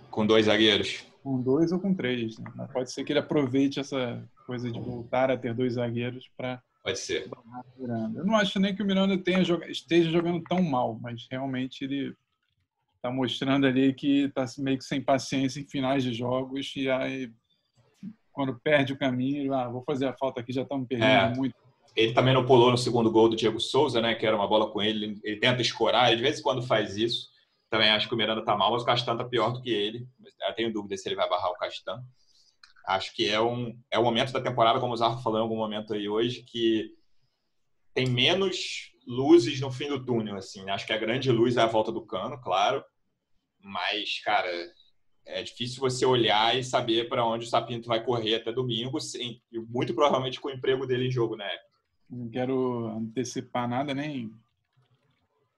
com 0.10 0.26
dois 0.26 0.46
zagueiros? 0.46 1.06
Com 1.24 1.42
dois 1.42 1.72
ou 1.72 1.80
com 1.80 1.94
três. 1.94 2.38
Né? 2.38 2.52
Mas 2.56 2.72
pode 2.72 2.92
ser 2.92 3.04
que 3.04 3.12
ele 3.12 3.20
aproveite 3.20 3.80
essa 3.80 4.24
coisa 4.46 4.72
de 4.72 4.80
voltar 4.80 5.32
a 5.32 5.38
ter 5.38 5.54
dois 5.54 5.74
zagueiros 5.74 6.30
para. 6.36 6.62
Pode 6.84 7.00
ser. 7.00 7.30
Eu 8.16 8.26
não 8.26 8.36
acho 8.36 8.60
nem 8.60 8.76
que 8.76 8.82
o 8.82 8.86
Miranda 8.86 9.18
tenha, 9.18 9.42
esteja 9.70 10.10
jogando 10.10 10.42
tão 10.44 10.62
mal, 10.62 10.98
mas 11.02 11.28
realmente 11.30 11.84
ele 11.84 12.16
está 12.96 13.12
mostrando 13.12 13.68
ali 13.68 13.94
que 13.94 14.24
está 14.24 14.46
meio 14.60 14.78
que 14.78 14.84
sem 14.84 15.02
paciência 15.02 15.60
em 15.60 15.68
finais 15.68 16.04
de 16.04 16.14
jogos 16.14 16.74
e 16.76 16.90
aí 16.90 17.32
quando 18.32 18.60
perde 18.60 18.94
o 18.94 18.98
caminho, 18.98 19.52
ah, 19.52 19.68
vou 19.68 19.84
fazer 19.84 20.06
a 20.06 20.14
falta 20.14 20.42
aqui, 20.42 20.54
já 20.54 20.62
estamos 20.62 20.88
perdendo 20.88 21.34
é. 21.34 21.36
muito 21.36 21.56
ele 21.96 22.14
também 22.14 22.34
não 22.34 22.46
pulou 22.46 22.72
no 22.72 22.78
segundo 22.78 23.12
gol 23.12 23.30
do 23.30 23.36
Diego 23.36 23.60
Souza, 23.60 24.02
né? 24.02 24.16
Que 24.16 24.26
era 24.26 24.36
uma 24.36 24.48
bola 24.48 24.72
com 24.72 24.82
ele. 24.82 25.20
Ele 25.24 25.40
tenta 25.40 25.62
escorar, 25.62 26.08
ele 26.08 26.18
de 26.18 26.24
vez 26.24 26.40
em 26.40 26.44
quando 26.44 26.62
faz 26.62 26.96
isso. 26.96 27.30
Também 27.70 27.90
acho 27.90 28.08
que 28.08 28.14
o 28.14 28.18
Miranda 28.18 28.44
tá 28.44 28.56
mal, 28.56 28.72
mas 28.72 28.84
o 28.84 28.86
Castan 28.86 29.18
tá 29.18 29.26
pior 29.26 29.52
do 29.52 29.62
que 29.62 29.70
ele. 29.70 30.08
Eu 30.48 30.54
tenho 30.56 30.72
dúvida 30.72 30.96
se 30.96 31.08
ele 31.08 31.16
vai 31.16 31.28
barrar 31.28 31.52
o 31.52 31.58
Castan. 31.58 32.02
Acho 32.86 33.14
que 33.14 33.28
é 33.28 33.42
um, 33.42 33.78
é 33.92 34.00
um 34.00 34.04
momento 34.04 34.32
da 34.32 34.40
temporada, 34.40 34.80
como 34.80 34.94
o 34.94 34.98
Zarco 34.98 35.22
falou 35.22 35.40
em 35.40 35.42
algum 35.42 35.58
momento 35.58 35.94
aí 35.94 36.08
hoje, 36.08 36.44
que 36.44 36.92
tem 37.94 38.08
menos 38.08 38.94
luzes 39.06 39.60
no 39.60 39.72
fim 39.72 39.90
do 39.90 40.06
túnel, 40.06 40.38
assim. 40.38 40.70
Acho 40.70 40.86
que 40.86 40.94
a 40.94 40.98
grande 40.98 41.32
luz 41.32 41.58
é 41.58 41.62
a 41.62 41.66
volta 41.66 41.92
do 41.92 42.06
cano, 42.06 42.40
claro. 42.40 42.84
Mas, 43.62 44.22
cara, 44.24 44.50
é 45.26 45.44
difícil 45.44 45.82
você 45.82 46.06
olhar 46.06 46.58
e 46.58 46.64
saber 46.64 47.10
para 47.10 47.26
onde 47.26 47.46
o 47.46 47.50
Sapinto 47.50 47.88
vai 47.88 48.04
correr 48.04 48.36
até 48.36 48.52
domingo, 48.52 49.00
sim, 49.00 49.42
muito 49.52 49.94
provavelmente 49.94 50.40
com 50.40 50.48
o 50.48 50.52
emprego 50.52 50.88
dele 50.88 51.08
em 51.08 51.12
jogo, 51.12 51.36
né? 51.36 51.50
Não 52.10 52.30
quero 52.30 52.88
antecipar 52.88 53.68
nada, 53.68 53.94
nem 53.94 54.32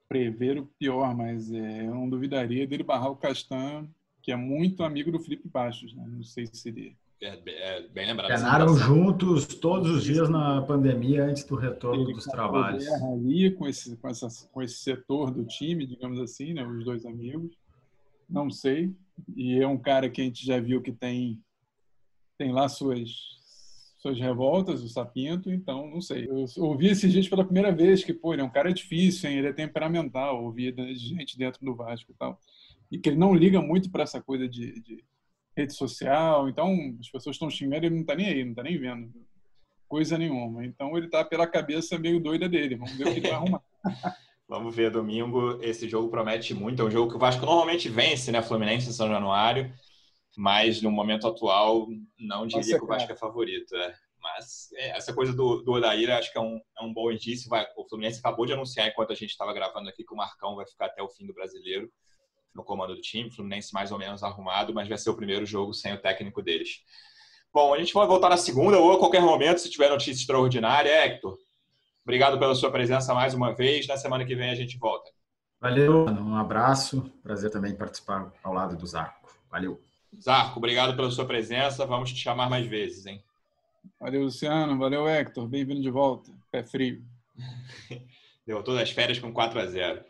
prever 0.08 0.58
o 0.58 0.66
pior, 0.80 1.16
mas 1.16 1.52
é, 1.52 1.86
eu 1.86 1.94
não 1.94 2.10
duvidaria 2.10 2.66
dele 2.66 2.84
barrar 2.84 3.12
o 3.12 3.16
Castan, 3.16 3.88
que 4.24 4.32
é 4.32 4.36
muito 4.36 4.84
amigo 4.84 5.12
do 5.12 5.20
Felipe 5.20 5.48
Bastos, 5.48 5.94
né? 5.94 6.04
Não 6.08 6.24
sei 6.24 6.48
se 6.48 6.56
seria. 6.56 6.94
É, 7.22 7.38
é 7.46 7.88
bem 7.90 8.08
lembrado. 8.08 8.30
Treinaram 8.30 8.76
juntos 8.76 9.46
todos 9.46 9.92
os 9.92 10.04
dias 10.04 10.30
na 10.30 10.62
pandemia 10.62 11.26
antes 11.26 11.44
do 11.44 11.56
retorno 11.56 12.04
Ele 12.04 12.14
dos 12.14 12.26
trabalhos. 12.26 12.88
ali 13.04 13.52
com 13.52 13.68
esse, 13.68 13.96
com, 13.98 14.08
essa, 14.08 14.28
com 14.52 14.62
esse 14.62 14.76
setor 14.76 15.30
do 15.30 15.46
time, 15.46 15.86
digamos 15.86 16.20
assim, 16.20 16.54
né? 16.54 16.66
Os 16.66 16.84
dois 16.84 17.06
amigos. 17.06 17.52
Não 18.28 18.50
sei. 18.50 18.94
E 19.36 19.62
é 19.62 19.68
um 19.68 19.78
cara 19.78 20.10
que 20.10 20.22
a 20.22 20.24
gente 20.24 20.46
já 20.46 20.60
viu 20.60 20.82
que 20.82 20.92
tem 20.92 21.40
tem 22.38 22.54
lá 22.54 22.70
suas 22.70 23.39
suas 24.00 24.18
revoltas, 24.18 24.82
o 24.82 24.88
Sapinto, 24.88 25.52
então 25.52 25.90
não 25.90 26.02
sei. 26.02 26.26
Eu 26.28 26.46
ouvi 26.64 26.88
esses 26.88 27.12
dias 27.12 27.28
pela 27.28 27.44
primeira 27.44 27.72
vez 27.72 28.04
que, 28.04 28.14
pô, 28.14 28.34
ele 28.34 28.42
é 28.42 28.46
um 28.46 28.50
cara 28.50 28.74
difícil, 28.74 29.30
hein? 29.30 29.38
ele 29.38 29.48
é 29.48 29.54
temperamental, 29.54 30.42
ouvi 30.42 30.72
de 30.72 30.96
gente 30.96 31.38
dentro 31.38 31.64
do 31.64 31.76
Vasco 31.76 32.12
e 32.12 32.16
tal. 32.16 32.40
E 32.90 32.98
que 32.98 33.10
ele 33.10 33.18
não 33.18 33.36
liga 33.36 33.62
muito 33.62 33.92
para 33.92 34.04
essa 34.04 34.22
coisa 34.22 34.48
de, 34.48 34.82
de, 34.82 35.04
rede 35.56 35.74
social, 35.74 36.48
então 36.48 36.74
as 37.00 37.10
pessoas 37.10 37.36
estão 37.36 37.50
xingando, 37.50 37.86
ele 37.86 37.98
não 37.98 38.06
tá 38.06 38.16
nem 38.16 38.28
aí, 38.28 38.46
não 38.46 38.54
tá 38.54 38.64
nem 38.64 38.78
vendo 38.78 39.12
coisa 39.90 40.18
nenhuma. 40.18 40.64
Então 40.64 40.98
ele 40.98 41.10
tá 41.10 41.26
pela 41.26 41.46
cabeça 41.46 42.00
meio 42.00 42.22
doida 42.22 42.48
dele. 42.48 42.76
Vamos 42.76 42.96
ver 42.96 43.08
o 43.08 43.12
que 43.12 43.20
ele 43.20 43.28
vai 43.28 43.32
arrumar. 43.32 43.62
Vamos 44.48 44.76
ver 44.76 44.90
domingo. 44.90 45.60
Esse 45.62 45.90
jogo 45.90 46.10
promete 46.10 46.54
muito. 46.54 46.82
É 46.82 46.86
um 46.86 46.92
jogo 46.92 47.10
que 47.10 47.18
o 47.18 47.20
Vasco 47.20 47.46
normalmente 47.46 47.90
vence, 47.90 48.32
né? 48.32 48.42
Fluminense 48.42 48.90
em 48.90 48.94
São 48.94 49.08
Januário 49.08 49.72
mas 50.38 50.82
no 50.82 50.92
momento 50.92 51.28
atual 51.28 51.88
não 52.18 52.46
diria 52.48 52.78
que 52.78 52.84
o 52.84 52.88
Vasco 52.88 53.12
é 53.12 53.16
favorito. 53.16 53.76
É. 53.76 53.96
Mas 54.22 54.70
é, 54.74 54.98
essa 54.98 55.14
coisa 55.14 55.34
do, 55.34 55.62
do 55.62 55.74
Odair 55.74 56.12
acho 56.12 56.32
que 56.32 56.38
é 56.38 56.42
um, 56.42 56.60
é 56.78 56.84
um 56.84 56.94
bom 56.94 57.12
indício. 57.12 57.50
Vai, 57.50 57.66
o 57.76 57.88
Fluminense 57.88 58.20
acabou 58.20 58.46
de 58.46 58.54
anunciar, 58.54 58.88
enquanto 58.88 59.12
a 59.12 59.16
gente 59.16 59.32
estava 59.32 59.54
gravando 59.54 59.90
aqui, 59.90 60.04
que 60.04 60.14
o 60.14 60.18
Marcão 60.18 60.56
vai 60.56 60.66
ficar 60.66 60.88
até 60.88 61.02
o 61.02 61.10
fim 61.10 61.26
do 61.26 61.34
brasileiro 61.34 61.90
no 62.54 62.64
comando 62.64 62.96
do 62.96 63.02
time. 63.02 63.32
Fluminense 63.32 63.74
mais 63.74 63.92
ou 63.92 63.98
menos 63.98 64.24
arrumado, 64.24 64.74
mas 64.74 64.88
vai 64.88 64.98
ser 64.98 65.10
o 65.10 65.16
primeiro 65.16 65.46
jogo 65.46 65.74
sem 65.74 65.94
o 65.94 66.02
técnico 66.02 66.42
deles. 66.42 66.82
Bom, 67.52 67.74
a 67.74 67.80
gente 67.80 67.94
vai 67.94 68.06
voltar 68.06 68.30
na 68.30 68.38
segunda 68.38 68.78
ou 68.78 68.92
a 68.92 69.00
qualquer 69.00 69.22
momento, 69.22 69.60
se 69.60 69.70
tiver 69.70 69.90
notícia 69.90 70.22
extraordinária. 70.22 70.92
Hector, 70.92 71.38
obrigado 72.04 72.38
pela 72.38 72.54
sua 72.54 72.72
presença 72.72 73.14
mais 73.14 73.34
uma 73.34 73.54
vez. 73.54 73.88
Na 73.88 73.98
semana 73.98 74.26
que 74.26 74.36
vem 74.36 74.52
a 74.52 74.56
gente 74.56 74.78
volta. 74.78 75.10
Valeu, 75.60 76.06
um 76.06 76.36
abraço. 76.36 77.12
Prazer 77.24 77.50
também 77.50 77.76
participar 77.76 78.32
ao 78.44 78.54
lado 78.54 78.78
do 78.78 78.86
Zarco. 78.86 79.34
Valeu. 79.50 79.82
Zarco, 80.22 80.58
obrigado 80.58 80.96
pela 80.96 81.12
sua 81.12 81.26
presença. 81.26 81.86
Vamos 81.86 82.12
te 82.12 82.20
chamar 82.20 82.50
mais 82.50 82.66
vezes, 82.66 83.06
hein? 83.06 83.22
Valeu, 84.00 84.24
Luciano. 84.24 84.78
Valeu, 84.78 85.08
Hector. 85.08 85.48
Bem-vindo 85.48 85.82
de 85.82 85.90
volta. 85.90 86.32
Pé 86.52 86.64
frio. 86.64 87.04
Deu 88.46 88.64
todas 88.64 88.82
as 88.82 88.92
férias 88.92 89.20
com 89.20 89.32
4 89.32 89.60
a 89.60 89.66
0. 89.66 90.02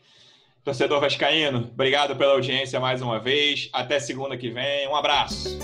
Torcedor 0.63 1.01
Vascaíno, 1.01 1.69
obrigado 1.71 2.15
pela 2.15 2.33
audiência 2.33 2.79
mais 2.79 3.01
uma 3.01 3.19
vez. 3.19 3.69
Até 3.73 3.99
segunda 3.99 4.37
que 4.37 4.49
vem. 4.49 4.87
Um 4.87 4.95
abraço. 4.95 5.57